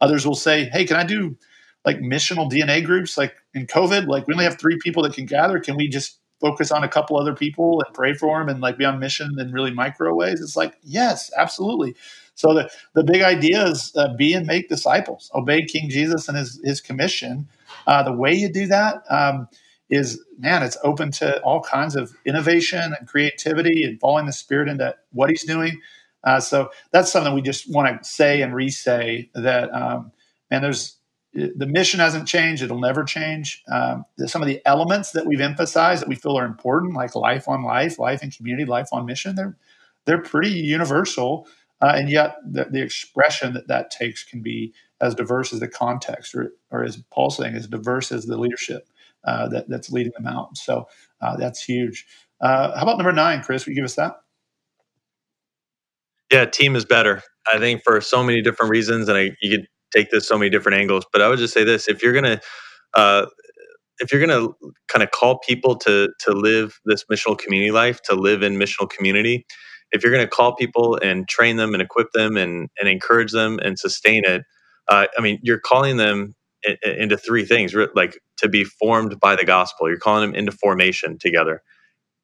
Others 0.00 0.26
will 0.26 0.36
say, 0.36 0.66
hey, 0.66 0.84
can 0.84 0.96
I 0.96 1.04
do 1.04 1.36
like 1.84 1.98
missional 1.98 2.50
DNA 2.50 2.84
groups 2.84 3.16
like 3.18 3.34
in 3.54 3.66
COVID? 3.66 4.06
Like 4.06 4.26
we 4.26 4.34
only 4.34 4.44
have 4.44 4.58
three 4.58 4.78
people 4.82 5.02
that 5.02 5.14
can 5.14 5.26
gather. 5.26 5.58
Can 5.60 5.76
we 5.76 5.88
just 5.88 6.18
focus 6.40 6.70
on 6.70 6.84
a 6.84 6.88
couple 6.88 7.18
other 7.18 7.34
people 7.34 7.82
and 7.84 7.94
pray 7.94 8.12
for 8.12 8.38
them 8.38 8.48
and 8.48 8.60
like 8.60 8.76
be 8.76 8.84
on 8.84 8.98
mission 8.98 9.34
in 9.38 9.52
really 9.52 9.70
micro 9.70 10.14
ways? 10.14 10.40
It's 10.40 10.56
like, 10.56 10.76
yes, 10.82 11.30
absolutely. 11.36 11.94
So 12.34 12.52
the, 12.52 12.70
the 12.94 13.04
big 13.04 13.22
idea 13.22 13.64
is 13.66 13.92
uh, 13.96 14.14
be 14.14 14.34
and 14.34 14.46
make 14.46 14.68
disciples, 14.68 15.30
obey 15.34 15.64
King 15.64 15.88
Jesus 15.88 16.28
and 16.28 16.36
his, 16.36 16.60
his 16.64 16.80
commission. 16.80 17.48
Uh, 17.86 18.02
the 18.02 18.12
way 18.12 18.34
you 18.34 18.52
do 18.52 18.66
that 18.66 19.02
um, 19.08 19.48
is, 19.88 20.20
man, 20.38 20.62
it's 20.62 20.76
open 20.82 21.12
to 21.12 21.40
all 21.42 21.60
kinds 21.60 21.94
of 21.94 22.12
innovation 22.24 22.94
and 22.98 23.06
creativity 23.06 23.84
and 23.84 24.00
following 24.00 24.26
the 24.26 24.32
spirit 24.32 24.68
into 24.68 24.94
what 25.12 25.30
he's 25.30 25.44
doing. 25.44 25.80
Uh, 26.24 26.40
so 26.40 26.70
that's 26.90 27.12
something 27.12 27.34
we 27.34 27.42
just 27.42 27.70
want 27.72 28.02
to 28.02 28.08
say 28.08 28.42
and 28.42 28.54
re-say 28.54 29.30
that, 29.34 29.72
um, 29.72 30.10
man, 30.50 30.62
there's 30.62 30.96
the 31.34 31.66
mission 31.66 32.00
hasn't 32.00 32.28
changed. 32.28 32.62
It'll 32.62 32.78
never 32.78 33.02
change. 33.02 33.62
Um, 33.70 34.04
some 34.26 34.40
of 34.40 34.46
the 34.48 34.62
elements 34.64 35.10
that 35.12 35.26
we've 35.26 35.40
emphasized 35.40 36.02
that 36.02 36.08
we 36.08 36.14
feel 36.14 36.38
are 36.38 36.44
important, 36.44 36.94
like 36.94 37.14
life 37.14 37.48
on 37.48 37.64
life, 37.64 37.98
life 37.98 38.22
in 38.22 38.30
community, 38.30 38.64
life 38.64 38.88
on 38.92 39.04
mission, 39.04 39.34
they're 39.34 39.56
they're 40.04 40.22
pretty 40.22 40.50
universal. 40.50 41.48
Uh, 41.80 41.92
and 41.96 42.08
yet, 42.08 42.36
the, 42.44 42.64
the, 42.66 42.80
expression 42.80 43.52
that 43.52 43.66
that 43.68 43.90
takes 43.90 44.22
can 44.22 44.40
be 44.40 44.72
as 45.00 45.14
diverse 45.14 45.52
as 45.52 45.60
the 45.60 45.68
context, 45.68 46.34
or, 46.34 46.52
or 46.70 46.84
as 46.84 47.02
Paul's 47.12 47.36
saying, 47.36 47.54
as 47.54 47.66
diverse 47.66 48.12
as 48.12 48.26
the 48.26 48.38
leadership 48.38 48.88
uh, 49.24 49.48
that, 49.48 49.68
that's 49.68 49.90
leading 49.90 50.12
them 50.16 50.26
out. 50.26 50.56
So 50.56 50.88
uh, 51.20 51.36
that's 51.36 51.62
huge. 51.62 52.06
Uh, 52.40 52.74
how 52.76 52.82
about 52.82 52.96
number 52.96 53.12
nine, 53.12 53.42
Chris? 53.42 53.66
Will 53.66 53.72
you 53.72 53.76
give 53.76 53.84
us 53.84 53.96
that? 53.96 54.20
Yeah, 56.32 56.44
team 56.46 56.76
is 56.76 56.84
better. 56.84 57.22
I 57.52 57.58
think 57.58 57.82
for 57.82 58.00
so 58.00 58.22
many 58.22 58.40
different 58.40 58.70
reasons, 58.70 59.08
and 59.08 59.18
I, 59.18 59.30
you 59.42 59.58
could 59.58 59.68
take 59.94 60.10
this 60.10 60.28
so 60.28 60.38
many 60.38 60.50
different 60.50 60.78
angles. 60.78 61.06
But 61.12 61.22
I 61.22 61.28
would 61.30 61.40
just 61.40 61.54
say 61.54 61.64
this: 61.64 61.88
if 61.88 62.02
you're 62.02 62.14
gonna 62.14 62.40
uh, 62.94 63.26
if 64.00 64.12
you're 64.12 64.24
gonna 64.26 64.48
kind 64.88 65.02
of 65.02 65.10
call 65.12 65.38
people 65.40 65.76
to 65.78 66.10
to 66.20 66.32
live 66.32 66.80
this 66.86 67.04
missional 67.12 67.38
community 67.38 67.72
life, 67.72 68.02
to 68.04 68.14
live 68.16 68.42
in 68.42 68.56
missional 68.56 68.90
community, 68.90 69.46
if 69.92 70.02
you're 70.02 70.12
gonna 70.12 70.28
call 70.28 70.54
people 70.56 70.98
and 71.02 71.28
train 71.28 71.56
them 71.56 71.74
and 71.74 71.82
equip 71.82 72.12
them 72.12 72.36
and 72.36 72.68
and 72.80 72.88
encourage 72.88 73.32
them 73.32 73.58
and 73.60 73.78
sustain 73.78 74.24
it, 74.26 74.42
uh, 74.88 75.06
I 75.18 75.22
mean, 75.22 75.40
you're 75.42 75.60
calling 75.60 75.98
them 75.98 76.34
into 76.84 77.16
three 77.16 77.44
things, 77.46 77.74
like 77.94 78.18
to 78.38 78.48
be 78.48 78.64
formed 78.64 79.20
by 79.20 79.36
the 79.36 79.44
gospel. 79.46 79.88
You're 79.88 79.98
calling 79.98 80.28
them 80.30 80.34
into 80.36 80.52
formation 80.52 81.18
together. 81.18 81.62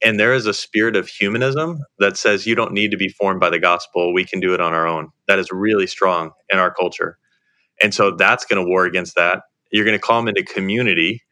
And 0.02 0.20
there 0.20 0.34
is 0.34 0.46
a 0.46 0.54
spirit 0.54 0.96
of 0.96 1.08
humanism 1.08 1.80
that 1.98 2.16
says 2.16 2.46
you 2.46 2.54
don't 2.54 2.72
need 2.72 2.90
to 2.92 2.96
be 2.96 3.08
formed 3.08 3.40
by 3.40 3.50
the 3.50 3.58
gospel. 3.58 4.12
We 4.14 4.24
can 4.24 4.40
do 4.40 4.54
it 4.54 4.60
on 4.60 4.72
our 4.72 4.86
own. 4.86 5.08
That 5.26 5.38
is 5.38 5.48
really 5.50 5.86
strong 5.88 6.30
in 6.52 6.58
our 6.58 6.72
culture. 6.72 7.18
And 7.82 7.94
so 7.94 8.12
that's 8.12 8.44
going 8.44 8.62
to 8.62 8.68
war 8.68 8.84
against 8.86 9.16
that. 9.16 9.42
You're 9.72 9.84
going 9.84 9.98
to 9.98 10.02
call 10.02 10.20
them 10.20 10.28
into 10.28 10.44
community 10.44 11.22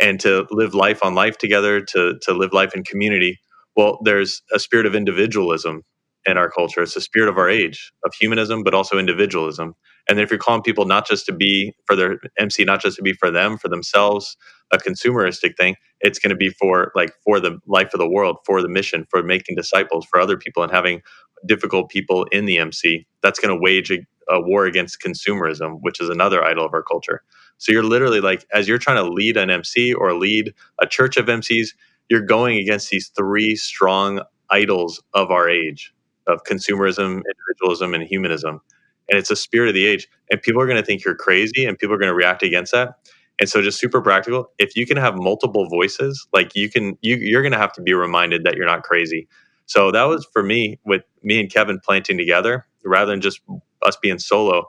and 0.00 0.20
to 0.20 0.46
live 0.50 0.74
life 0.74 1.04
on 1.04 1.14
life 1.14 1.38
together, 1.38 1.80
to, 1.80 2.18
to 2.22 2.32
live 2.32 2.52
life 2.52 2.74
in 2.74 2.84
community. 2.84 3.38
Well, 3.76 3.98
there's 4.04 4.42
a 4.54 4.58
spirit 4.58 4.86
of 4.86 4.94
individualism 4.94 5.82
in 6.26 6.36
our 6.36 6.50
culture. 6.50 6.82
It's 6.82 6.94
the 6.94 7.00
spirit 7.00 7.28
of 7.28 7.38
our 7.38 7.48
age, 7.48 7.92
of 8.04 8.14
humanism, 8.14 8.62
but 8.62 8.74
also 8.74 8.98
individualism. 8.98 9.74
And 10.08 10.20
if 10.20 10.30
you're 10.30 10.38
calling 10.38 10.62
people 10.62 10.84
not 10.84 11.06
just 11.06 11.26
to 11.26 11.32
be 11.32 11.74
for 11.86 11.96
their 11.96 12.18
MC, 12.38 12.64
not 12.64 12.82
just 12.82 12.96
to 12.96 13.02
be 13.02 13.12
for 13.12 13.30
them, 13.30 13.58
for 13.58 13.68
themselves, 13.68 14.36
a 14.72 14.78
consumeristic 14.78 15.56
thing, 15.56 15.76
it's 16.00 16.18
going 16.18 16.30
to 16.30 16.36
be 16.36 16.50
for 16.50 16.92
like 16.94 17.12
for 17.24 17.40
the 17.40 17.58
life 17.66 17.94
of 17.94 18.00
the 18.00 18.08
world, 18.08 18.38
for 18.44 18.60
the 18.62 18.68
mission, 18.68 19.06
for 19.10 19.22
making 19.22 19.56
disciples, 19.56 20.06
for 20.10 20.20
other 20.20 20.36
people, 20.36 20.62
and 20.62 20.72
having 20.72 21.00
difficult 21.46 21.90
people 21.90 22.24
in 22.32 22.44
the 22.46 22.58
MC. 22.58 23.06
That's 23.22 23.38
going 23.38 23.56
to 23.56 23.60
wage 23.60 23.90
a, 23.90 23.98
a 24.28 24.40
war 24.40 24.66
against 24.66 25.00
consumerism, 25.00 25.78
which 25.80 26.00
is 26.00 26.08
another 26.08 26.44
idol 26.44 26.64
of 26.64 26.74
our 26.74 26.82
culture. 26.82 27.22
So 27.58 27.72
you're 27.72 27.82
literally 27.82 28.20
like, 28.20 28.46
as 28.52 28.68
you're 28.68 28.78
trying 28.78 29.04
to 29.04 29.10
lead 29.10 29.36
an 29.36 29.50
MC 29.50 29.94
or 29.94 30.14
lead 30.14 30.52
a 30.80 30.86
church 30.86 31.16
of 31.16 31.26
MCs, 31.26 31.68
you're 32.08 32.20
going 32.22 32.58
against 32.58 32.90
these 32.90 33.08
three 33.08 33.56
strong 33.56 34.20
idols 34.50 35.02
of 35.14 35.30
our 35.30 35.48
age 35.48 35.92
of 36.26 36.42
consumerism, 36.44 37.22
individualism, 37.22 37.94
and 37.94 38.02
humanism. 38.04 38.60
And 39.08 39.18
it's 39.18 39.30
a 39.30 39.36
spirit 39.36 39.68
of 39.68 39.74
the 39.74 39.86
age. 39.86 40.08
And 40.30 40.42
people 40.42 40.60
are 40.60 40.66
going 40.66 40.80
to 40.80 40.84
think 40.84 41.04
you're 41.04 41.14
crazy 41.14 41.64
and 41.64 41.78
people 41.78 41.94
are 41.94 41.98
going 41.98 42.10
to 42.10 42.14
react 42.14 42.42
against 42.42 42.72
that. 42.72 42.94
And 43.38 43.48
so 43.48 43.60
just 43.62 43.78
super 43.78 44.00
practical, 44.00 44.50
if 44.58 44.76
you 44.76 44.86
can 44.86 44.96
have 44.96 45.14
multiple 45.16 45.68
voices, 45.68 46.26
like 46.32 46.54
you 46.56 46.70
can 46.70 46.96
you 47.02 47.16
you're 47.16 47.42
going 47.42 47.52
to 47.52 47.58
have 47.58 47.72
to 47.74 47.82
be 47.82 47.92
reminded 47.92 48.44
that 48.44 48.56
you're 48.56 48.66
not 48.66 48.82
crazy. 48.82 49.28
So 49.66 49.90
that 49.90 50.04
was 50.04 50.26
for 50.32 50.42
me 50.42 50.78
with 50.84 51.02
me 51.22 51.40
and 51.40 51.50
Kevin 51.52 51.78
planting 51.84 52.16
together 52.16 52.66
rather 52.84 53.10
than 53.10 53.20
just 53.20 53.40
us 53.82 53.96
being 54.00 54.18
solo, 54.18 54.64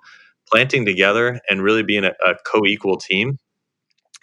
planting 0.52 0.86
together 0.86 1.40
and 1.50 1.64
really 1.64 1.84
being 1.84 2.06
a, 2.06 2.14
a 2.26 2.36
co-equal 2.46 2.98
team. 2.98 3.38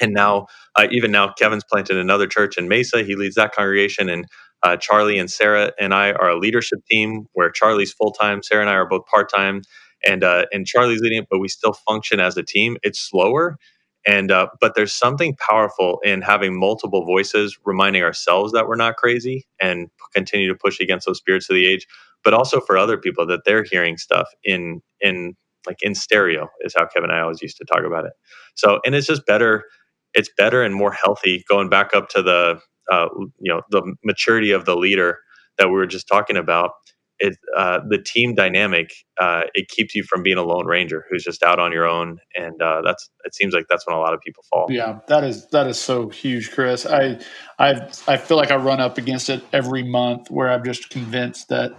And 0.01 0.13
now, 0.13 0.47
uh, 0.77 0.89
even 0.91 1.13
now, 1.13 1.33
Kevin's 1.33 1.65
planted 1.65 1.97
another 1.97 2.27
church 2.27 2.59
in 2.59 2.69
Mesa. 2.69 3.03
He 3.05 3.17
leads 3.17 3.37
that 3.37 3.55
congregation, 3.55 4.09
and 4.09 4.27
uh, 4.63 4.77
Charlie 4.77 5.19
and 5.19 5.31
Sarah 5.31 5.73
and 5.81 5.95
I 5.95 6.13
are 6.13 6.31
a 6.31 6.39
leadership 6.39 6.81
team 6.91 7.27
where 7.35 7.51
Charlie's 7.51 7.93
full 7.93 8.13
time, 8.13 8.43
Sarah 8.43 8.63
and 8.63 8.71
I 8.71 8.75
are 8.75 8.89
both 8.89 9.07
part 9.07 9.33
time, 9.35 9.63
and 10.05 10.25
uh, 10.25 10.47
and 10.53 10.67
Charlie's 10.67 11.01
leading 11.01 11.21
it, 11.21 11.29
but 11.31 11.39
we 11.41 11.49
still 11.49 11.75
function 11.75 12.21
as 12.21 12.37
a 12.37 12.43
team. 12.43 12.77
It's 12.83 12.99
slower, 13.01 13.57
and 14.07 14.31
uh, 14.33 14.49
but 14.61 14.75
there's 14.77 14.93
something 14.95 15.37
powerful 15.37 16.01
in 16.05 16.23
having 16.23 16.59
multiple 16.59 17.05
voices, 17.07 17.59
reminding 17.65 18.03
ourselves 18.03 18.53
that 18.53 18.69
we're 18.69 18.77
not 18.77 18.97
crazy, 18.97 19.47
and 19.61 19.89
continue 20.15 20.49
to 20.49 20.57
push 20.57 20.81
against 20.81 21.07
those 21.07 21.19
spirits 21.19 21.51
of 21.51 21.55
the 21.55 21.67
age 21.67 21.79
but 22.25 22.35
also 22.35 22.61
for 22.61 22.79
other 22.79 22.99
people 22.99 23.27
that 23.29 23.43
they're 23.47 23.65
hearing 23.65 23.99
stuff 23.99 24.29
in 24.45 24.83
in 25.01 25.35
like 25.69 25.79
in 25.83 25.95
stereo 25.97 26.49
is 26.63 26.75
how 26.79 26.87
Kevin 26.89 27.11
and 27.11 27.19
I 27.19 27.23
always 27.23 27.43
used 27.43 27.59
to 27.59 27.67
talk 27.67 27.85
about 27.87 28.07
it. 28.07 28.15
So 28.57 28.81
and 28.87 28.97
it's 28.97 29.09
just 29.09 29.27
better. 29.27 29.65
It's 30.15 30.31
better 30.39 30.65
and 30.65 30.75
more 30.75 30.93
healthy 30.93 31.45
going 31.49 31.71
back 31.71 31.95
up 31.95 32.11
to 32.11 32.23
the 32.23 32.61
uh, 32.93 33.09
you 33.41 33.53
know 33.55 33.63
the 33.71 33.95
maturity 34.05 34.53
of 34.53 34.67
the 34.67 34.77
leader 34.77 35.21
that 35.59 35.69
we 35.69 35.75
were 35.75 35.87
just 35.87 36.09
talking 36.09 36.39
about. 36.39 36.73
It 37.21 37.37
uh, 37.57 37.81
the 37.89 37.99
team 37.99 38.35
dynamic 38.35 38.91
uh, 39.21 39.43
it 39.55 39.69
keeps 39.69 39.95
you 39.95 40.03
from 40.03 40.23
being 40.23 40.37
a 40.37 40.43
lone 40.43 40.67
ranger 40.67 41.05
who's 41.09 41.23
just 41.23 41.43
out 41.43 41.61
on 41.61 41.71
your 41.73 41.87
own, 41.87 42.19
and 42.35 42.61
uh, 42.61 42.83
that's 42.85 43.09
it 43.25 43.35
seems 43.35 43.55
like 43.55 43.67
that's 43.71 43.87
when 43.87 43.97
a 43.97 44.01
lot 44.01 44.15
of 44.15 44.21
people 44.21 44.45
fall. 44.51 44.67
Yeah, 44.69 44.99
that 45.07 45.23
is 45.23 45.47
that 45.49 45.67
is 45.69 45.79
so 45.79 46.09
huge, 46.09 46.51
Chris. 46.51 46.87
I 46.87 47.21
I 47.59 47.89
I 48.09 48.17
feel 48.17 48.37
like 48.37 48.51
I 48.51 48.57
run 48.57 48.81
up 48.81 48.99
against 48.99 49.31
it 49.31 49.45
every 49.53 49.85
month 49.85 50.31
where 50.31 50.51
I'm 50.51 50.65
just 50.65 50.91
convinced 50.91 51.49
that 51.51 51.75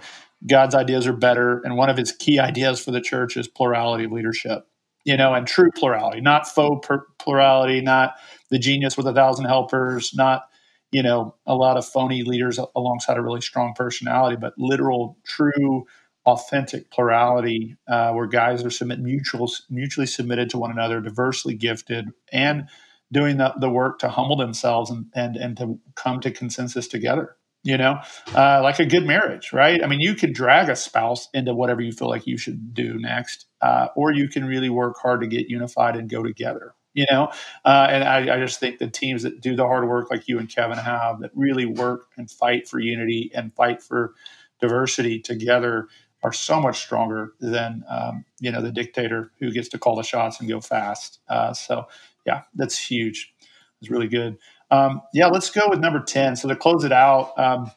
God's 0.47 0.76
ideas 0.76 1.07
are 1.07 1.14
better. 1.14 1.62
And 1.64 1.78
one 1.78 1.89
of 1.89 1.97
his 1.97 2.12
key 2.12 2.39
ideas 2.39 2.80
for 2.84 2.91
the 2.91 3.01
church 3.01 3.38
is 3.38 3.47
plurality 3.47 4.05
of 4.05 4.12
leadership, 4.12 4.68
you 5.03 5.18
know, 5.18 5.34
and 5.34 5.47
true 5.47 5.72
plurality, 5.72 6.22
not 6.22 6.47
faux 6.47 6.88
plurality, 7.20 7.82
not 7.82 8.16
the 8.51 8.60
genius 8.60 8.97
with 8.97 9.07
a 9.07 9.14
thousand 9.14 9.45
helpers, 9.45 10.14
not, 10.16 10.43
you 10.92 11.04
know, 11.04 11.36
a 11.46 11.56
lot 11.56 11.78
of 11.78 11.86
phony 11.86 12.24
leaders 12.24 12.60
alongside 12.76 13.18
a 13.18 13.22
really 13.22 13.42
strong 13.42 13.74
personality, 13.76 14.38
but 14.40 14.54
literal, 14.58 15.18
true, 15.26 15.86
authentic 16.26 16.90
plurality 16.92 17.76
uh, 17.88 18.12
where 18.12 18.28
guys 18.28 18.64
are 18.64 18.70
submit 18.70 19.00
mutual, 19.00 19.52
mutually 19.70 20.08
submitted 20.08 20.50
to 20.50 20.58
one 20.58 20.72
another, 20.72 21.02
diversely 21.02 21.54
gifted, 21.54 22.10
and 22.32 22.68
doing 23.12 23.38
the, 23.38 23.54
the 23.60 23.70
work 23.70 24.00
to 24.00 24.10
humble 24.10 24.36
themselves 24.36 24.90
and, 24.90 25.06
and, 25.14 25.36
and 25.36 25.58
to 25.58 25.80
come 25.96 26.20
to 26.20 26.32
consensus 26.32 26.88
together 26.88 27.38
you 27.66 27.80
know, 27.80 28.00
uh, 28.36 28.62
like 28.62 28.78
a 28.78 28.86
good 28.86 29.08
marriage, 29.08 29.52
right? 29.52 29.84
I 29.84 29.88
mean, 29.88 30.00
you 30.00 30.14
can 30.14 30.32
drag 30.32 30.70
a 30.70 30.76
spouse 30.76 31.28
into 31.34 31.56
whatever 31.56 31.82
you 31.82 31.92
feel 31.92 32.08
like 32.08 32.28
you 32.28 32.38
should 32.38 32.76
do 32.76 33.00
next, 33.00 33.48
uh, 33.60 33.88
or 33.96 34.14
you 34.14 34.30
can 34.30 34.46
really 34.46 34.70
work 34.70 34.98
hard 35.02 35.22
to 35.22 35.28
get 35.28 35.50
unified 35.50 35.96
and 35.96 36.08
go 36.08 36.22
together, 36.22 36.76
you 36.96 37.06
know? 37.12 37.30
Uh, 37.64 37.88
and 37.91 38.04
I, 38.04 38.36
I, 38.36 38.39
just 38.39 38.60
think 38.60 38.80
the 38.80 38.89
teams 38.89 39.22
that 39.22 39.41
do 39.41 39.56
the 39.56 39.68
hard 39.68 39.88
work, 39.88 40.10
like 40.10 40.28
you 40.28 40.39
and 40.39 40.50
Kevin 40.50 40.80
have, 40.80 41.20
that 41.20 41.30
really 41.36 41.68
work 41.68 42.08
and 42.18 42.32
fight 42.32 42.68
for 42.68 42.80
unity 42.80 43.30
and 43.36 43.54
fight 43.54 43.84
for 43.84 44.16
diversity 44.60 45.20
together 45.20 45.88
are 46.24 46.34
so 46.34 46.60
much 46.60 46.80
stronger 46.80 47.34
than 47.39 47.84
um, 47.88 48.26
you 48.39 48.52
know 48.52 48.60
the 48.60 48.72
dictator 48.72 49.32
who 49.39 49.52
gets 49.52 49.70
to 49.70 49.78
call 49.78 49.96
the 49.96 50.02
shots 50.02 50.39
and 50.39 50.50
go 50.50 50.60
fast. 50.60 51.20
Uh, 51.30 51.54
so 51.54 51.86
yeah, 52.26 52.41
that's 52.56 52.80
huge. 52.80 53.32
It's 53.80 53.91
really 53.91 54.08
good. 54.08 54.38
Um, 54.72 55.02
yeah, 55.14 55.28
let's 55.28 55.52
go 55.52 55.70
with 55.70 55.80
number 55.80 56.00
ten. 56.00 56.36
So 56.36 56.48
to 56.48 56.56
close 56.56 56.84
it 56.84 56.91
out, 56.91 57.38
um, 57.38 57.70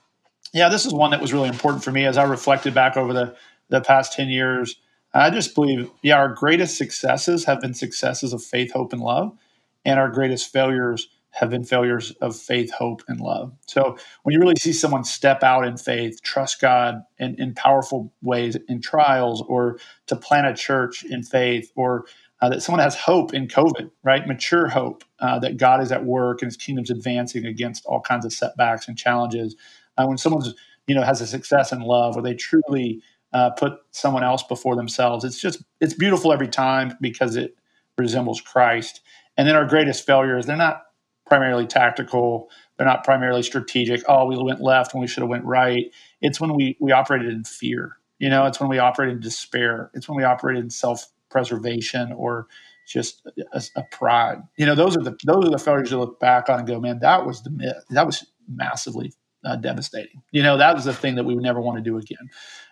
yeah, 0.54 0.70
this 0.70 0.86
is 0.86 0.94
one 0.94 1.10
that 1.10 1.20
was 1.20 1.34
really 1.34 1.48
important 1.48 1.84
for 1.84 1.92
me 1.92 2.06
as 2.06 2.16
I 2.16 2.24
reflected 2.24 2.72
back 2.72 2.96
over 2.96 3.12
the 3.12 3.36
the 3.68 3.82
past 3.82 4.14
ten 4.14 4.28
years. 4.28 4.76
I 5.14 5.30
just 5.30 5.54
believe, 5.54 5.90
yeah, 6.02 6.18
our 6.18 6.28
greatest 6.28 6.76
successes 6.76 7.44
have 7.44 7.60
been 7.60 7.74
successes 7.74 8.32
of 8.32 8.42
faith, 8.42 8.72
hope, 8.72 8.92
and 8.92 9.02
love, 9.02 9.36
and 9.84 9.98
our 9.98 10.10
greatest 10.10 10.52
failures 10.52 11.08
have 11.30 11.50
been 11.50 11.64
failures 11.64 12.10
of 12.20 12.36
faith, 12.36 12.72
hope, 12.72 13.02
and 13.08 13.20
love. 13.20 13.52
So 13.66 13.96
when 14.22 14.32
you 14.32 14.40
really 14.40 14.56
see 14.56 14.72
someone 14.72 15.04
step 15.04 15.42
out 15.42 15.66
in 15.66 15.76
faith, 15.76 16.22
trust 16.22 16.60
God 16.60 17.02
in, 17.18 17.36
in 17.40 17.54
powerful 17.54 18.12
ways 18.22 18.56
in 18.68 18.80
trials, 18.80 19.42
or 19.42 19.78
to 20.06 20.16
plant 20.16 20.46
a 20.46 20.54
church 20.54 21.04
in 21.04 21.22
faith, 21.22 21.70
or 21.76 22.06
uh, 22.40 22.48
that 22.48 22.62
someone 22.62 22.82
has 22.82 22.96
hope 22.96 23.34
in 23.34 23.46
COVID, 23.46 23.90
right? 24.04 24.26
Mature 24.26 24.68
hope 24.68 25.04
uh, 25.20 25.38
that 25.40 25.56
God 25.56 25.82
is 25.82 25.92
at 25.92 26.04
work 26.04 26.42
and 26.42 26.48
His 26.48 26.56
kingdom's 26.56 26.90
advancing 26.90 27.46
against 27.46 27.84
all 27.86 28.00
kinds 28.00 28.24
of 28.24 28.32
setbacks 28.32 28.88
and 28.88 28.96
challenges. 28.96 29.54
Uh, 29.96 30.06
when 30.06 30.18
someone's 30.18 30.54
you 30.86 30.94
know 30.94 31.02
has 31.02 31.20
a 31.20 31.26
success 31.26 31.72
in 31.72 31.80
love, 31.80 32.14
where 32.14 32.22
they 32.22 32.34
truly 32.34 33.02
uh, 33.32 33.50
put 33.50 33.74
someone 33.90 34.24
else 34.24 34.42
before 34.42 34.76
themselves, 34.76 35.24
it's 35.24 35.40
just 35.40 35.62
it's 35.80 35.94
beautiful 35.94 36.32
every 36.32 36.48
time 36.48 36.96
because 37.00 37.36
it 37.36 37.56
resembles 37.96 38.40
Christ. 38.40 39.00
And 39.36 39.46
then 39.46 39.56
our 39.56 39.66
greatest 39.66 40.06
failures, 40.06 40.46
they're 40.46 40.56
not 40.56 40.82
primarily 41.26 41.66
tactical. 41.66 42.50
They're 42.76 42.86
not 42.86 43.04
primarily 43.04 43.42
strategic. 43.42 44.02
Oh, 44.08 44.26
we 44.26 44.36
went 44.42 44.60
left 44.60 44.94
when 44.94 45.00
we 45.00 45.06
should 45.06 45.22
have 45.22 45.28
went 45.28 45.44
right. 45.44 45.92
It's 46.20 46.40
when 46.40 46.54
we 46.54 46.76
we 46.80 46.92
operated 46.92 47.32
in 47.32 47.44
fear. 47.44 47.96
You 48.18 48.30
know, 48.30 48.46
it's 48.46 48.58
when 48.58 48.68
we 48.68 48.78
operated 48.78 49.16
in 49.16 49.20
despair. 49.20 49.90
It's 49.94 50.08
when 50.08 50.16
we 50.16 50.24
operated 50.24 50.64
in 50.64 50.70
self 50.70 51.06
preservation 51.30 52.12
or 52.12 52.48
just 52.86 53.26
a, 53.52 53.62
a, 53.76 53.82
pride. 53.92 54.38
You 54.56 54.64
know, 54.64 54.74
those 54.74 54.96
are 54.96 55.02
the 55.02 55.16
those 55.24 55.44
are 55.44 55.50
the 55.50 55.58
failures 55.58 55.90
you 55.90 55.98
look 55.98 56.18
back 56.18 56.48
on 56.48 56.60
and 56.60 56.68
go, 56.68 56.80
man, 56.80 57.00
that 57.00 57.26
was 57.26 57.42
the 57.42 57.50
myth. 57.50 57.84
That 57.90 58.06
was 58.06 58.26
massively 58.48 59.12
uh, 59.44 59.56
devastating. 59.56 60.22
You 60.32 60.42
know, 60.42 60.56
that 60.56 60.74
was 60.74 60.84
the 60.84 60.94
thing 60.94 61.16
that 61.16 61.24
we 61.24 61.34
would 61.34 61.44
never 61.44 61.60
want 61.60 61.76
to 61.76 61.82
do 61.82 61.98
again. 61.98 62.30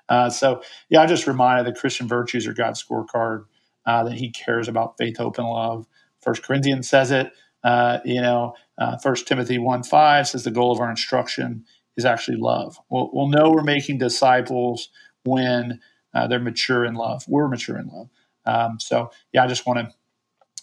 Uh, 0.09 0.31
so, 0.31 0.63
yeah, 0.89 1.03
I 1.03 1.07
just 1.07 1.27
reminded 1.27 1.67
that 1.67 1.81
Christian 1.81 2.09
virtues 2.09 2.47
are 2.47 2.53
God's 2.55 2.83
scorecard. 2.83 3.45
Uh, 3.87 4.05
that 4.05 4.15
He 4.15 4.31
cares 4.31 4.69
about 4.69 4.97
faith, 4.99 5.17
hope, 5.19 5.39
and 5.39 5.49
love. 5.49 5.87
First 6.21 6.43
Corinthians 6.43 6.89
says 6.89 7.11
it. 7.11 7.33
Uh, 7.63 7.99
you 8.05 8.21
know, 8.21 8.55
uh, 8.79 8.97
First 8.99 9.27
Timothy 9.29 9.59
1 9.59 9.83
5 9.83 10.29
says 10.29 10.45
the 10.45 10.51
goal 10.51 10.73
of 10.73 10.81
our 10.81 10.91
instruction 10.91 11.65
is 11.97 12.05
actually 12.05 12.37
love. 12.37 12.79
We'll, 12.91 13.11
we'll 13.13 13.29
know 13.29 13.51
we're 13.51 13.63
making 13.63 13.99
disciples 13.99 14.91
when 15.25 15.81
uh, 16.15 16.27
they're 16.29 16.41
mature 16.41 16.85
in 16.85 16.95
love. 16.95 17.25
We're 17.29 17.49
mature 17.49 17.79
in 17.79 17.89
love. 17.89 18.09
Um, 18.45 18.79
so, 18.81 19.11
yeah, 19.33 19.45
I 19.45 19.47
just 19.47 19.67
want 19.67 19.81
to, 19.81 19.95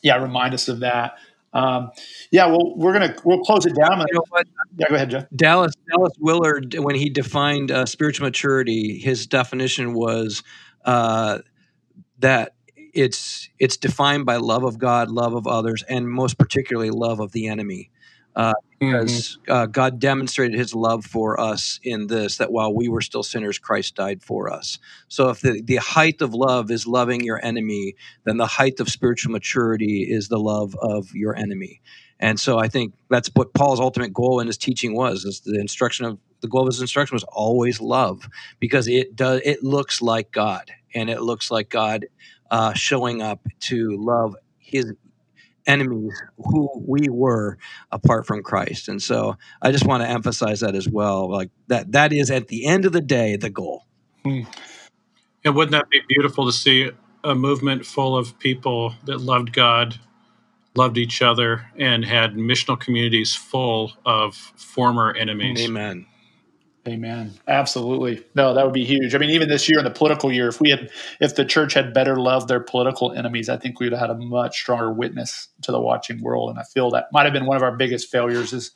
yeah, 0.02 0.22
remind 0.22 0.54
us 0.54 0.68
of 0.68 0.80
that. 0.82 1.18
Um, 1.54 1.92
yeah, 2.32 2.48
well, 2.48 2.76
we're 2.76 2.94
gonna 2.94 3.16
we'll 3.24 3.42
close 3.42 3.66
it 3.66 3.76
down. 3.76 4.00
You 4.00 4.06
know? 4.14 4.42
Yeah, 4.78 4.90
go 4.90 4.96
ahead, 4.96 5.10
Jeff. 5.12 5.26
Dallas 5.36 5.74
Dallas 5.90 6.14
Willard, 6.20 6.76
when 6.80 6.96
he 6.96 7.10
defined 7.10 7.72
uh, 7.72 7.86
spiritual 7.86 8.26
maturity, 8.26 8.98
his 8.98 9.28
definition 9.28 9.94
was 9.94 10.44
uh, 10.86 11.40
that 12.20 12.56
it's 12.76 13.50
it's 13.60 13.78
defined 13.78 14.26
by 14.26 14.38
love 14.38 14.64
of 14.64 14.78
God, 14.78 15.12
love 15.12 15.34
of 15.34 15.48
others, 15.48 15.84
and 15.88 16.10
most 16.10 16.38
particularly 16.38 16.90
love 16.90 17.20
of 17.20 17.32
the 17.32 17.48
enemy. 17.48 17.92
Uh, 18.36 18.54
because 18.80 19.38
mm-hmm. 19.44 19.52
uh, 19.52 19.66
God 19.68 20.00
demonstrated 20.00 20.58
His 20.58 20.74
love 20.74 21.06
for 21.06 21.40
us 21.40 21.80
in 21.84 22.08
this 22.08 22.38
that 22.38 22.52
while 22.52 22.74
we 22.74 22.90
were 22.90 23.02
still 23.02 23.24
sinners, 23.24 23.60
Christ 23.60 23.96
died 23.96 24.22
for 24.24 24.52
us. 24.52 24.80
So, 25.08 25.30
if 25.30 25.42
the, 25.42 25.62
the 25.62 25.78
height 25.78 26.22
of 26.22 26.34
love 26.34 26.72
is 26.72 26.88
loving 26.88 27.24
your 27.24 27.44
enemy, 27.46 27.96
then 28.26 28.38
the 28.38 28.48
height 28.48 28.80
of 28.80 28.90
spiritual 28.90 29.32
maturity 29.32 30.08
is 30.10 30.28
the 30.28 30.40
love 30.40 30.76
of 30.82 31.14
your 31.14 31.36
enemy. 31.36 31.82
And 32.20 32.40
so, 32.40 32.58
I 32.60 32.68
think 32.68 32.94
that's 33.10 33.30
what 33.34 33.54
Paul's 33.54 33.80
ultimate 33.80 34.14
goal 34.14 34.40
in 34.40 34.48
his 34.48 34.58
teaching 34.58 34.96
was: 34.96 35.24
is 35.26 35.42
the 35.42 35.60
instruction 35.60 36.06
of 36.06 36.20
the 36.42 36.48
goal 36.48 36.62
of 36.62 36.68
his 36.68 36.82
instruction 36.82 37.16
was 37.16 37.24
always 37.26 37.80
love, 37.80 38.28
because 38.60 38.88
it 38.88 39.16
does 39.16 39.42
it 39.46 39.64
looks 39.64 40.02
like 40.02 40.32
God, 40.32 40.72
and 40.94 41.10
it 41.10 41.22
looks 41.22 41.50
like 41.52 41.70
God 41.70 42.08
uh, 42.52 42.74
showing 42.74 43.22
up 43.22 43.48
to 43.62 43.96
love 43.98 44.36
his 44.58 44.94
enemies 45.66 46.14
who 46.38 46.70
we 46.86 47.08
were 47.10 47.58
apart 47.92 48.26
from 48.26 48.44
Christ. 48.44 48.88
And 48.88 49.02
so 49.02 49.38
I 49.62 49.72
just 49.72 49.86
want 49.86 50.04
to 50.04 50.10
emphasize 50.10 50.60
that 50.62 50.76
as 50.76 50.88
well. 50.88 51.32
Like 51.32 51.52
that 51.68 51.92
that 51.94 52.14
is 52.14 52.32
at 52.32 52.48
the 52.48 52.66
end 52.66 52.86
of 52.86 52.92
the 52.92 53.02
day 53.02 53.36
the 53.36 53.50
goal. 53.50 53.86
Hmm. 54.24 54.42
And 55.46 55.56
wouldn't 55.56 55.72
that 55.72 55.90
be 55.90 56.02
beautiful 56.08 56.46
to 56.46 56.54
see 56.54 56.92
a 57.24 57.36
movement 57.36 57.86
full 57.86 58.18
of 58.18 58.38
people 58.40 58.96
that 59.06 59.20
loved 59.20 59.54
God, 59.54 60.00
loved 60.76 60.98
each 60.98 61.22
other, 61.22 61.66
and 61.78 62.06
had 62.06 62.36
missional 62.36 62.80
communities 62.80 63.36
full 63.36 63.92
of 64.06 64.36
former 64.36 65.14
enemies? 65.14 65.62
Amen. 65.62 66.06
Amen. 66.86 67.32
Absolutely. 67.48 68.26
No, 68.36 68.54
that 68.54 68.66
would 68.66 68.74
be 68.74 68.84
huge. 68.84 69.16
I 69.16 69.18
mean, 69.18 69.30
even 69.30 69.48
this 69.48 69.70
year 69.70 69.80
in 69.80 69.86
the 69.86 69.92
political 69.92 70.34
year, 70.34 70.50
if 70.50 70.60
we 70.60 70.70
had, 70.70 70.90
if 71.22 71.34
the 71.36 71.46
church 71.46 71.74
had 71.74 71.94
better 71.94 72.18
loved 72.18 72.50
their 72.50 72.60
political 72.60 73.14
enemies, 73.14 73.48
I 73.48 73.56
think 73.56 73.80
we 73.80 73.86
would 73.86 73.94
have 73.94 74.02
had 74.02 74.10
a 74.10 74.20
much 74.20 74.58
stronger 74.60 74.92
witness 74.92 75.48
to 75.62 75.72
the 75.72 75.80
watching 75.80 76.22
world. 76.22 76.50
And 76.50 76.60
I 76.60 76.64
feel 76.64 76.92
that 76.92 77.08
might 77.14 77.24
have 77.24 77.32
been 77.32 77.46
one 77.46 77.56
of 77.56 77.64
our 77.64 77.78
biggest 77.78 78.12
failures 78.12 78.52
is 78.52 78.72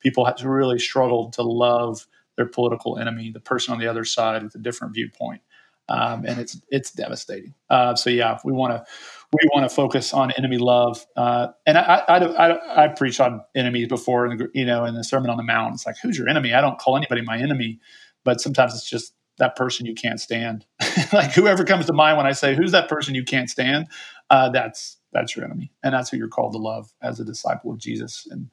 people 0.00 0.24
have 0.24 0.42
really 0.42 0.78
struggled 0.78 1.34
to 1.34 1.42
love 1.42 2.06
their 2.36 2.46
political 2.46 2.98
enemy, 2.98 3.30
the 3.30 3.40
person 3.40 3.74
on 3.74 3.78
the 3.78 3.88
other 3.88 4.06
side 4.06 4.42
with 4.42 4.54
a 4.54 4.58
different 4.58 4.94
viewpoint. 4.94 5.42
Um, 5.90 6.24
and 6.24 6.40
it's, 6.40 6.58
it's 6.70 6.92
devastating. 6.92 7.52
Uh, 7.68 7.94
so 7.94 8.08
yeah, 8.08 8.36
if 8.36 8.44
we 8.44 8.52
want 8.52 8.72
to, 8.72 8.84
we 9.32 9.48
want 9.54 9.68
to 9.68 9.74
focus 9.74 10.12
on 10.12 10.32
enemy 10.32 10.58
love. 10.58 11.06
Uh, 11.16 11.48
and 11.66 11.78
I, 11.78 12.02
I, 12.08 12.16
I, 12.18 12.84
I, 12.84 12.88
preached 12.88 13.20
on 13.20 13.42
enemies 13.54 13.86
before, 13.86 14.26
in 14.26 14.36
the, 14.36 14.50
you 14.54 14.64
know, 14.64 14.84
in 14.84 14.94
the 14.94 15.04
Sermon 15.04 15.30
on 15.30 15.36
the 15.36 15.44
Mount. 15.44 15.74
It's 15.74 15.86
like, 15.86 15.96
who's 16.02 16.18
your 16.18 16.28
enemy? 16.28 16.52
I 16.52 16.60
don't 16.60 16.78
call 16.78 16.96
anybody 16.96 17.22
my 17.22 17.38
enemy, 17.38 17.78
but 18.24 18.40
sometimes 18.40 18.74
it's 18.74 18.88
just 18.88 19.14
that 19.38 19.54
person 19.54 19.86
you 19.86 19.94
can't 19.94 20.20
stand. 20.20 20.66
like 21.12 21.32
whoever 21.32 21.64
comes 21.64 21.86
to 21.86 21.92
mind 21.92 22.16
when 22.16 22.26
I 22.26 22.32
say, 22.32 22.56
who's 22.56 22.72
that 22.72 22.88
person 22.88 23.14
you 23.14 23.24
can't 23.24 23.48
stand? 23.48 23.86
Uh, 24.30 24.48
that's 24.50 24.96
that's 25.12 25.34
your 25.34 25.44
enemy, 25.44 25.72
and 25.82 25.92
that's 25.92 26.10
who 26.10 26.16
you're 26.16 26.28
called 26.28 26.52
to 26.52 26.58
love 26.58 26.92
as 27.02 27.18
a 27.18 27.24
disciple 27.24 27.72
of 27.72 27.78
Jesus. 27.78 28.28
And 28.30 28.48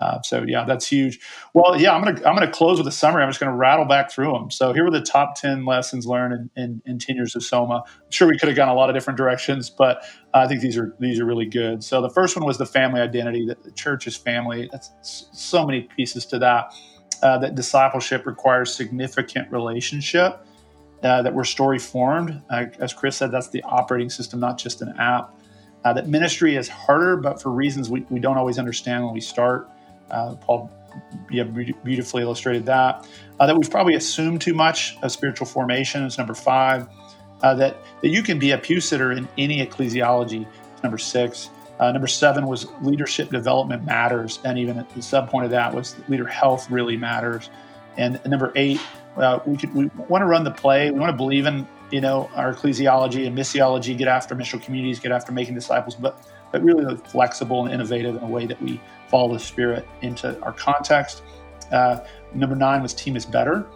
uh, 0.00 0.20
so 0.22 0.44
yeah, 0.46 0.64
that's 0.64 0.86
huge. 0.86 1.20
Well, 1.54 1.80
yeah, 1.80 1.94
I'm 1.94 2.02
gonna 2.02 2.20
I'm 2.26 2.34
gonna 2.34 2.50
close 2.50 2.78
with 2.78 2.86
a 2.88 2.92
summary. 2.92 3.22
I'm 3.22 3.28
just 3.28 3.38
gonna 3.38 3.54
rattle 3.54 3.84
back 3.84 4.10
through 4.10 4.32
them. 4.32 4.50
So 4.50 4.72
here 4.72 4.84
were 4.84 4.90
the 4.90 5.00
top 5.00 5.36
ten 5.36 5.64
lessons 5.64 6.04
learned 6.06 6.50
in, 6.56 6.62
in, 6.62 6.82
in 6.84 6.98
ten 6.98 7.14
years 7.14 7.36
of 7.36 7.44
Soma. 7.44 7.84
I'm 7.86 8.10
sure 8.10 8.26
we 8.26 8.36
could 8.36 8.48
have 8.48 8.56
gone 8.56 8.68
a 8.68 8.74
lot 8.74 8.90
of 8.90 8.96
different 8.96 9.16
directions, 9.16 9.70
but 9.70 10.04
I 10.32 10.48
think 10.48 10.60
these 10.60 10.76
are 10.76 10.96
these 10.98 11.20
are 11.20 11.24
really 11.24 11.46
good. 11.46 11.84
So 11.84 12.02
the 12.02 12.10
first 12.10 12.36
one 12.36 12.44
was 12.44 12.58
the 12.58 12.66
family 12.66 13.00
identity. 13.00 13.46
That 13.46 13.62
the 13.62 13.70
church 13.70 14.06
is 14.08 14.16
family. 14.16 14.68
That's 14.72 15.28
so 15.32 15.64
many 15.64 15.82
pieces 15.82 16.26
to 16.26 16.38
that. 16.40 16.74
Uh, 17.22 17.38
that 17.38 17.54
discipleship 17.54 18.26
requires 18.26 18.74
significant 18.74 19.50
relationship. 19.52 20.44
Uh, 21.02 21.20
that 21.22 21.34
we're 21.34 21.44
story 21.44 21.78
formed. 21.78 22.42
As 22.50 22.94
Chris 22.94 23.16
said, 23.16 23.30
that's 23.30 23.50
the 23.50 23.62
operating 23.62 24.08
system, 24.08 24.40
not 24.40 24.56
just 24.56 24.80
an 24.80 24.94
app. 24.98 25.38
Uh, 25.84 25.92
that 25.92 26.08
ministry 26.08 26.56
is 26.56 26.66
harder, 26.66 27.18
but 27.18 27.42
for 27.42 27.50
reasons 27.50 27.90
we, 27.90 28.06
we 28.08 28.18
don't 28.18 28.38
always 28.38 28.58
understand 28.58 29.04
when 29.04 29.12
we 29.12 29.20
start. 29.20 29.68
Uh, 30.10 30.34
Paul 30.36 30.70
yeah, 31.30 31.44
beautifully 31.44 32.22
illustrated 32.22 32.66
that. 32.66 33.06
Uh, 33.40 33.46
that 33.46 33.56
we've 33.56 33.70
probably 33.70 33.94
assumed 33.94 34.40
too 34.40 34.54
much 34.54 34.96
of 35.02 35.10
spiritual 35.10 35.46
formation 35.46 36.04
is 36.04 36.18
number 36.18 36.34
five. 36.34 36.88
Uh, 37.42 37.54
that, 37.54 37.76
that 38.00 38.08
you 38.08 38.22
can 38.22 38.38
be 38.38 38.52
a 38.52 38.58
pew 38.58 38.80
sitter 38.80 39.12
in 39.12 39.28
any 39.36 39.64
ecclesiology 39.64 40.42
is 40.42 40.82
number 40.82 40.98
six. 40.98 41.50
Uh, 41.80 41.90
number 41.90 42.06
seven 42.06 42.46
was 42.46 42.66
leadership 42.82 43.30
development 43.30 43.84
matters. 43.84 44.38
And 44.44 44.58
even 44.58 44.78
at 44.78 44.88
the 44.90 45.02
sub 45.02 45.28
point 45.28 45.44
of 45.44 45.50
that 45.50 45.74
was 45.74 45.96
leader 46.08 46.26
health 46.26 46.70
really 46.70 46.96
matters. 46.96 47.50
And 47.96 48.20
number 48.24 48.52
eight, 48.54 48.80
uh, 49.16 49.40
we, 49.44 49.56
we 49.74 49.90
want 50.08 50.22
to 50.22 50.26
run 50.26 50.44
the 50.44 50.50
play. 50.50 50.90
We 50.90 50.98
want 50.98 51.10
to 51.10 51.16
believe 51.16 51.46
in 51.46 51.66
you 51.90 52.00
know 52.00 52.30
our 52.34 52.54
ecclesiology 52.54 53.26
and 53.26 53.36
missiology, 53.36 53.96
get 53.96 54.08
after 54.08 54.34
missional 54.34 54.62
communities, 54.62 54.98
get 54.98 55.12
after 55.12 55.32
making 55.32 55.54
disciples, 55.54 55.94
but 55.94 56.18
but 56.54 56.62
really 56.62 56.96
flexible 56.98 57.64
and 57.64 57.74
innovative 57.74 58.14
in 58.14 58.22
a 58.22 58.28
way 58.28 58.46
that 58.46 58.62
we 58.62 58.80
follow 59.08 59.32
the 59.32 59.40
Spirit 59.40 59.84
into 60.02 60.40
our 60.42 60.52
context. 60.52 61.24
Uh, 61.72 61.98
number 62.32 62.54
nine 62.54 62.80
was 62.80 62.94
team 62.94 63.16
is 63.16 63.26
better. 63.26 63.66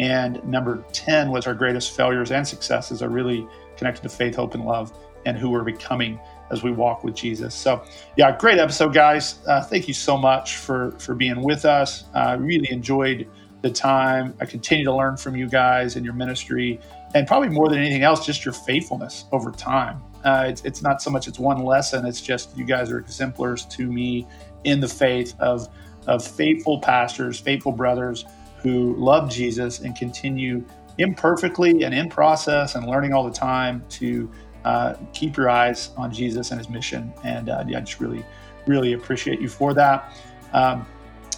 And 0.00 0.44
number 0.44 0.84
10 0.92 1.30
was 1.30 1.46
our 1.46 1.54
greatest 1.54 1.94
failures 1.96 2.32
and 2.32 2.46
successes 2.46 3.00
are 3.00 3.08
really 3.08 3.46
connected 3.76 4.02
to 4.02 4.08
faith, 4.08 4.34
hope, 4.34 4.54
and 4.54 4.64
love 4.64 4.92
and 5.24 5.38
who 5.38 5.50
we're 5.50 5.62
becoming 5.62 6.18
as 6.50 6.64
we 6.64 6.72
walk 6.72 7.04
with 7.04 7.14
Jesus. 7.14 7.54
So, 7.54 7.84
yeah, 8.16 8.36
great 8.36 8.58
episode, 8.58 8.92
guys. 8.92 9.38
Uh, 9.46 9.62
thank 9.62 9.86
you 9.86 9.94
so 9.94 10.18
much 10.18 10.56
for, 10.56 10.98
for 10.98 11.14
being 11.14 11.42
with 11.42 11.64
us. 11.64 12.06
I 12.12 12.32
uh, 12.32 12.38
really 12.38 12.68
enjoyed 12.72 13.28
the 13.62 13.70
time. 13.70 14.34
I 14.40 14.46
continue 14.46 14.84
to 14.84 14.94
learn 14.94 15.16
from 15.16 15.36
you 15.36 15.48
guys 15.48 15.94
and 15.94 16.04
your 16.04 16.14
ministry, 16.14 16.80
and 17.14 17.24
probably 17.28 17.50
more 17.50 17.68
than 17.68 17.78
anything 17.78 18.02
else, 18.02 18.26
just 18.26 18.44
your 18.44 18.54
faithfulness 18.54 19.26
over 19.30 19.52
time. 19.52 20.02
Uh, 20.26 20.46
it's, 20.48 20.64
it's 20.64 20.82
not 20.82 21.00
so 21.00 21.08
much 21.08 21.28
it's 21.28 21.38
one 21.38 21.64
lesson, 21.64 22.04
it's 22.04 22.20
just 22.20 22.56
you 22.56 22.64
guys 22.64 22.90
are 22.90 22.98
exemplars 22.98 23.64
to 23.66 23.86
me 23.86 24.26
in 24.64 24.80
the 24.80 24.88
faith 24.88 25.34
of, 25.38 25.68
of 26.08 26.26
faithful 26.26 26.80
pastors, 26.80 27.38
faithful 27.38 27.70
brothers 27.70 28.24
who 28.58 28.96
love 28.96 29.30
Jesus 29.30 29.78
and 29.78 29.94
continue 29.94 30.64
imperfectly 30.98 31.84
and 31.84 31.94
in 31.94 32.08
process 32.08 32.74
and 32.74 32.86
learning 32.86 33.12
all 33.12 33.22
the 33.22 33.30
time 33.30 33.84
to 33.88 34.28
uh, 34.64 34.94
keep 35.12 35.36
your 35.36 35.48
eyes 35.48 35.90
on 35.96 36.12
Jesus 36.12 36.50
and 36.50 36.58
his 36.58 36.68
mission. 36.68 37.12
And 37.22 37.48
uh, 37.48 37.64
yeah, 37.68 37.78
I 37.78 37.80
just 37.82 38.00
really, 38.00 38.24
really 38.66 38.94
appreciate 38.94 39.40
you 39.40 39.48
for 39.48 39.74
that. 39.74 40.12
Um, 40.52 40.84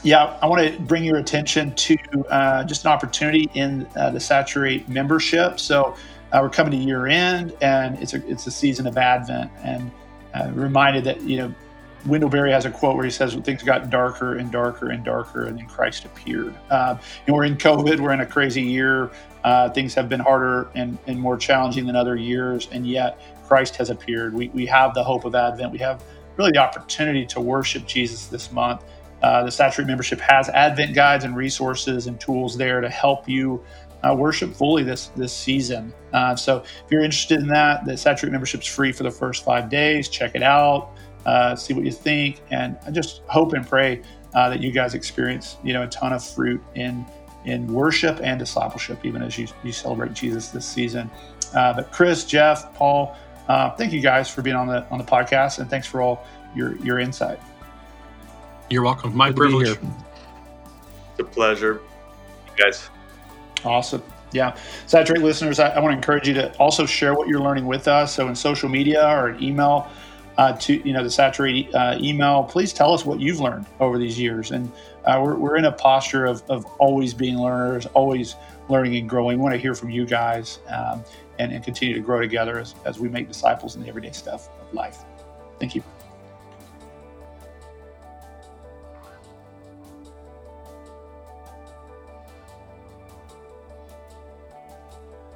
yeah, 0.02 0.38
I 0.40 0.46
want 0.46 0.66
to 0.66 0.80
bring 0.80 1.04
your 1.04 1.18
attention 1.18 1.74
to 1.74 1.96
uh, 2.30 2.64
just 2.64 2.86
an 2.86 2.90
opportunity 2.90 3.50
in 3.52 3.86
uh, 3.96 4.10
the 4.10 4.20
Saturate 4.20 4.88
membership. 4.88 5.60
So 5.60 5.94
uh, 6.32 6.40
we're 6.42 6.50
coming 6.50 6.72
to 6.72 6.76
year 6.76 7.06
end, 7.06 7.56
and 7.60 7.98
it's 8.02 8.14
a 8.14 8.26
it's 8.30 8.46
a 8.46 8.50
season 8.50 8.86
of 8.86 8.98
Advent, 8.98 9.50
and 9.62 9.90
uh, 10.34 10.50
reminded 10.52 11.04
that 11.04 11.20
you 11.22 11.38
know 11.38 11.54
Wendell 12.06 12.28
Berry 12.28 12.52
has 12.52 12.64
a 12.64 12.70
quote 12.70 12.96
where 12.96 13.04
he 13.04 13.10
says 13.10 13.34
things 13.34 13.62
got 13.62 13.90
darker 13.90 14.36
and 14.36 14.50
darker 14.52 14.90
and 14.90 15.04
darker, 15.04 15.44
and 15.44 15.58
then 15.58 15.66
Christ 15.66 16.04
appeared. 16.04 16.54
Uh, 16.70 16.96
know, 17.26 17.34
we're 17.34 17.44
in 17.44 17.56
COVID, 17.56 18.00
we're 18.00 18.12
in 18.12 18.20
a 18.20 18.26
crazy 18.26 18.62
year. 18.62 19.10
Uh, 19.44 19.70
things 19.70 19.94
have 19.94 20.08
been 20.08 20.20
harder 20.20 20.68
and, 20.74 20.98
and 21.06 21.18
more 21.18 21.36
challenging 21.36 21.86
than 21.86 21.96
other 21.96 22.16
years, 22.16 22.68
and 22.72 22.86
yet 22.86 23.20
Christ 23.46 23.76
has 23.76 23.90
appeared. 23.90 24.34
We, 24.34 24.48
we 24.48 24.66
have 24.66 24.94
the 24.94 25.02
hope 25.02 25.24
of 25.24 25.34
Advent. 25.34 25.72
We 25.72 25.78
have 25.78 26.02
really 26.36 26.52
the 26.52 26.58
opportunity 26.58 27.24
to 27.26 27.40
worship 27.40 27.86
Jesus 27.86 28.26
this 28.26 28.52
month. 28.52 28.84
Uh, 29.22 29.44
the 29.44 29.50
Saturate 29.50 29.88
membership 29.88 30.20
has 30.20 30.48
Advent 30.48 30.94
guides 30.94 31.24
and 31.24 31.36
resources 31.36 32.06
and 32.06 32.20
tools 32.20 32.56
there 32.56 32.80
to 32.80 32.88
help 32.88 33.28
you 33.28 33.62
uh, 34.02 34.14
worship 34.14 34.54
fully 34.54 34.82
this 34.82 35.08
this 35.16 35.32
season. 35.32 35.92
Uh, 36.12 36.36
so 36.36 36.58
if 36.58 36.90
you're 36.90 37.02
interested 37.02 37.40
in 37.40 37.48
that, 37.48 37.84
the 37.84 37.96
Saturate 37.96 38.32
membership's 38.32 38.66
free 38.66 38.92
for 38.92 39.02
the 39.02 39.10
first 39.10 39.44
five 39.44 39.68
days. 39.68 40.08
Check 40.08 40.34
it 40.34 40.42
out, 40.42 40.90
uh, 41.26 41.56
see 41.56 41.74
what 41.74 41.84
you 41.84 41.92
think, 41.92 42.40
and 42.50 42.78
I 42.86 42.90
just 42.90 43.22
hope 43.26 43.52
and 43.52 43.66
pray 43.66 44.02
uh, 44.34 44.50
that 44.50 44.60
you 44.60 44.70
guys 44.70 44.94
experience 44.94 45.56
you 45.64 45.72
know 45.72 45.82
a 45.82 45.88
ton 45.88 46.12
of 46.12 46.24
fruit 46.24 46.62
in 46.74 47.04
in 47.44 47.66
worship 47.66 48.20
and 48.22 48.38
discipleship, 48.38 49.04
even 49.04 49.22
as 49.22 49.38
you, 49.38 49.46
you 49.62 49.72
celebrate 49.72 50.12
Jesus 50.12 50.48
this 50.48 50.66
season. 50.66 51.10
Uh, 51.54 51.72
but 51.72 51.90
Chris, 51.92 52.24
Jeff, 52.24 52.74
Paul, 52.74 53.16
thank 53.78 53.92
you 53.92 54.00
guys 54.00 54.28
for 54.28 54.42
being 54.42 54.56
on 54.56 54.66
the 54.66 54.86
on 54.90 54.98
the 54.98 55.04
podcast, 55.04 55.58
and 55.58 55.68
thanks 55.68 55.86
for 55.86 56.02
all 56.02 56.24
your 56.54 56.76
your 56.78 56.98
insight. 56.98 57.40
You're 58.70 58.82
welcome. 58.82 59.16
My 59.16 59.28
Good 59.28 59.36
privilege. 59.36 59.68
It's 59.70 61.20
a 61.20 61.24
pleasure. 61.24 61.80
You 62.46 62.64
guys. 62.64 62.90
Awesome. 63.64 64.02
Yeah. 64.32 64.56
Saturate 64.86 65.22
listeners, 65.22 65.58
I, 65.58 65.70
I, 65.70 65.80
want 65.80 65.92
to 65.92 65.96
encourage 65.96 66.28
you 66.28 66.34
to 66.34 66.54
also 66.58 66.84
share 66.84 67.14
what 67.14 67.28
you're 67.28 67.40
learning 67.40 67.66
with 67.66 67.88
us. 67.88 68.14
So 68.14 68.28
in 68.28 68.34
social 68.34 68.68
media 68.68 69.08
or 69.08 69.28
an 69.28 69.42
email 69.42 69.88
uh, 70.36 70.52
to, 70.52 70.86
you 70.86 70.92
know, 70.92 71.02
the 71.02 71.10
Saturate 71.10 71.74
uh, 71.74 71.96
email, 71.98 72.44
please 72.44 72.72
tell 72.72 72.92
us 72.92 73.04
what 73.04 73.20
you've 73.20 73.40
learned 73.40 73.66
over 73.80 73.98
these 73.98 74.18
years. 74.18 74.50
And 74.50 74.70
uh, 75.04 75.20
we're, 75.22 75.34
we're 75.36 75.56
in 75.56 75.64
a 75.64 75.72
posture 75.72 76.26
of, 76.26 76.42
of 76.50 76.64
always 76.78 77.14
being 77.14 77.38
learners, 77.38 77.86
always 77.86 78.36
learning 78.68 78.96
and 78.96 79.08
growing. 79.08 79.38
We 79.38 79.42
want 79.42 79.54
to 79.54 79.60
hear 79.60 79.74
from 79.74 79.90
you 79.90 80.06
guys 80.06 80.60
um, 80.68 81.02
and, 81.38 81.52
and 81.52 81.64
continue 81.64 81.94
to 81.94 82.00
grow 82.00 82.20
together 82.20 82.58
as, 82.58 82.74
as 82.84 82.98
we 82.98 83.08
make 83.08 83.28
disciples 83.28 83.76
in 83.76 83.82
the 83.82 83.88
everyday 83.88 84.12
stuff 84.12 84.48
of 84.60 84.72
life. 84.74 84.98
Thank 85.58 85.74
you. 85.74 85.82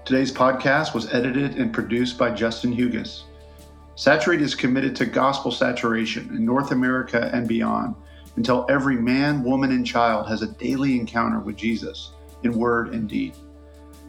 Today's 0.05 0.33
podcast 0.33 0.95
was 0.95 1.15
edited 1.15 1.59
and 1.59 1.73
produced 1.73 2.19
by 2.19 2.33
Justin 2.33 2.77
Hugas. 2.77 3.23
Saturate 3.95 4.43
is 4.43 4.57
committed 4.57 4.97
to 4.97 5.07
gospel 5.07 5.53
saturation 5.53 6.29
in 6.31 6.45
North 6.45 6.73
America 6.73 7.31
and 7.33 7.47
beyond 7.47 7.95
until 8.35 8.67
every 8.69 8.97
man, 8.97 9.45
woman, 9.45 9.71
and 9.71 9.87
child 9.87 10.27
has 10.27 10.43
a 10.43 10.49
daily 10.55 10.99
encounter 10.99 11.39
with 11.39 11.55
Jesus 11.55 12.15
in 12.43 12.59
word 12.59 12.93
and 12.93 13.09
deed. 13.09 13.37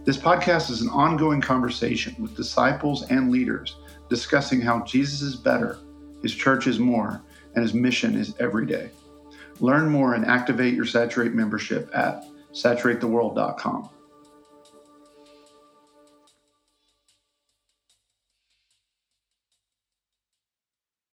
This 0.04 0.18
podcast 0.18 0.72
is 0.72 0.82
an 0.82 0.90
ongoing 0.90 1.42
conversation 1.42 2.16
with 2.18 2.36
disciples 2.36 3.04
and 3.12 3.30
leaders 3.30 3.76
discussing 4.10 4.62
how 4.62 4.84
Jesus 4.86 5.22
is 5.22 5.36
better, 5.36 5.78
his 6.24 6.34
church 6.34 6.66
is 6.66 6.80
more, 6.80 7.22
and 7.54 7.62
his 7.62 7.76
mission 7.76 8.16
is 8.16 8.34
every 8.40 8.66
day. 8.66 8.90
Learn 9.60 9.90
more 9.90 10.16
and 10.16 10.26
activate 10.26 10.74
your 10.74 10.88
Saturate 10.88 11.36
membership 11.36 11.92
at 11.94 12.24
saturatetheworld.com. 12.52 13.90